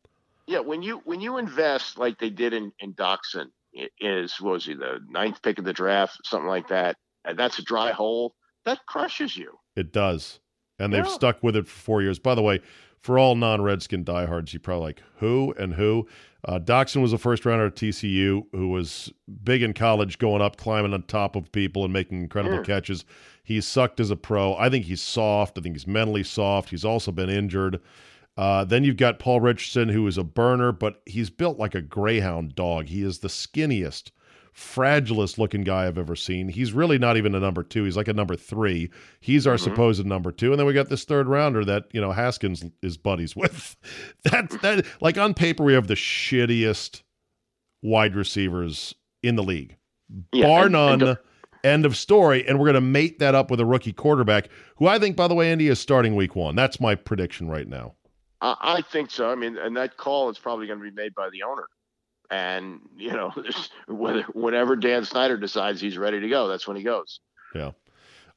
Yeah, 0.47 0.59
when 0.59 0.81
you 0.81 1.01
when 1.05 1.21
you 1.21 1.37
invest 1.37 1.97
like 1.97 2.17
they 2.19 2.29
did 2.29 2.53
in 2.53 2.71
in 2.79 2.93
Doctson, 2.93 3.47
is 3.99 4.39
what 4.39 4.53
was 4.53 4.65
he 4.65 4.73
the 4.73 4.99
ninth 5.09 5.41
pick 5.41 5.59
of 5.59 5.65
the 5.65 5.73
draft, 5.73 6.19
something 6.23 6.47
like 6.47 6.67
that, 6.69 6.95
and 7.25 7.37
that's 7.37 7.59
a 7.59 7.63
dry 7.63 7.91
hole 7.91 8.35
that 8.63 8.79
crushes 8.87 9.35
you. 9.35 9.59
It 9.75 9.91
does. 9.91 10.39
and 10.77 10.91
they've 10.93 11.05
Yeah. 11.05 11.11
stuck 11.11 11.41
with 11.41 11.55
it 11.55 11.67
for 11.67 11.79
four 11.79 12.01
years. 12.01 12.19
By 12.19 12.35
the 12.35 12.41
way, 12.41 12.59
for 13.01 13.17
all 13.17 13.35
non-Redskin 13.35 14.03
diehards, 14.03 14.53
you 14.53 14.59
probably 14.59 14.87
like 14.87 15.01
who 15.19 15.53
and 15.57 15.75
who. 15.75 16.05
Uh, 16.43 16.59
Doctson 16.59 17.01
was 17.01 17.13
a 17.13 17.17
first 17.17 17.45
rounder 17.45 17.67
at 17.67 17.75
TCU 17.77 18.45
who 18.51 18.67
was 18.67 19.09
big 19.43 19.63
in 19.63 19.73
college, 19.73 20.17
going 20.19 20.41
up, 20.41 20.57
climbing 20.57 20.93
on 20.93 21.03
top 21.03 21.37
of 21.37 21.49
people, 21.53 21.85
and 21.85 21.93
making 21.93 22.21
incredible 22.23 22.59
catches. 22.61 23.05
He's 23.45 23.65
sucked 23.67 23.99
as 24.01 24.09
a 24.11 24.15
pro. 24.17 24.55
I 24.55 24.69
think 24.69 24.85
he's 24.85 25.01
soft. 25.01 25.57
I 25.57 25.61
think 25.61 25.75
he's 25.75 25.87
mentally 25.87 26.23
soft. 26.23 26.71
He's 26.71 26.83
also 26.83 27.11
been 27.13 27.29
injured. 27.29 27.79
Uh, 28.35 28.65
then 28.65 28.83
you've 28.83 28.97
got 28.97 29.19
Paul 29.19 29.39
Richardson, 29.39 29.87
who 29.87 30.05
is 30.07 30.17
a 30.17 30.23
burner, 30.23 30.71
but 30.73 31.01
he's 31.05 31.29
built 31.29 31.57
like 31.57 31.73
a 31.75 31.81
greyhound 31.81 32.55
dog. 32.55 32.87
He 32.87 33.01
is 33.03 33.19
the 33.19 33.29
skinniest, 33.29 34.09
fragilest 34.53 35.37
looking 35.37 35.61
guy 35.61 35.85
I've 35.87 35.97
ever 35.97 36.15
seen. 36.15 36.49
He's 36.49 36.73
really 36.73 36.97
not 36.97 37.15
even 37.17 37.33
a 37.35 37.39
number 37.39 37.63
two. 37.63 37.83
He's 37.85 37.95
like 37.95 38.07
a 38.07 38.13
number 38.13 38.35
three. 38.35 38.89
He's 39.21 39.45
our 39.47 39.57
supposed 39.57 40.05
number 40.05 40.31
two. 40.31 40.51
And 40.51 40.59
then 40.59 40.65
we 40.65 40.73
got 40.73 40.89
this 40.89 41.05
third 41.05 41.27
rounder 41.27 41.63
that, 41.65 41.85
you 41.93 42.01
know, 42.01 42.11
Haskins 42.11 42.65
is 42.81 42.97
buddies 42.97 43.35
with. 43.35 43.75
That's 44.23 44.57
that 44.57 44.85
like 45.01 45.17
on 45.17 45.33
paper, 45.33 45.63
we 45.63 45.73
have 45.73 45.87
the 45.87 45.93
shittiest 45.95 47.03
wide 47.81 48.15
receivers 48.15 48.95
in 49.23 49.35
the 49.35 49.43
league. 49.43 49.77
Yeah, 50.33 50.47
Bar 50.47 50.65
and- 50.65 50.75
and 50.75 50.99
none. 50.99 50.99
the- 50.99 51.19
End 51.65 51.85
of 51.85 51.97
story. 51.97 52.47
And 52.47 52.59
we're 52.59 52.65
going 52.65 52.75
to 52.75 52.81
mate 52.81 53.19
that 53.19 53.33
up 53.35 53.49
with 53.49 53.59
a 53.59 53.65
rookie 53.65 53.91
quarterback, 53.93 54.49
who 54.77 54.87
I 54.87 54.99
think, 54.99 55.15
by 55.15 55.27
the 55.27 55.33
way, 55.35 55.51
Andy 55.51 55.67
is 55.67 55.79
starting 55.79 56.15
week 56.15 56.35
one. 56.35 56.55
That's 56.55 56.79
my 56.79 56.95
prediction 56.95 57.49
right 57.49 57.67
now. 57.67 57.95
I, 58.41 58.55
I 58.61 58.81
think 58.81 59.09
so. 59.11 59.29
I 59.31 59.35
mean, 59.35 59.57
and 59.57 59.75
that 59.77 59.97
call 59.97 60.29
is 60.29 60.37
probably 60.37 60.67
going 60.67 60.79
to 60.79 60.85
be 60.85 60.91
made 60.95 61.15
by 61.15 61.29
the 61.31 61.43
owner. 61.43 61.65
And 62.31 62.79
you 62.97 63.11
know, 63.11 63.31
there's- 63.35 63.69
whether 63.87 64.21
whenever 64.33 64.75
Dan 64.75 65.05
Snyder 65.05 65.37
decides 65.37 65.81
he's 65.81 65.97
ready 65.97 66.19
to 66.19 66.29
go, 66.29 66.47
that's 66.47 66.67
when 66.67 66.77
he 66.77 66.83
goes. 66.83 67.19
Yeah. 67.53 67.71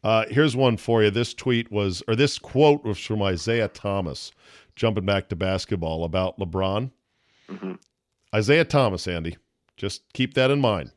Uh, 0.04 0.24
here's 0.30 0.54
one 0.54 0.76
for 0.76 1.02
you. 1.02 1.10
This 1.10 1.34
tweet 1.34 1.72
was, 1.72 2.02
or 2.06 2.14
this 2.14 2.38
quote 2.38 2.84
was 2.84 2.98
from 2.98 3.20
Isaiah 3.22 3.66
Thomas, 3.68 4.30
jumping 4.76 5.04
back 5.04 5.28
to 5.28 5.36
basketball 5.36 6.04
about 6.04 6.38
LeBron. 6.38 6.92
Mhm. 7.50 7.78
Isaiah 8.34 8.64
Thomas, 8.64 9.08
Andy. 9.08 9.36
Just 9.76 10.02
keep 10.12 10.34
that 10.34 10.50
in 10.52 10.60
mind. 10.60 10.92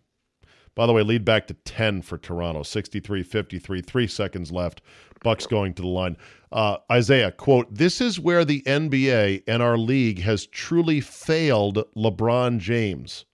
By 0.75 0.85
the 0.85 0.93
way, 0.93 1.03
lead 1.03 1.25
back 1.25 1.47
to 1.47 1.53
10 1.53 2.01
for 2.01 2.17
Toronto, 2.17 2.63
63 2.63 3.23
53, 3.23 3.81
three 3.81 4.07
seconds 4.07 4.51
left. 4.51 4.81
Bucks 5.23 5.45
going 5.45 5.73
to 5.75 5.81
the 5.81 5.87
line. 5.87 6.17
Uh, 6.51 6.77
Isaiah, 6.91 7.31
quote, 7.31 7.73
This 7.73 8.01
is 8.01 8.19
where 8.19 8.43
the 8.43 8.61
NBA 8.63 9.43
and 9.47 9.61
our 9.61 9.77
league 9.77 10.21
has 10.21 10.47
truly 10.47 10.99
failed 10.99 11.83
LeBron 11.95 12.59
James. 12.59 13.25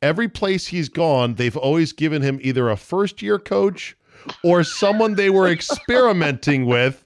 Every 0.00 0.28
place 0.28 0.66
he's 0.66 0.88
gone, 0.88 1.34
they've 1.34 1.56
always 1.56 1.92
given 1.92 2.22
him 2.22 2.38
either 2.42 2.68
a 2.68 2.76
first 2.76 3.22
year 3.22 3.38
coach 3.38 3.96
or 4.42 4.62
someone 4.62 5.14
they 5.14 5.30
were 5.30 5.48
experimenting 5.48 6.66
with. 6.66 7.04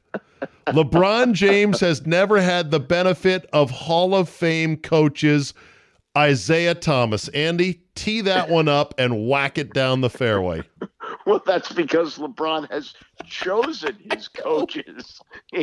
LeBron 0.69 1.33
James 1.33 1.81
has 1.81 2.07
never 2.07 2.41
had 2.41 2.71
the 2.71 2.81
benefit 2.81 3.49
of 3.53 3.71
Hall 3.71 4.15
of 4.15 4.29
Fame 4.29 4.77
coaches. 4.77 5.55
Isaiah 6.19 6.75
Thomas. 6.75 7.29
Andy, 7.29 7.83
tee 7.95 8.23
that 8.23 8.49
one 8.51 8.67
up 8.67 8.93
and 8.99 9.29
whack 9.29 9.57
it 9.57 9.73
down 9.73 10.01
the 10.01 10.11
fairway. 10.11 10.63
Well, 11.27 11.43
that's 11.47 11.71
because 11.73 12.19
LeBron 12.19 12.71
has 12.73 12.95
chosen 13.25 13.97
his 14.13 14.29
coaches. 14.37 15.21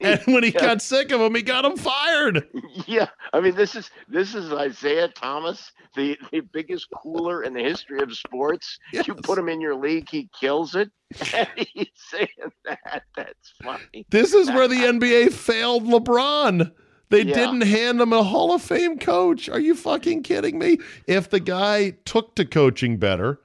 And 0.00 0.20
when 0.26 0.44
he 0.44 0.50
got 0.50 0.82
sick 0.82 1.10
of 1.10 1.20
him, 1.20 1.34
he 1.34 1.42
got 1.42 1.64
him 1.64 1.76
fired. 1.76 2.46
yeah, 2.86 3.08
I 3.32 3.40
mean, 3.40 3.54
this 3.54 3.74
is 3.74 3.90
this 4.08 4.34
is 4.34 4.52
Isaiah 4.52 5.08
Thomas, 5.08 5.72
the, 5.94 6.18
the 6.30 6.40
biggest 6.40 6.88
cooler 6.90 7.42
in 7.42 7.54
the 7.54 7.62
history 7.62 8.00
of 8.00 8.14
sports. 8.14 8.78
You 8.92 9.14
put 9.14 9.38
him 9.38 9.48
in 9.48 9.60
your 9.60 9.74
league, 9.74 10.08
he 10.10 10.28
kills 10.38 10.74
it. 10.74 10.90
And 11.34 11.48
he's 11.56 11.88
saying 11.96 12.28
that. 12.66 13.02
That's 13.16 13.52
funny. 13.62 14.06
This 14.10 14.34
is 14.34 14.48
where 14.50 14.68
the 14.68 14.76
NBA 14.76 15.32
failed 15.32 15.84
LeBron. 15.84 16.72
They 17.08 17.22
Yeah. 17.22 17.34
didn't 17.34 17.60
hand 17.62 18.00
him 18.00 18.12
a 18.12 18.22
Hall 18.22 18.52
of 18.52 18.62
Fame 18.62 18.98
coach. 18.98 19.48
Are 19.48 19.60
you 19.60 19.74
fucking 19.74 20.22
kidding 20.22 20.58
me? 20.58 20.78
If 21.06 21.30
the 21.30 21.40
guy 21.40 21.90
took 22.04 22.34
to 22.36 22.44
coaching 22.44 22.96
better 22.96 23.40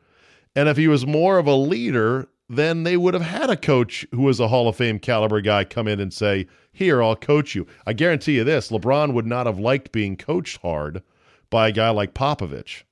and 0.55 0.67
if 0.67 0.77
he 0.77 0.87
was 0.87 1.05
more 1.05 1.37
of 1.37 1.47
a 1.47 1.55
leader, 1.55 2.27
then 2.49 2.83
they 2.83 2.97
would 2.97 3.13
have 3.13 3.23
had 3.23 3.49
a 3.49 3.55
coach 3.55 4.05
who 4.11 4.23
was 4.23 4.39
a 4.39 4.47
Hall 4.49 4.67
of 4.67 4.75
Fame 4.75 4.99
caliber 4.99 5.41
guy 5.41 5.63
come 5.63 5.87
in 5.87 5.99
and 5.99 6.13
say, 6.13 6.47
Here, 6.73 7.01
I'll 7.01 7.15
coach 7.15 7.55
you. 7.55 7.67
I 7.85 7.93
guarantee 7.93 8.35
you 8.35 8.43
this 8.43 8.69
LeBron 8.71 9.13
would 9.13 9.25
not 9.27 9.45
have 9.45 9.59
liked 9.59 9.91
being 9.91 10.17
coached 10.17 10.61
hard 10.61 11.03
by 11.49 11.69
a 11.69 11.71
guy 11.71 11.89
like 11.89 12.13
Popovich. 12.13 12.83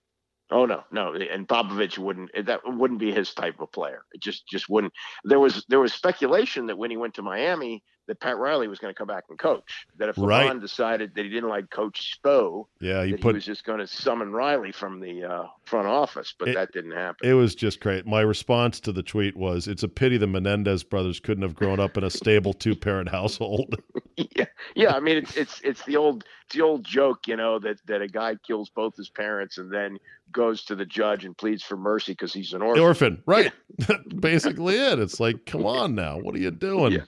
Oh 0.52 0.66
no, 0.66 0.84
no, 0.92 1.14
and 1.14 1.48
Popovich 1.48 1.98
wouldn't. 2.00 2.32
That 2.46 2.62
wouldn't 2.66 3.00
be 3.00 3.12
his 3.12 3.34
type 3.36 3.60
of 3.60 3.72
player. 3.72 4.04
It 4.14 4.22
just 4.22 4.48
just 4.48 4.68
wouldn't. 4.68 4.94
There 5.24 5.40
was 5.40 5.64
there 5.70 5.80
was 5.80 5.94
speculation 5.94 6.66
that 6.68 6.78
when 6.78 6.90
he 6.90 6.98
went 6.98 7.14
to 7.16 7.22
Miami, 7.22 7.84
that 8.10 8.20
Pat 8.20 8.38
Riley 8.38 8.68
was 8.68 8.80
going 8.80 8.92
to 8.92 8.98
come 8.98 9.08
back 9.08 9.26
and 9.30 9.38
coach. 9.38 9.86
That 9.98 10.10
if 10.10 10.16
LeBron 10.16 10.28
Right. 10.28 10.60
decided 10.60 11.14
that 11.16 11.24
he 11.24 11.30
didn't 11.30 11.48
like 11.50 11.70
Coach 11.70 12.18
Spo, 12.22 12.66
Yeah, 12.82 13.06
he 13.06 13.14
put 13.16 13.30
he 13.30 13.36
was 13.36 13.46
just 13.46 13.64
going 13.64 13.78
to 13.80 13.86
summon 13.88 14.32
Riley 14.34 14.72
from 14.72 15.00
the 15.00 15.24
uh, 15.24 15.44
front 15.66 15.88
office. 15.88 16.34
But 16.38 16.50
It- 16.50 16.56
that 16.56 16.72
didn't 16.74 16.92
happen. 16.94 17.30
It 17.30 17.36
was 17.36 17.54
just 17.56 17.80
great. 17.80 18.06
My 18.08 18.22
response 18.22 18.80
to 18.82 18.92
the 18.92 19.04
tweet 19.04 19.38
was, 19.38 19.68
"It's 19.68 19.84
a 19.84 19.88
pity 19.88 20.18
the 20.18 20.26
Menendez 20.28 20.84
brothers 20.84 21.20
couldn't 21.20 21.44
have 21.44 21.54
grown 21.56 21.80
up 21.80 21.98
in 21.98 22.04
a 22.04 22.10
stable 22.10 22.54
two-parent 22.54 23.10
household." 23.10 23.76
yeah, 24.36 24.46
yeah. 24.76 24.96
I 24.96 25.00
mean, 25.00 25.18
it's 25.18 25.38
it's 25.38 25.62
it's 25.62 25.86
the 25.86 25.96
old 25.96 26.26
it's 26.48 26.56
the 26.56 26.62
old 26.64 26.84
joke, 26.84 27.28
you 27.28 27.38
know, 27.38 27.60
that 27.60 27.78
that 27.86 28.02
a 28.02 28.08
guy 28.08 28.36
kills 28.36 28.70
both 28.70 28.96
his 28.98 29.10
parents 29.10 29.60
and 29.60 29.72
then 29.72 30.00
goes 30.32 30.64
to 30.66 30.76
the 30.76 30.86
judge 30.86 31.26
and 31.26 31.38
pleads 31.38 31.62
for 31.64 31.78
mercy 31.78 32.12
because 32.14 32.34
he's 32.34 32.54
an 32.54 32.62
orphan. 32.64 32.84
Orphan, 32.84 33.24
right? 33.28 33.52
Basically, 34.20 34.76
it. 34.76 35.00
It's 35.00 35.20
like, 35.20 35.46
come 35.46 35.66
on 35.66 35.96
now, 35.96 36.18
what 36.20 36.36
are 36.36 36.40
you 36.40 36.52
doing? 36.52 36.94
Yeah. 36.94 37.00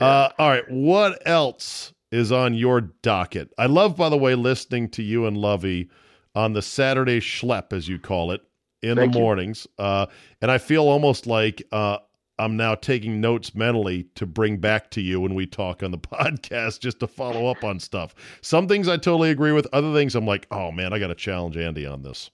Uh, 0.00 0.30
all 0.38 0.48
right, 0.50 0.68
what 0.70 1.20
else 1.26 1.92
is 2.10 2.32
on 2.32 2.54
your 2.54 2.80
docket? 2.80 3.52
I 3.58 3.66
love, 3.66 3.96
by 3.96 4.08
the 4.08 4.16
way, 4.16 4.34
listening 4.34 4.88
to 4.90 5.02
you 5.02 5.26
and 5.26 5.36
Lovey 5.36 5.90
on 6.34 6.52
the 6.52 6.62
Saturday 6.62 7.20
schlep, 7.20 7.72
as 7.72 7.88
you 7.88 7.98
call 7.98 8.30
it, 8.30 8.40
in 8.82 8.96
Thank 8.96 9.12
the 9.12 9.18
mornings, 9.18 9.66
uh, 9.78 10.06
and 10.40 10.50
I 10.50 10.58
feel 10.58 10.88
almost 10.88 11.26
like 11.26 11.62
uh, 11.70 11.98
I'm 12.38 12.56
now 12.56 12.74
taking 12.74 13.20
notes 13.20 13.54
mentally 13.54 14.04
to 14.16 14.26
bring 14.26 14.56
back 14.56 14.90
to 14.92 15.00
you 15.00 15.20
when 15.20 15.34
we 15.34 15.46
talk 15.46 15.82
on 15.82 15.90
the 15.90 15.98
podcast, 15.98 16.80
just 16.80 17.00
to 17.00 17.06
follow 17.06 17.46
up 17.46 17.62
on 17.62 17.78
stuff. 17.78 18.14
Some 18.40 18.66
things 18.66 18.88
I 18.88 18.96
totally 18.96 19.30
agree 19.30 19.52
with. 19.52 19.66
Other 19.72 19.92
things 19.92 20.14
I'm 20.14 20.26
like, 20.26 20.46
oh 20.50 20.72
man, 20.72 20.92
I 20.92 20.98
got 20.98 21.08
to 21.08 21.14
challenge 21.14 21.56
Andy 21.56 21.86
on 21.86 22.02
this. 22.02 22.30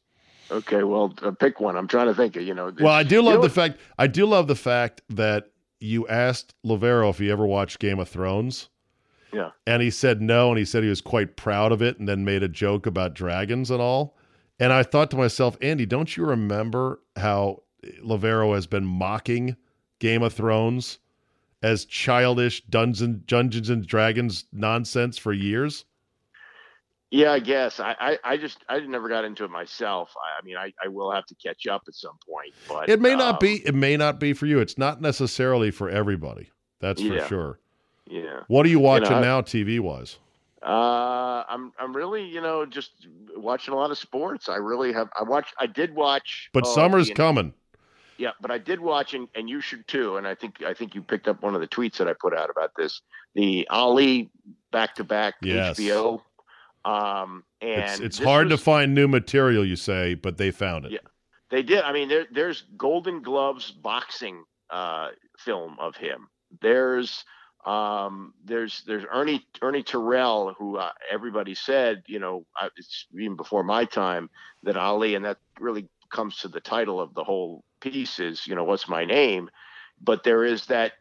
Okay, 0.51 0.83
well, 0.83 1.15
uh, 1.23 1.31
pick 1.33 1.61
one. 1.61 1.77
I'm 1.77 1.89
trying 1.89 2.07
to 2.07 2.15
think. 2.15 2.37
of, 2.37 2.43
You 2.43 2.55
know. 2.55 2.73
Well, 2.81 2.93
I 2.93 3.03
do 3.03 3.17
you 3.17 3.23
love 3.23 3.37
know 3.37 3.43
the 3.43 3.51
fact 3.51 3.79
I 3.99 4.07
do 4.07 4.25
love 4.25 4.47
the 4.47 4.57
fact 4.57 5.03
that 5.11 5.51
you 5.81 6.07
asked 6.09 6.55
Loverro 6.65 7.11
if 7.11 7.19
he 7.19 7.31
ever 7.31 7.47
watched 7.47 7.79
Game 7.79 7.99
of 7.99 8.09
Thrones. 8.09 8.69
Yeah. 9.33 9.51
And 9.67 9.83
he 9.83 9.91
said 9.91 10.23
no, 10.23 10.49
and 10.51 10.59
he 10.59 10.65
said 10.65 10.83
he 10.83 10.89
was 10.89 11.01
quite 11.01 11.37
proud 11.37 11.73
of 11.73 11.83
it, 11.83 11.99
and 11.99 12.09
then 12.09 12.25
made 12.25 12.43
a 12.43 12.49
joke 12.49 12.87
about 12.87 13.15
dragons 13.15 13.71
and 13.71 13.81
all. 13.81 14.17
And 14.59 14.73
I 14.73 14.83
thought 14.83 15.11
to 15.13 15.17
myself, 15.17 15.57
Andy, 15.61 15.87
don't 15.87 16.17
you 16.17 16.25
remember 16.25 17.01
how 17.17 17.63
Loverro 18.05 18.55
has 18.55 18.67
been 18.67 18.85
mocking 18.85 19.57
Game 19.99 20.23
of 20.23 20.33
Thrones 20.33 20.99
as 21.63 21.85
childish 21.85 22.65
Dungeons 22.65 23.23
Dungeons 23.27 23.71
and 23.71 23.87
Dragons 23.87 24.47
nonsense 24.53 25.19
for 25.19 25.33
years? 25.33 25.85
Yeah, 27.11 27.33
I 27.33 27.39
guess. 27.39 27.81
I, 27.81 27.97
I, 27.99 28.19
I 28.23 28.37
just 28.37 28.59
I 28.69 28.81
never 28.81 29.09
got 29.09 29.25
into 29.25 29.45
it 29.45 29.51
myself. 29.51 30.15
I, 30.17 30.41
I 30.41 30.45
mean, 30.45 30.57
I, 30.57 30.73
I 30.85 30.89
will 30.89 31.11
have 31.11 31.25
to 31.27 31.35
catch 31.35 31.67
up 31.67 31.85
at 31.89 31.95
some 31.95 32.19
point. 32.29 32.53
But 32.69 32.89
It 32.89 33.01
may 33.01 33.15
not 33.15 33.35
um, 33.35 33.39
be. 33.41 33.67
It 33.67 33.75
may 33.75 33.97
not 33.97 34.21
be 34.21 34.35
for 34.35 34.47
you. 34.47 34.59
It's 34.59 34.77
not 34.77 35.01
necessarily 35.01 35.71
for 35.71 35.89
everybody. 35.89 36.51
That's 36.81 37.01
for 37.01 37.27
sure. 37.27 37.59
Yeah. 38.07 38.41
What 38.49 38.67
are 38.67 38.69
you 38.69 38.81
watching 38.81 39.17
I- 39.17 39.21
now, 39.23 39.41
TV 39.41 39.81
wise? 39.81 40.19
Uh, 40.63 41.45
I'm 41.49 41.73
I'm 41.79 41.95
really 41.95 42.25
you 42.25 42.41
know 42.41 42.67
just 42.67 42.91
watching 43.37 43.73
a 43.73 43.77
lot 43.77 43.93
of 43.93 43.99
sports. 43.99 44.49
I 44.49 44.57
really 44.57 44.93
have. 44.93 45.09
I 45.19 45.23
watch. 45.23 45.55
I 45.59 45.67
did 45.67 45.95
watch. 45.95 46.51
But 46.53 46.65
uh, 46.67 46.71
summer's 46.75 47.11
coming. 47.11 47.55
Yeah, 48.19 48.33
but 48.41 48.51
I 48.51 48.59
did 48.59 48.81
watch, 48.81 49.15
and, 49.15 49.29
and 49.37 49.49
you 49.49 49.61
should 49.61 49.87
too. 49.87 50.17
And 50.17 50.27
I 50.27 50.35
think 50.35 50.63
I 50.65 50.75
think 50.75 50.97
you 50.97 51.03
picked 51.03 51.29
up 51.29 51.43
one 51.43 51.55
of 51.55 51.61
the 51.61 51.69
tweets 51.69 51.99
that 51.99 52.09
I 52.09 52.13
put 52.13 52.35
out 52.35 52.51
about 52.51 52.73
this. 52.77 53.01
The 53.35 53.69
Ali 53.71 54.31
back 54.73 54.97
to 54.97 55.05
back 55.05 55.41
HBO. 55.43 56.23
Um, 56.89 57.45
and 57.61 57.83
It's 57.83 58.01
it's 58.01 58.19
hard 58.19 58.49
was- 58.51 58.59
to 58.59 58.65
find 58.65 58.95
new 58.95 59.09
material, 59.09 59.65
you 59.65 59.77
say, 59.77 60.15
but 60.15 60.39
they 60.39 60.51
found 60.51 60.87
it. 60.87 60.93
Yeah. 60.93 60.99
They 61.51 61.63
did. 61.63 61.83
I 61.83 61.93
mean, 61.93 62.09
there, 62.09 62.27
there's 62.31 62.63
Golden 62.77 63.23
Gloves 63.23 63.71
boxing 63.71 64.45
uh, 64.71 65.09
film 65.39 65.77
of 65.81 65.97
him. 65.97 66.29
There's 66.61 67.25
um, 67.65 68.35
there's 68.45 68.83
there's 68.87 69.05
Ernie 69.11 69.45
Ernie 69.63 69.83
Terrell, 69.83 70.55
who 70.59 70.77
uh, 70.77 70.93
everybody 71.11 71.55
said, 71.55 72.03
you 72.07 72.19
know, 72.19 72.45
I, 72.57 72.69
it's 72.77 73.07
even 73.19 73.37
before 73.37 73.63
my 73.63 73.85
time 73.85 74.31
that 74.63 74.77
Ali, 74.77 75.15
and 75.15 75.25
that 75.25 75.39
really 75.59 75.89
comes 76.11 76.39
to 76.39 76.49
the 76.49 76.61
title 76.61 77.01
of 77.01 77.15
the 77.15 77.25
whole 77.25 77.65
piece 77.81 78.19
is, 78.19 78.47
you 78.47 78.55
know, 78.55 78.65
what's 78.65 78.89
my 78.89 79.05
name? 79.05 79.51
But 80.01 80.25
there 80.25 80.45
is 80.45 80.67
that 80.67 80.93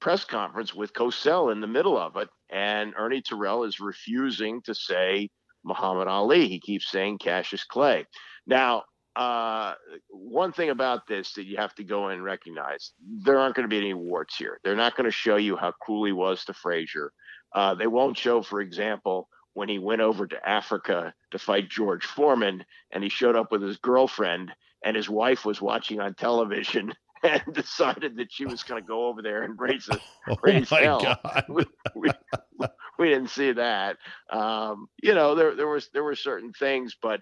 press 0.00 0.24
conference 0.24 0.74
with 0.74 0.92
Cosell 0.92 1.52
in 1.52 1.60
the 1.60 1.66
middle 1.66 1.98
of 1.98 2.16
it, 2.16 2.28
and 2.50 2.94
Ernie 2.96 3.22
Terrell 3.22 3.64
is 3.64 3.80
refusing 3.80 4.62
to 4.62 4.74
say 4.74 5.30
Muhammad 5.64 6.08
Ali. 6.08 6.48
He 6.48 6.60
keeps 6.60 6.90
saying 6.90 7.18
Cassius 7.18 7.64
Clay. 7.64 8.06
Now, 8.46 8.84
uh, 9.16 9.74
one 10.10 10.52
thing 10.52 10.70
about 10.70 11.06
this 11.08 11.32
that 11.32 11.46
you 11.46 11.56
have 11.56 11.74
to 11.74 11.84
go 11.84 12.08
and 12.08 12.22
recognize: 12.22 12.92
there 13.24 13.38
aren't 13.38 13.56
going 13.56 13.68
to 13.68 13.74
be 13.74 13.78
any 13.78 13.94
warts 13.94 14.36
here. 14.36 14.60
They're 14.62 14.76
not 14.76 14.96
going 14.96 15.06
to 15.06 15.10
show 15.10 15.36
you 15.36 15.56
how 15.56 15.72
cruel 15.72 16.04
he 16.04 16.12
was 16.12 16.44
to 16.44 16.54
Frazier. 16.54 17.12
Uh, 17.52 17.74
they 17.74 17.86
won't 17.86 18.16
show, 18.16 18.42
for 18.42 18.60
example, 18.60 19.28
when 19.54 19.68
he 19.68 19.78
went 19.78 20.02
over 20.02 20.26
to 20.26 20.48
Africa 20.48 21.12
to 21.32 21.38
fight 21.38 21.68
George 21.68 22.04
Foreman, 22.04 22.64
and 22.92 23.02
he 23.02 23.10
showed 23.10 23.34
up 23.34 23.50
with 23.50 23.62
his 23.62 23.78
girlfriend, 23.78 24.52
and 24.84 24.94
his 24.94 25.08
wife 25.08 25.44
was 25.44 25.60
watching 25.60 26.00
on 26.00 26.14
television 26.14 26.94
and 27.22 27.42
decided 27.52 28.16
that 28.16 28.32
she 28.32 28.46
was 28.46 28.62
going 28.62 28.82
to 28.82 28.86
go 28.86 29.06
over 29.06 29.22
there 29.22 29.42
and 29.42 29.58
raise 29.58 29.88
a 29.88 29.98
Oh 30.28 30.36
raise 30.42 30.70
my 30.70 30.82
hell. 30.82 31.00
God. 31.00 31.44
We, 31.48 31.64
we, 31.94 32.10
we 32.98 33.08
didn't 33.08 33.30
see 33.30 33.52
that. 33.52 33.96
Um, 34.30 34.88
you 35.02 35.14
know, 35.14 35.34
there 35.34 35.54
there 35.54 35.68
was 35.68 35.88
there 35.92 36.04
were 36.04 36.16
certain 36.16 36.52
things, 36.52 36.96
but 37.00 37.20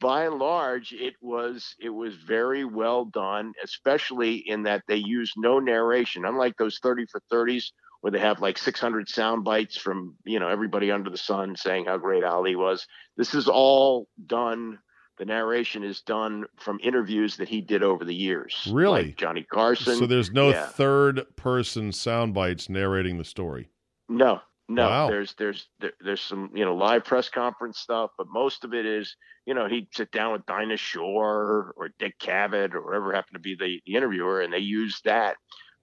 by 0.00 0.24
and 0.24 0.38
large, 0.38 0.92
it 0.92 1.14
was 1.20 1.74
it 1.80 1.90
was 1.90 2.14
very 2.16 2.64
well 2.64 3.04
done, 3.04 3.52
especially 3.62 4.36
in 4.36 4.64
that 4.64 4.82
they 4.88 4.96
used 4.96 5.34
no 5.36 5.58
narration, 5.60 6.24
unlike 6.24 6.56
those 6.56 6.78
thirty 6.82 7.06
for 7.06 7.20
thirties 7.30 7.72
where 8.00 8.10
they 8.10 8.18
have 8.18 8.40
like 8.40 8.56
600 8.56 9.08
sound 9.08 9.44
bites 9.44 9.76
from 9.76 10.16
you 10.24 10.40
know 10.40 10.48
everybody 10.48 10.90
under 10.90 11.10
the 11.10 11.18
sun 11.18 11.54
saying 11.56 11.84
how 11.86 11.98
great 11.98 12.24
Ali 12.24 12.56
was. 12.56 12.86
This 13.16 13.34
is 13.34 13.48
all 13.48 14.08
done. 14.26 14.78
The 15.20 15.26
narration 15.26 15.84
is 15.84 16.00
done 16.00 16.46
from 16.56 16.80
interviews 16.82 17.36
that 17.36 17.48
he 17.50 17.60
did 17.60 17.82
over 17.82 18.06
the 18.06 18.14
years. 18.14 18.66
Really? 18.72 19.02
like 19.08 19.18
Johnny 19.18 19.42
Carson. 19.42 19.98
So 19.98 20.06
there's 20.06 20.32
no 20.32 20.48
yeah. 20.48 20.64
third 20.64 21.36
person 21.36 21.92
sound 21.92 22.32
bites 22.32 22.70
narrating 22.70 23.18
the 23.18 23.24
story. 23.24 23.68
No, 24.08 24.40
no. 24.66 24.88
Wow. 24.88 25.08
There's 25.10 25.34
there's 25.34 25.68
there, 25.78 25.92
there's 26.02 26.22
some 26.22 26.50
you 26.54 26.64
know 26.64 26.74
live 26.74 27.04
press 27.04 27.28
conference 27.28 27.78
stuff, 27.80 28.12
but 28.16 28.28
most 28.30 28.64
of 28.64 28.72
it 28.72 28.86
is 28.86 29.14
you 29.44 29.52
know 29.52 29.68
he'd 29.68 29.88
sit 29.92 30.10
down 30.10 30.32
with 30.32 30.46
Dinah 30.46 30.78
Shore 30.78 31.74
or 31.76 31.90
Dick 31.98 32.18
Cavett 32.18 32.72
or 32.72 32.80
whoever 32.80 33.12
happened 33.12 33.34
to 33.34 33.40
be 33.40 33.54
the, 33.56 33.78
the 33.84 33.96
interviewer, 33.96 34.40
and 34.40 34.50
they 34.50 34.60
used 34.60 35.04
that. 35.04 35.36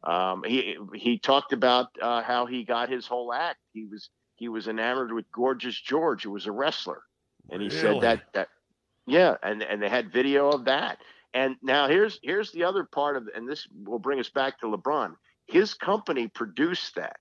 Um, 0.03 0.41
he 0.47 0.77
he 0.95 1.19
talked 1.19 1.53
about 1.53 1.89
uh, 2.01 2.23
how 2.23 2.47
he 2.47 2.63
got 2.63 2.89
his 2.89 3.05
whole 3.05 3.31
act. 3.31 3.59
He 3.71 3.85
was 3.85 4.09
he 4.33 4.49
was 4.49 4.67
enamored 4.67 5.11
with 5.11 5.31
Gorgeous 5.31 5.79
George, 5.79 6.23
who 6.23 6.31
was 6.31 6.47
a 6.47 6.51
wrestler, 6.51 7.03
and 7.51 7.61
he 7.61 7.67
Really? 7.67 7.79
said 7.79 8.01
that 8.01 8.33
that 8.33 8.47
yeah, 9.07 9.35
and 9.41 9.63
and 9.63 9.81
they 9.81 9.89
had 9.89 10.11
video 10.11 10.49
of 10.49 10.65
that. 10.65 10.99
And 11.33 11.55
now 11.63 11.87
here's 11.87 12.19
here's 12.21 12.51
the 12.51 12.65
other 12.65 12.83
part 12.83 13.15
of, 13.15 13.27
and 13.33 13.49
this 13.49 13.67
will 13.85 13.99
bring 13.99 14.19
us 14.19 14.29
back 14.29 14.59
to 14.59 14.67
LeBron. 14.67 15.13
His 15.47 15.73
company 15.73 16.27
produced 16.27 16.95
that. 16.95 17.17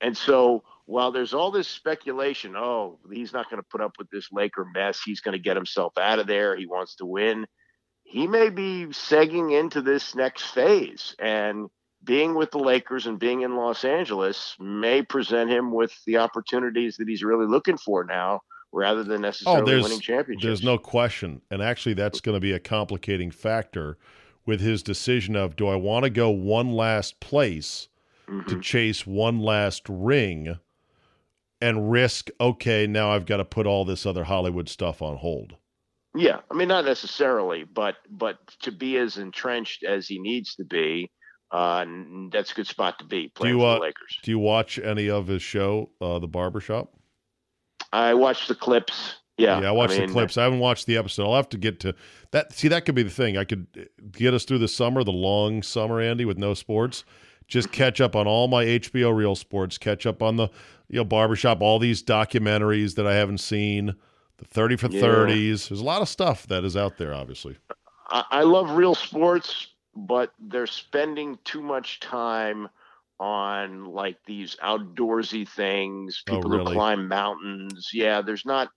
And 0.00 0.16
so 0.16 0.64
while 0.86 1.12
there's 1.12 1.34
all 1.34 1.52
this 1.52 1.68
speculation, 1.68 2.56
oh, 2.56 2.98
he's 3.12 3.32
not 3.32 3.48
going 3.48 3.62
to 3.62 3.68
put 3.70 3.80
up 3.80 3.92
with 3.98 4.10
this 4.10 4.28
Laker 4.32 4.66
mess. 4.74 5.00
He's 5.04 5.20
going 5.20 5.34
to 5.34 5.42
get 5.42 5.56
himself 5.56 5.96
out 5.98 6.18
of 6.18 6.26
there. 6.26 6.56
He 6.56 6.66
wants 6.66 6.96
to 6.96 7.06
win. 7.06 7.46
He 8.02 8.26
may 8.26 8.50
be 8.50 8.86
segging 8.86 9.56
into 9.56 9.82
this 9.82 10.16
next 10.16 10.46
phase. 10.46 11.14
And 11.20 11.68
being 12.02 12.34
with 12.34 12.50
the 12.50 12.58
Lakers 12.58 13.06
and 13.06 13.20
being 13.20 13.42
in 13.42 13.56
Los 13.56 13.84
Angeles 13.84 14.56
may 14.58 15.02
present 15.02 15.50
him 15.50 15.70
with 15.70 15.92
the 16.06 16.16
opportunities 16.16 16.96
that 16.96 17.08
he's 17.08 17.22
really 17.22 17.46
looking 17.46 17.76
for 17.76 18.04
now 18.04 18.40
rather 18.72 19.02
than 19.04 19.22
necessarily 19.22 19.62
Oh, 19.62 19.64
there's 19.64 19.82
winning 19.84 20.00
championships. 20.00 20.44
there's 20.44 20.62
no 20.62 20.78
question, 20.78 21.42
and 21.50 21.62
actually 21.62 21.94
that's 21.94 22.20
going 22.20 22.36
to 22.36 22.40
be 22.40 22.52
a 22.52 22.60
complicating 22.60 23.30
factor 23.30 23.98
with 24.46 24.60
his 24.60 24.82
decision 24.82 25.36
of 25.36 25.56
do 25.56 25.68
I 25.68 25.76
want 25.76 26.04
to 26.04 26.10
go 26.10 26.30
one 26.30 26.72
last 26.72 27.20
place 27.20 27.88
to 28.26 28.56
Mhm. 28.56 28.62
chase 28.62 29.06
one 29.06 29.38
last 29.40 29.88
ring 29.88 30.58
and 31.60 31.90
risk 31.90 32.30
okay 32.40 32.86
now 32.86 33.10
I've 33.12 33.26
got 33.26 33.36
to 33.38 33.44
put 33.44 33.66
all 33.66 33.84
this 33.84 34.06
other 34.06 34.24
Hollywood 34.24 34.68
stuff 34.68 35.02
on 35.02 35.16
hold. 35.18 35.56
Yeah, 36.16 36.40
I 36.50 36.54
mean 36.54 36.68
not 36.68 36.84
necessarily, 36.84 37.64
but 37.64 37.96
but 38.08 38.38
to 38.62 38.72
be 38.72 38.96
as 38.96 39.16
entrenched 39.18 39.84
as 39.84 40.08
he 40.08 40.18
needs 40.20 40.54
to 40.56 40.64
be, 40.64 41.10
uh, 41.52 41.84
that's 42.32 42.52
a 42.52 42.54
good 42.54 42.66
spot 42.66 42.98
to 43.00 43.04
be 43.04 43.28
playing 43.28 43.56
you, 43.56 43.60
for 43.60 43.74
the 43.74 43.80
Lakers. 43.80 44.18
Do 44.22 44.30
you 44.30 44.38
watch 44.38 44.78
any 44.78 45.08
of 45.10 45.26
his 45.28 45.42
show, 45.42 45.90
uh, 46.00 46.18
The 46.18 46.28
Barbershop? 46.28 46.94
I 47.92 48.14
watched 48.14 48.48
the 48.48 48.54
clips. 48.54 49.16
Yeah, 49.36 49.60
yeah, 49.60 49.68
I 49.68 49.72
watched 49.72 49.98
mean, 49.98 50.06
the 50.08 50.12
clips. 50.12 50.36
I 50.36 50.44
haven't 50.44 50.58
watched 50.58 50.86
the 50.86 50.98
episode. 50.98 51.24
I'll 51.24 51.36
have 51.36 51.48
to 51.50 51.58
get 51.58 51.80
to 51.80 51.94
that. 52.32 52.52
See, 52.52 52.68
that 52.68 52.84
could 52.84 52.94
be 52.94 53.02
the 53.02 53.10
thing. 53.10 53.38
I 53.38 53.44
could 53.44 53.66
get 54.12 54.34
us 54.34 54.44
through 54.44 54.58
the 54.58 54.68
summer, 54.68 55.02
the 55.02 55.12
long 55.12 55.62
summer, 55.62 55.98
Andy, 56.00 56.26
with 56.26 56.36
no 56.36 56.52
sports. 56.52 57.04
Just 57.48 57.72
catch 57.72 58.00
up 58.00 58.14
on 58.14 58.26
all 58.26 58.48
my 58.48 58.64
HBO 58.64 59.14
Real 59.16 59.34
Sports. 59.34 59.78
Catch 59.78 60.04
up 60.04 60.22
on 60.22 60.36
the 60.36 60.48
you 60.88 60.96
know 60.96 61.04
barbershop, 61.04 61.62
all 61.62 61.78
these 61.78 62.02
documentaries 62.02 62.96
that 62.96 63.06
I 63.06 63.14
haven't 63.14 63.38
seen. 63.38 63.94
The 64.38 64.44
thirty 64.44 64.76
for 64.76 64.88
Yeah. 64.90 65.00
thirties. 65.00 65.68
There's 65.68 65.80
a 65.80 65.84
lot 65.84 66.02
of 66.02 66.08
stuff 66.08 66.46
that 66.48 66.64
is 66.64 66.76
out 66.76 66.98
there. 66.98 67.14
Obviously, 67.14 67.56
I, 68.08 68.24
I 68.30 68.42
love 68.42 68.72
real 68.72 68.94
sports, 68.94 69.68
but 69.96 70.32
they're 70.38 70.66
spending 70.66 71.38
too 71.44 71.62
much 71.62 72.00
time 72.00 72.68
on 73.20 73.84
like 73.84 74.16
these 74.26 74.56
outdoorsy 74.64 75.46
things. 75.46 76.22
Oh, 76.28 76.36
People 76.36 76.50
really? 76.50 76.72
who 76.72 76.72
climb 76.72 77.06
mountains. 77.06 77.90
Yeah, 77.92 78.22
there's 78.22 78.44
not. 78.46 78.70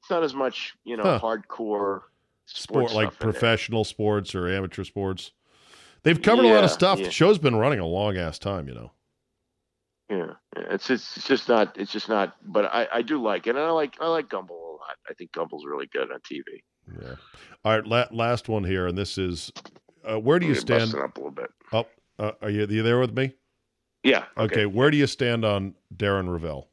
It's 0.00 0.10
not 0.10 0.22
as 0.22 0.32
much, 0.32 0.74
you 0.84 0.96
know, 0.96 1.02
Huh. 1.02 1.20
hardcore 1.20 2.02
sport 2.46 2.90
sports 2.90 2.94
like 2.94 3.18
professional 3.18 3.84
sports 3.84 4.34
or 4.34 4.48
amateur 4.48 4.84
sports. 4.84 5.32
They've 6.04 6.22
covered 6.22 6.44
a 6.44 6.54
lot 6.54 6.62
of 6.64 6.70
stuff. 6.70 7.00
yeah. 7.00 7.06
The 7.06 7.10
show's 7.10 7.38
been 7.38 7.56
running 7.56 7.80
a 7.80 7.86
long 7.86 8.16
ass 8.16 8.38
time. 8.38 8.68
You 8.68 8.74
know. 8.74 8.92
Yeah, 10.08 10.26
yeah, 10.56 10.62
it's 10.70 10.86
just, 10.86 11.16
it's 11.18 11.26
just 11.26 11.48
not 11.48 11.76
it's 11.76 11.92
just 11.92 12.08
not. 12.08 12.34
But 12.42 12.66
I, 12.66 12.86
I 12.94 13.02
do 13.02 13.20
like 13.20 13.46
it, 13.48 13.50
and 13.50 13.58
I 13.58 13.70
like 13.70 13.96
I 14.00 14.06
like 14.06 14.28
Gumbel 14.28 14.50
a 14.50 14.72
lot. 14.72 14.96
I 15.10 15.14
think 15.14 15.32
Gumbel's 15.32 15.66
really 15.66 15.86
good 15.92 16.10
on 16.12 16.20
TV. 16.20 16.62
Yeah. 17.02 17.16
All 17.64 17.72
right. 17.72 17.86
La- 17.86 18.06
last 18.12 18.48
one 18.48 18.64
here, 18.64 18.86
and 18.86 18.96
this 18.96 19.18
is 19.18 19.52
uh, 20.08 20.18
where 20.18 20.38
do 20.38 20.46
you 20.46 20.54
stand? 20.54 20.94
up 20.94 21.16
a 21.16 21.20
little 21.20 21.30
bit? 21.32 21.50
Oh, 21.72 21.86
uh, 22.18 22.32
are 22.40 22.48
you, 22.48 22.62
are 22.64 22.72
you 22.72 22.82
there 22.82 23.00
with 23.00 23.14
me? 23.14 23.34
Yeah. 24.08 24.24
Okay. 24.36 24.66
Where 24.66 24.90
do 24.90 24.96
you 24.96 25.06
stand 25.06 25.44
on 25.44 25.74
Darren 25.94 26.28
Rovell? 26.28 26.68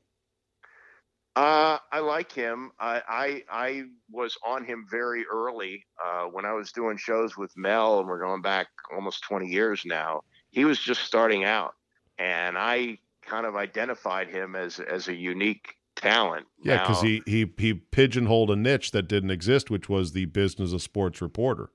Uh, 1.35 1.79
I 1.91 1.99
like 1.99 2.31
him. 2.31 2.71
I, 2.79 3.01
I 3.09 3.43
I 3.49 3.83
was 4.09 4.37
on 4.45 4.63
him 4.63 4.85
very 4.89 5.25
early 5.25 5.85
uh, 6.03 6.25
when 6.25 6.45
I 6.45 6.53
was 6.53 6.71
doing 6.71 6.95
shows 6.95 7.35
with 7.35 7.51
Mel, 7.57 7.99
and 7.99 8.07
we're 8.07 8.21
going 8.21 8.41
back 8.41 8.67
almost 8.93 9.23
20 9.23 9.47
years 9.47 9.83
now. 9.85 10.21
He 10.51 10.63
was 10.63 10.79
just 10.79 11.01
starting 11.01 11.43
out, 11.43 11.73
and 12.17 12.57
I 12.57 12.99
kind 13.21 13.45
of 13.45 13.57
identified 13.57 14.29
him 14.29 14.55
as 14.55 14.79
as 14.79 15.09
a 15.09 15.13
unique 15.13 15.75
talent. 15.97 16.45
Yeah, 16.63 16.83
because 16.83 17.01
he 17.01 17.21
he 17.25 17.51
he 17.57 17.73
pigeonholed 17.73 18.49
a 18.49 18.55
niche 18.55 18.91
that 18.91 19.09
didn't 19.09 19.31
exist, 19.31 19.69
which 19.69 19.89
was 19.89 20.13
the 20.13 20.25
business 20.25 20.71
of 20.71 20.81
sports 20.81 21.21
reporter. 21.21 21.69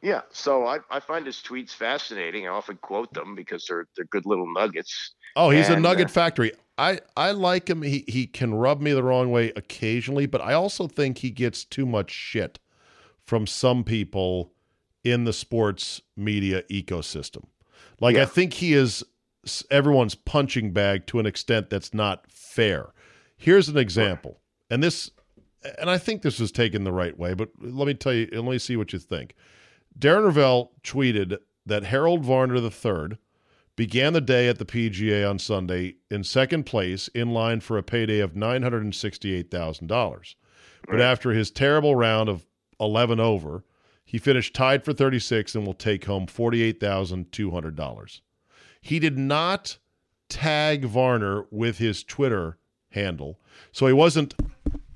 Yeah, 0.00 0.22
so 0.30 0.66
I, 0.66 0.78
I 0.90 1.00
find 1.00 1.26
his 1.26 1.36
tweets 1.36 1.70
fascinating. 1.70 2.46
I 2.46 2.50
often 2.50 2.76
quote 2.76 3.12
them 3.12 3.34
because 3.34 3.66
they're 3.66 3.86
they're 3.96 4.04
good 4.06 4.26
little 4.26 4.52
nuggets. 4.52 5.12
Oh, 5.34 5.50
he's 5.50 5.68
a 5.68 5.78
nugget 5.78 6.06
uh, 6.06 6.10
factory. 6.10 6.52
I 6.76 7.00
I 7.16 7.32
like 7.32 7.68
him. 7.68 7.82
He 7.82 8.04
he 8.06 8.26
can 8.26 8.54
rub 8.54 8.80
me 8.80 8.92
the 8.92 9.02
wrong 9.02 9.32
way 9.32 9.52
occasionally, 9.56 10.26
but 10.26 10.40
I 10.40 10.52
also 10.52 10.86
think 10.86 11.18
he 11.18 11.30
gets 11.30 11.64
too 11.64 11.84
much 11.84 12.12
shit 12.12 12.60
from 13.24 13.46
some 13.46 13.82
people 13.82 14.52
in 15.02 15.24
the 15.24 15.32
sports 15.32 16.00
media 16.16 16.62
ecosystem. 16.70 17.44
Like 18.00 18.16
I 18.16 18.24
think 18.24 18.54
he 18.54 18.74
is 18.74 19.02
everyone's 19.70 20.14
punching 20.14 20.72
bag 20.72 21.06
to 21.06 21.18
an 21.18 21.26
extent 21.26 21.70
that's 21.70 21.92
not 21.92 22.30
fair. 22.30 22.92
Here's 23.36 23.68
an 23.68 23.76
example. 23.76 24.40
And 24.70 24.82
this 24.82 25.10
and 25.80 25.90
I 25.90 25.98
think 25.98 26.22
this 26.22 26.38
was 26.38 26.52
taken 26.52 26.84
the 26.84 26.92
right 26.92 27.18
way, 27.18 27.34
but 27.34 27.50
let 27.60 27.86
me 27.86 27.94
tell 27.94 28.12
you, 28.12 28.28
let 28.32 28.44
me 28.44 28.58
see 28.58 28.76
what 28.76 28.92
you 28.92 28.98
think. 28.98 29.34
Darren 29.98 30.24
Rovell 30.24 30.70
tweeted 30.82 31.38
that 31.66 31.84
Harold 31.84 32.24
Varner 32.24 32.56
III 32.56 33.18
began 33.74 34.12
the 34.12 34.20
day 34.20 34.48
at 34.48 34.58
the 34.58 34.64
PGA 34.64 35.28
on 35.28 35.38
Sunday 35.38 35.96
in 36.10 36.24
second 36.24 36.64
place 36.64 37.08
in 37.08 37.30
line 37.30 37.60
for 37.60 37.78
a 37.78 37.82
payday 37.82 38.18
of 38.18 38.34
$968,000. 38.34 40.34
But 40.88 41.00
after 41.00 41.32
his 41.32 41.50
terrible 41.50 41.94
round 41.94 42.28
of 42.28 42.46
11 42.80 43.20
over, 43.20 43.64
he 44.04 44.18
finished 44.18 44.54
tied 44.54 44.84
for 44.84 44.92
36 44.92 45.54
and 45.54 45.66
will 45.66 45.74
take 45.74 46.06
home 46.06 46.26
$48,200. 46.26 48.20
He 48.80 48.98
did 48.98 49.18
not 49.18 49.78
tag 50.28 50.84
Varner 50.84 51.46
with 51.50 51.78
his 51.78 52.04
Twitter 52.04 52.58
handle, 52.92 53.38
so 53.72 53.86
he 53.86 53.92
wasn't 53.92 54.34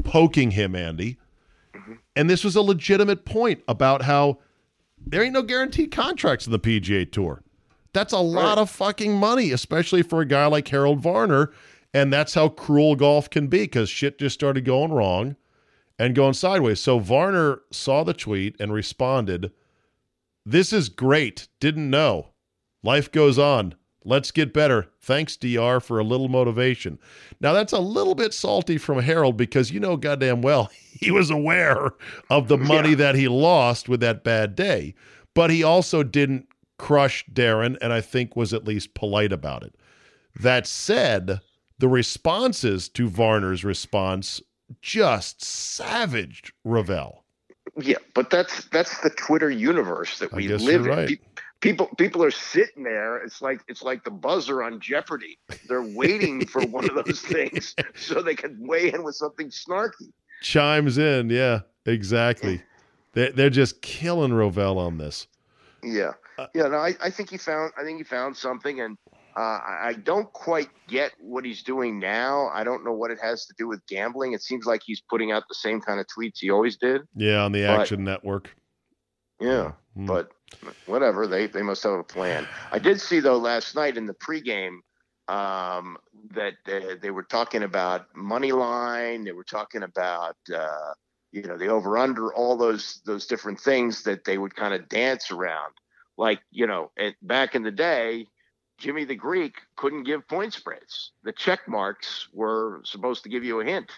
poking 0.04 0.52
him, 0.52 0.74
Andy. 0.74 1.18
Mm-hmm. 1.74 1.94
And 2.16 2.30
this 2.30 2.44
was 2.44 2.56
a 2.56 2.62
legitimate 2.62 3.24
point 3.24 3.62
about 3.68 4.02
how 4.02 4.38
there 5.06 5.22
ain't 5.22 5.32
no 5.34 5.42
guaranteed 5.42 5.90
contracts 5.90 6.46
in 6.46 6.52
the 6.52 6.58
PGA 6.58 7.10
Tour. 7.10 7.42
That's 7.92 8.12
a 8.12 8.18
lot 8.18 8.56
Right. 8.56 8.62
of 8.62 8.70
fucking 8.70 9.16
money, 9.18 9.50
especially 9.50 10.02
for 10.02 10.20
a 10.20 10.26
guy 10.26 10.46
like 10.46 10.68
Harold 10.68 11.00
Varner. 11.00 11.52
And 11.94 12.10
that's 12.12 12.32
how 12.34 12.48
cruel 12.48 12.96
golf 12.96 13.28
can 13.28 13.48
be 13.48 13.60
because 13.64 13.90
shit 13.90 14.18
just 14.18 14.34
started 14.34 14.64
going 14.64 14.92
wrong 14.92 15.36
and 15.98 16.14
going 16.14 16.32
sideways. 16.32 16.80
So 16.80 16.98
Varner 16.98 17.60
saw 17.70 18.02
the 18.02 18.14
tweet 18.14 18.56
and 18.58 18.72
responded, 18.72 19.52
This 20.46 20.72
is 20.72 20.88
great. 20.88 21.48
Didn't 21.60 21.90
know. 21.90 22.28
Life 22.82 23.12
goes 23.12 23.38
on. 23.38 23.74
Let's 24.04 24.30
get 24.30 24.52
better. 24.52 24.88
Thanks, 25.00 25.36
DR, 25.36 25.80
for 25.80 25.98
a 25.98 26.04
little 26.04 26.28
motivation. 26.28 26.98
Now, 27.40 27.52
that's 27.52 27.72
a 27.72 27.78
little 27.78 28.14
bit 28.14 28.34
salty 28.34 28.78
from 28.78 29.00
Harold 29.00 29.36
because 29.36 29.70
you 29.70 29.80
know 29.80 29.96
goddamn 29.96 30.42
well 30.42 30.70
he 31.00 31.10
was 31.10 31.30
aware 31.30 31.92
of 32.30 32.48
the 32.48 32.58
money 32.58 32.90
yeah. 32.90 32.96
that 32.96 33.14
he 33.14 33.28
lost 33.28 33.88
with 33.88 34.00
that 34.00 34.24
bad 34.24 34.54
day, 34.54 34.94
but 35.34 35.50
he 35.50 35.62
also 35.62 36.02
didn't 36.02 36.48
crush 36.78 37.24
Darren 37.32 37.76
and 37.80 37.92
I 37.92 38.00
think 38.00 38.34
was 38.34 38.52
at 38.52 38.64
least 38.64 38.94
polite 38.94 39.32
about 39.32 39.62
it. 39.62 39.74
That 40.40 40.66
said, 40.66 41.40
the 41.78 41.88
responses 41.88 42.88
to 42.90 43.08
Varner's 43.08 43.64
response 43.64 44.40
just 44.80 45.44
savaged 45.44 46.52
Rovell. 46.64 47.22
Yeah, 47.76 47.98
but 48.14 48.30
that's 48.30 48.66
that's 48.66 49.00
the 49.00 49.10
Twitter 49.10 49.50
universe 49.50 50.18
that 50.18 50.32
we 50.32 50.48
live 50.48 50.84
right. 50.84 51.20
People 51.62 51.88
people 51.96 52.22
are 52.22 52.30
sitting 52.30 52.82
there. 52.82 53.18
It's 53.18 53.40
like 53.40 53.60
it's 53.68 53.82
like 53.82 54.04
the 54.04 54.10
buzzer 54.10 54.62
on 54.62 54.80
Jeopardy. 54.80 55.38
They're 55.68 55.80
waiting 55.94 56.44
for 56.44 56.60
one 56.66 56.90
of 56.90 57.04
those 57.04 57.20
things 57.22 57.74
so 57.94 58.20
they 58.20 58.34
can 58.34 58.58
weigh 58.60 58.92
in 58.92 59.02
with 59.04 59.14
something 59.14 59.48
snarky. 59.48 60.12
Chimes 60.42 60.98
in, 60.98 61.30
yeah, 61.30 61.60
exactly. 61.86 62.62
They 63.12 63.30
they're 63.30 63.48
just 63.48 63.80
killing 63.80 64.32
Rovell 64.32 64.78
on 64.78 64.98
this. 64.98 65.28
Yeah, 65.84 66.12
uh, 66.38 66.46
yeah. 66.54 66.68
No, 66.68 66.78
I, 66.78 66.94
I 67.00 67.10
think 67.10 67.30
he 67.30 67.38
found 67.38 67.72
I 67.78 67.84
think 67.84 67.98
he 67.98 68.04
found 68.04 68.36
something, 68.36 68.80
and 68.80 68.98
uh, 69.36 69.60
I 69.64 69.94
don't 70.02 70.32
quite 70.32 70.68
get 70.88 71.12
what 71.20 71.44
he's 71.44 71.62
doing 71.62 71.98
now. 71.98 72.48
I 72.52 72.64
don't 72.64 72.84
know 72.84 72.92
what 72.92 73.10
it 73.10 73.18
has 73.22 73.46
to 73.46 73.54
do 73.56 73.68
with 73.68 73.86
gambling. 73.86 74.32
It 74.32 74.42
seems 74.42 74.66
like 74.66 74.82
he's 74.84 75.00
putting 75.00 75.32
out 75.32 75.44
the 75.48 75.54
same 75.54 75.80
kind 75.80 76.00
of 76.00 76.06
tweets 76.06 76.38
he 76.40 76.50
always 76.50 76.76
did. 76.76 77.02
Yeah, 77.14 77.44
on 77.44 77.52
the 77.52 77.62
but, 77.66 77.80
Action 77.80 78.04
Network. 78.04 78.54
Yeah, 79.40 79.72
mm. 79.96 80.06
but 80.06 80.30
whatever. 80.86 81.26
They 81.26 81.46
they 81.46 81.62
must 81.62 81.82
have 81.82 81.92
a 81.92 82.04
plan. 82.04 82.46
I 82.70 82.78
did 82.78 83.00
see 83.00 83.20
though 83.20 83.38
last 83.38 83.74
night 83.74 83.96
in 83.96 84.06
the 84.06 84.14
pregame 84.14 84.78
um, 85.28 85.96
that 86.34 86.54
uh, 86.66 86.96
they 87.00 87.10
were 87.10 87.22
talking 87.22 87.62
about 87.62 88.14
money 88.14 88.52
line. 88.52 89.24
They 89.24 89.32
were 89.32 89.44
talking 89.44 89.82
about 89.82 90.36
uh, 90.54 90.92
you 91.32 91.42
know 91.42 91.56
the 91.56 91.68
over 91.68 91.98
under, 91.98 92.32
all 92.32 92.56
those 92.56 93.00
those 93.04 93.26
different 93.26 93.60
things 93.60 94.02
that 94.02 94.24
they 94.24 94.38
would 94.38 94.54
kind 94.54 94.74
of 94.74 94.88
dance 94.88 95.30
around. 95.30 95.72
Like 96.16 96.40
you 96.50 96.66
know, 96.66 96.90
it, 96.96 97.14
back 97.22 97.54
in 97.54 97.62
the 97.62 97.70
day, 97.70 98.26
Jimmy 98.78 99.04
the 99.04 99.16
Greek 99.16 99.54
couldn't 99.76 100.04
give 100.04 100.26
point 100.28 100.52
spreads. 100.52 101.12
The 101.22 101.32
check 101.32 101.66
marks 101.68 102.28
were 102.32 102.80
supposed 102.84 103.22
to 103.24 103.28
give 103.28 103.44
you 103.44 103.60
a 103.60 103.64
hint, 103.64 103.90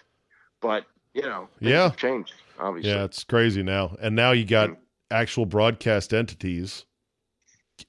but 0.61 0.85
you 1.13 1.23
know, 1.23 1.49
yeah, 1.59 1.89
changed 1.91 2.33
obviously. 2.59 2.91
Yeah, 2.91 3.03
it's 3.03 3.23
crazy 3.23 3.63
now, 3.63 3.95
and 3.99 4.15
now 4.15 4.31
you 4.31 4.45
got 4.45 4.69
mm-hmm. 4.69 4.81
Actual 5.11 5.45
broadcast 5.45 6.13
entities 6.13 6.85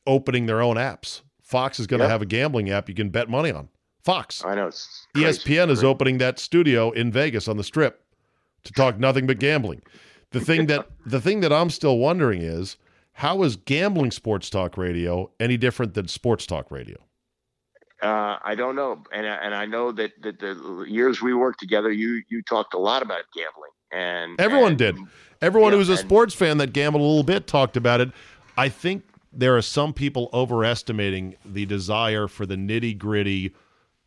opening 0.06 0.46
their 0.46 0.60
own 0.60 0.76
apps. 0.76 1.22
Fox 1.42 1.78
is 1.78 1.86
going 1.86 2.00
to 2.00 2.04
yep. 2.04 2.10
have 2.10 2.22
a 2.22 2.26
gambling 2.26 2.70
app 2.70 2.88
you 2.88 2.94
can 2.94 3.10
bet 3.10 3.28
money 3.28 3.50
on. 3.50 3.68
Fox. 4.02 4.44
I 4.44 4.54
know. 4.54 4.68
ESPN 5.16 5.70
is 5.70 5.82
opening 5.82 6.18
that 6.18 6.38
studio 6.38 6.90
in 6.92 7.10
Vegas 7.10 7.48
on 7.48 7.56
the 7.56 7.64
Strip 7.64 8.04
to 8.64 8.72
talk 8.72 8.98
nothing 8.98 9.26
but 9.26 9.38
gambling. 9.38 9.82
The 10.30 10.40
thing 10.40 10.66
that 10.66 10.88
the 11.06 11.20
thing 11.20 11.40
that 11.40 11.52
I'm 11.52 11.70
still 11.70 11.98
wondering 11.98 12.42
is 12.42 12.76
how 13.12 13.42
is 13.42 13.56
gambling 13.56 14.10
sports 14.10 14.50
talk 14.50 14.76
radio 14.76 15.30
any 15.40 15.56
different 15.56 15.94
than 15.94 16.06
sports 16.06 16.46
talk 16.46 16.70
radio? 16.70 16.98
Uh, 18.02 18.36
I 18.44 18.54
don't 18.54 18.76
know, 18.76 19.02
and 19.10 19.24
and 19.26 19.54
I 19.54 19.64
know 19.64 19.90
that, 19.92 20.12
that 20.22 20.38
the 20.38 20.84
years 20.86 21.22
we 21.22 21.32
worked 21.32 21.60
together, 21.60 21.90
you 21.90 22.22
you 22.28 22.42
talked 22.42 22.74
a 22.74 22.78
lot 22.78 23.02
about 23.02 23.22
gambling, 23.34 23.70
and 23.92 24.40
everyone 24.40 24.72
and, 24.72 24.78
did. 24.78 24.96
Everyone 25.42 25.70
yeah, 25.70 25.74
who 25.74 25.78
was 25.78 25.88
a 25.88 25.96
sports 25.96 26.34
fan 26.34 26.58
that 26.58 26.72
gambled 26.72 27.02
a 27.02 27.04
little 27.04 27.22
bit 27.22 27.46
talked 27.46 27.76
about 27.76 28.00
it. 28.00 28.10
I 28.56 28.68
think 28.68 29.04
there 29.32 29.56
are 29.56 29.62
some 29.62 29.92
people 29.92 30.30
overestimating 30.32 31.36
the 31.44 31.66
desire 31.66 32.26
for 32.26 32.46
the 32.46 32.54
nitty 32.54 32.96
gritty, 32.96 33.54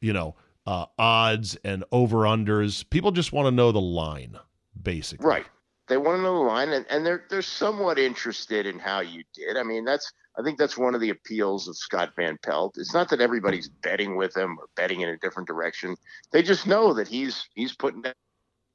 you 0.02 0.12
know, 0.12 0.36
uh, 0.66 0.86
odds 0.98 1.56
and 1.64 1.84
over 1.92 2.20
unders. 2.20 2.88
People 2.90 3.12
just 3.12 3.32
want 3.32 3.46
to 3.46 3.52
know 3.52 3.72
the 3.72 3.82
line, 3.82 4.38
basically. 4.82 5.28
Right 5.28 5.46
they 5.90 5.98
want 5.98 6.20
to 6.20 6.22
know 6.22 6.36
the 6.36 6.40
line 6.40 6.70
and, 6.70 6.86
and 6.90 7.06
they're 7.06 7.26
they're 7.30 7.42
somewhat 7.42 8.00
interested 8.00 8.66
in 8.66 8.80
how 8.80 9.02
you 9.02 9.24
did. 9.34 9.58
I 9.58 9.64
mean, 9.64 9.84
that's 9.84 10.14
I 10.38 10.44
think 10.44 10.58
that's 10.58 10.78
one 10.78 10.96
of 10.96 11.02
the 11.02 11.10
appeals 11.10 11.68
of 11.68 11.76
Scott 11.76 12.14
Van 12.16 12.38
Pelt. 12.44 12.78
It's 12.78 12.94
not 12.94 13.10
that 13.10 13.20
everybody's 13.20 13.68
betting 13.68 14.16
with 14.16 14.38
him 14.38 14.58
or 14.58 14.68
betting 14.76 15.02
in 15.02 15.10
a 15.10 15.18
different 15.18 15.48
direction. 15.48 15.98
They 16.32 16.44
just 16.44 16.66
know 16.66 16.94
that 16.94 17.08
he's 17.08 17.50
he's 17.56 17.76
putting 17.76 18.04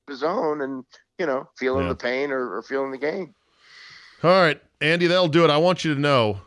his 0.09 0.23
own 0.23 0.61
and 0.61 0.85
you 1.19 1.27
know 1.27 1.49
feeling 1.57 1.85
yeah. 1.85 1.91
the 1.91 1.97
pain 1.97 2.31
or, 2.31 2.57
or 2.57 2.63
feeling 2.63 2.91
the 2.91 2.99
gain. 2.99 3.35
All 4.23 4.31
right, 4.31 4.61
Andy, 4.81 5.07
that'll 5.07 5.29
do 5.29 5.45
it. 5.45 5.51
I 5.51 5.59
want 5.59 5.85
you 5.85 5.95
to 5.95 6.01
know, 6.01 6.41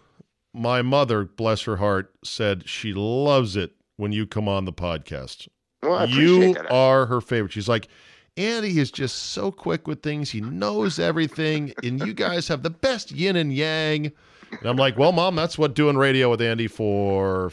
my 0.53 0.81
mother, 0.81 1.25
bless 1.25 1.61
her 1.63 1.77
heart, 1.77 2.13
said 2.23 2.67
she 2.67 2.93
loves 2.93 3.55
it 3.55 3.73
when 3.97 4.11
you 4.11 4.25
come 4.25 4.47
on 4.47 4.65
the 4.65 4.73
podcast. 4.73 5.47
Well, 5.83 6.09
you 6.09 6.53
that. 6.53 6.71
are 6.71 7.05
her 7.05 7.21
favorite. 7.21 7.51
She's 7.51 7.69
like, 7.69 7.87
Andy 8.35 8.79
is 8.79 8.91
just 8.91 9.15
so 9.15 9.51
quick 9.51 9.87
with 9.87 10.01
things. 10.01 10.31
He 10.31 10.41
knows 10.41 10.99
everything, 10.99 11.73
and 11.83 11.99
you 12.05 12.13
guys 12.13 12.47
have 12.47 12.63
the 12.63 12.69
best 12.69 13.11
yin 13.11 13.35
and 13.35 13.53
yang. 13.53 14.11
And 14.51 14.65
I'm 14.65 14.77
like, 14.77 14.97
well, 14.97 15.11
mom, 15.11 15.35
that's 15.35 15.57
what 15.57 15.73
doing 15.73 15.97
radio 15.97 16.29
with 16.29 16.41
Andy 16.41 16.67
for 16.67 17.51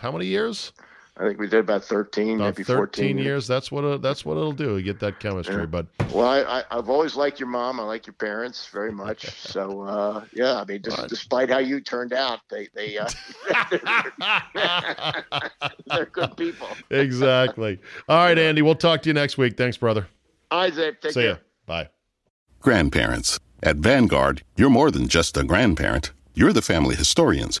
how 0.00 0.12
many 0.12 0.26
years? 0.26 0.72
I 1.16 1.28
think 1.28 1.38
we 1.38 1.46
did 1.46 1.60
about 1.60 1.84
thirteen, 1.84 2.36
about 2.36 2.56
maybe 2.56 2.64
13 2.64 2.76
fourteen 2.76 3.18
years. 3.18 3.46
That's 3.46 3.70
what 3.70 3.84
it, 3.84 4.02
that's 4.02 4.24
what 4.24 4.36
it'll 4.36 4.50
do. 4.50 4.76
You 4.76 4.82
get 4.82 4.98
that 4.98 5.20
chemistry, 5.20 5.60
yeah. 5.60 5.66
but 5.66 5.86
well, 6.12 6.26
I, 6.26 6.64
I 6.70 6.74
have 6.74 6.88
always 6.88 7.14
liked 7.14 7.38
your 7.38 7.48
mom. 7.48 7.78
I 7.78 7.84
like 7.84 8.04
your 8.04 8.14
parents 8.14 8.68
very 8.72 8.92
much. 8.92 9.26
So 9.54 9.82
uh, 9.82 10.24
yeah, 10.32 10.60
I 10.60 10.64
mean, 10.64 10.82
just, 10.82 11.06
despite 11.06 11.48
how 11.48 11.58
you 11.58 11.80
turned 11.80 12.12
out, 12.12 12.40
they 12.50 12.68
they 12.74 12.98
uh, 12.98 13.08
they're 15.86 16.06
good 16.06 16.36
people. 16.36 16.66
exactly. 16.90 17.78
All 18.08 18.16
right, 18.16 18.36
Andy. 18.36 18.62
We'll 18.62 18.74
talk 18.74 19.02
to 19.02 19.08
you 19.08 19.14
next 19.14 19.38
week. 19.38 19.56
Thanks, 19.56 19.76
brother. 19.76 20.08
Isaac, 20.50 21.00
take 21.00 21.12
See 21.12 21.20
care. 21.20 21.30
Ya. 21.30 21.36
Bye. 21.66 21.88
Grandparents. 22.60 23.38
At 23.62 23.76
Vanguard, 23.76 24.42
you're 24.56 24.70
more 24.70 24.90
than 24.90 25.06
just 25.06 25.36
a 25.36 25.44
grandparent. 25.44 26.12
You're 26.34 26.52
the 26.52 26.62
family 26.62 26.96
historians. 26.96 27.60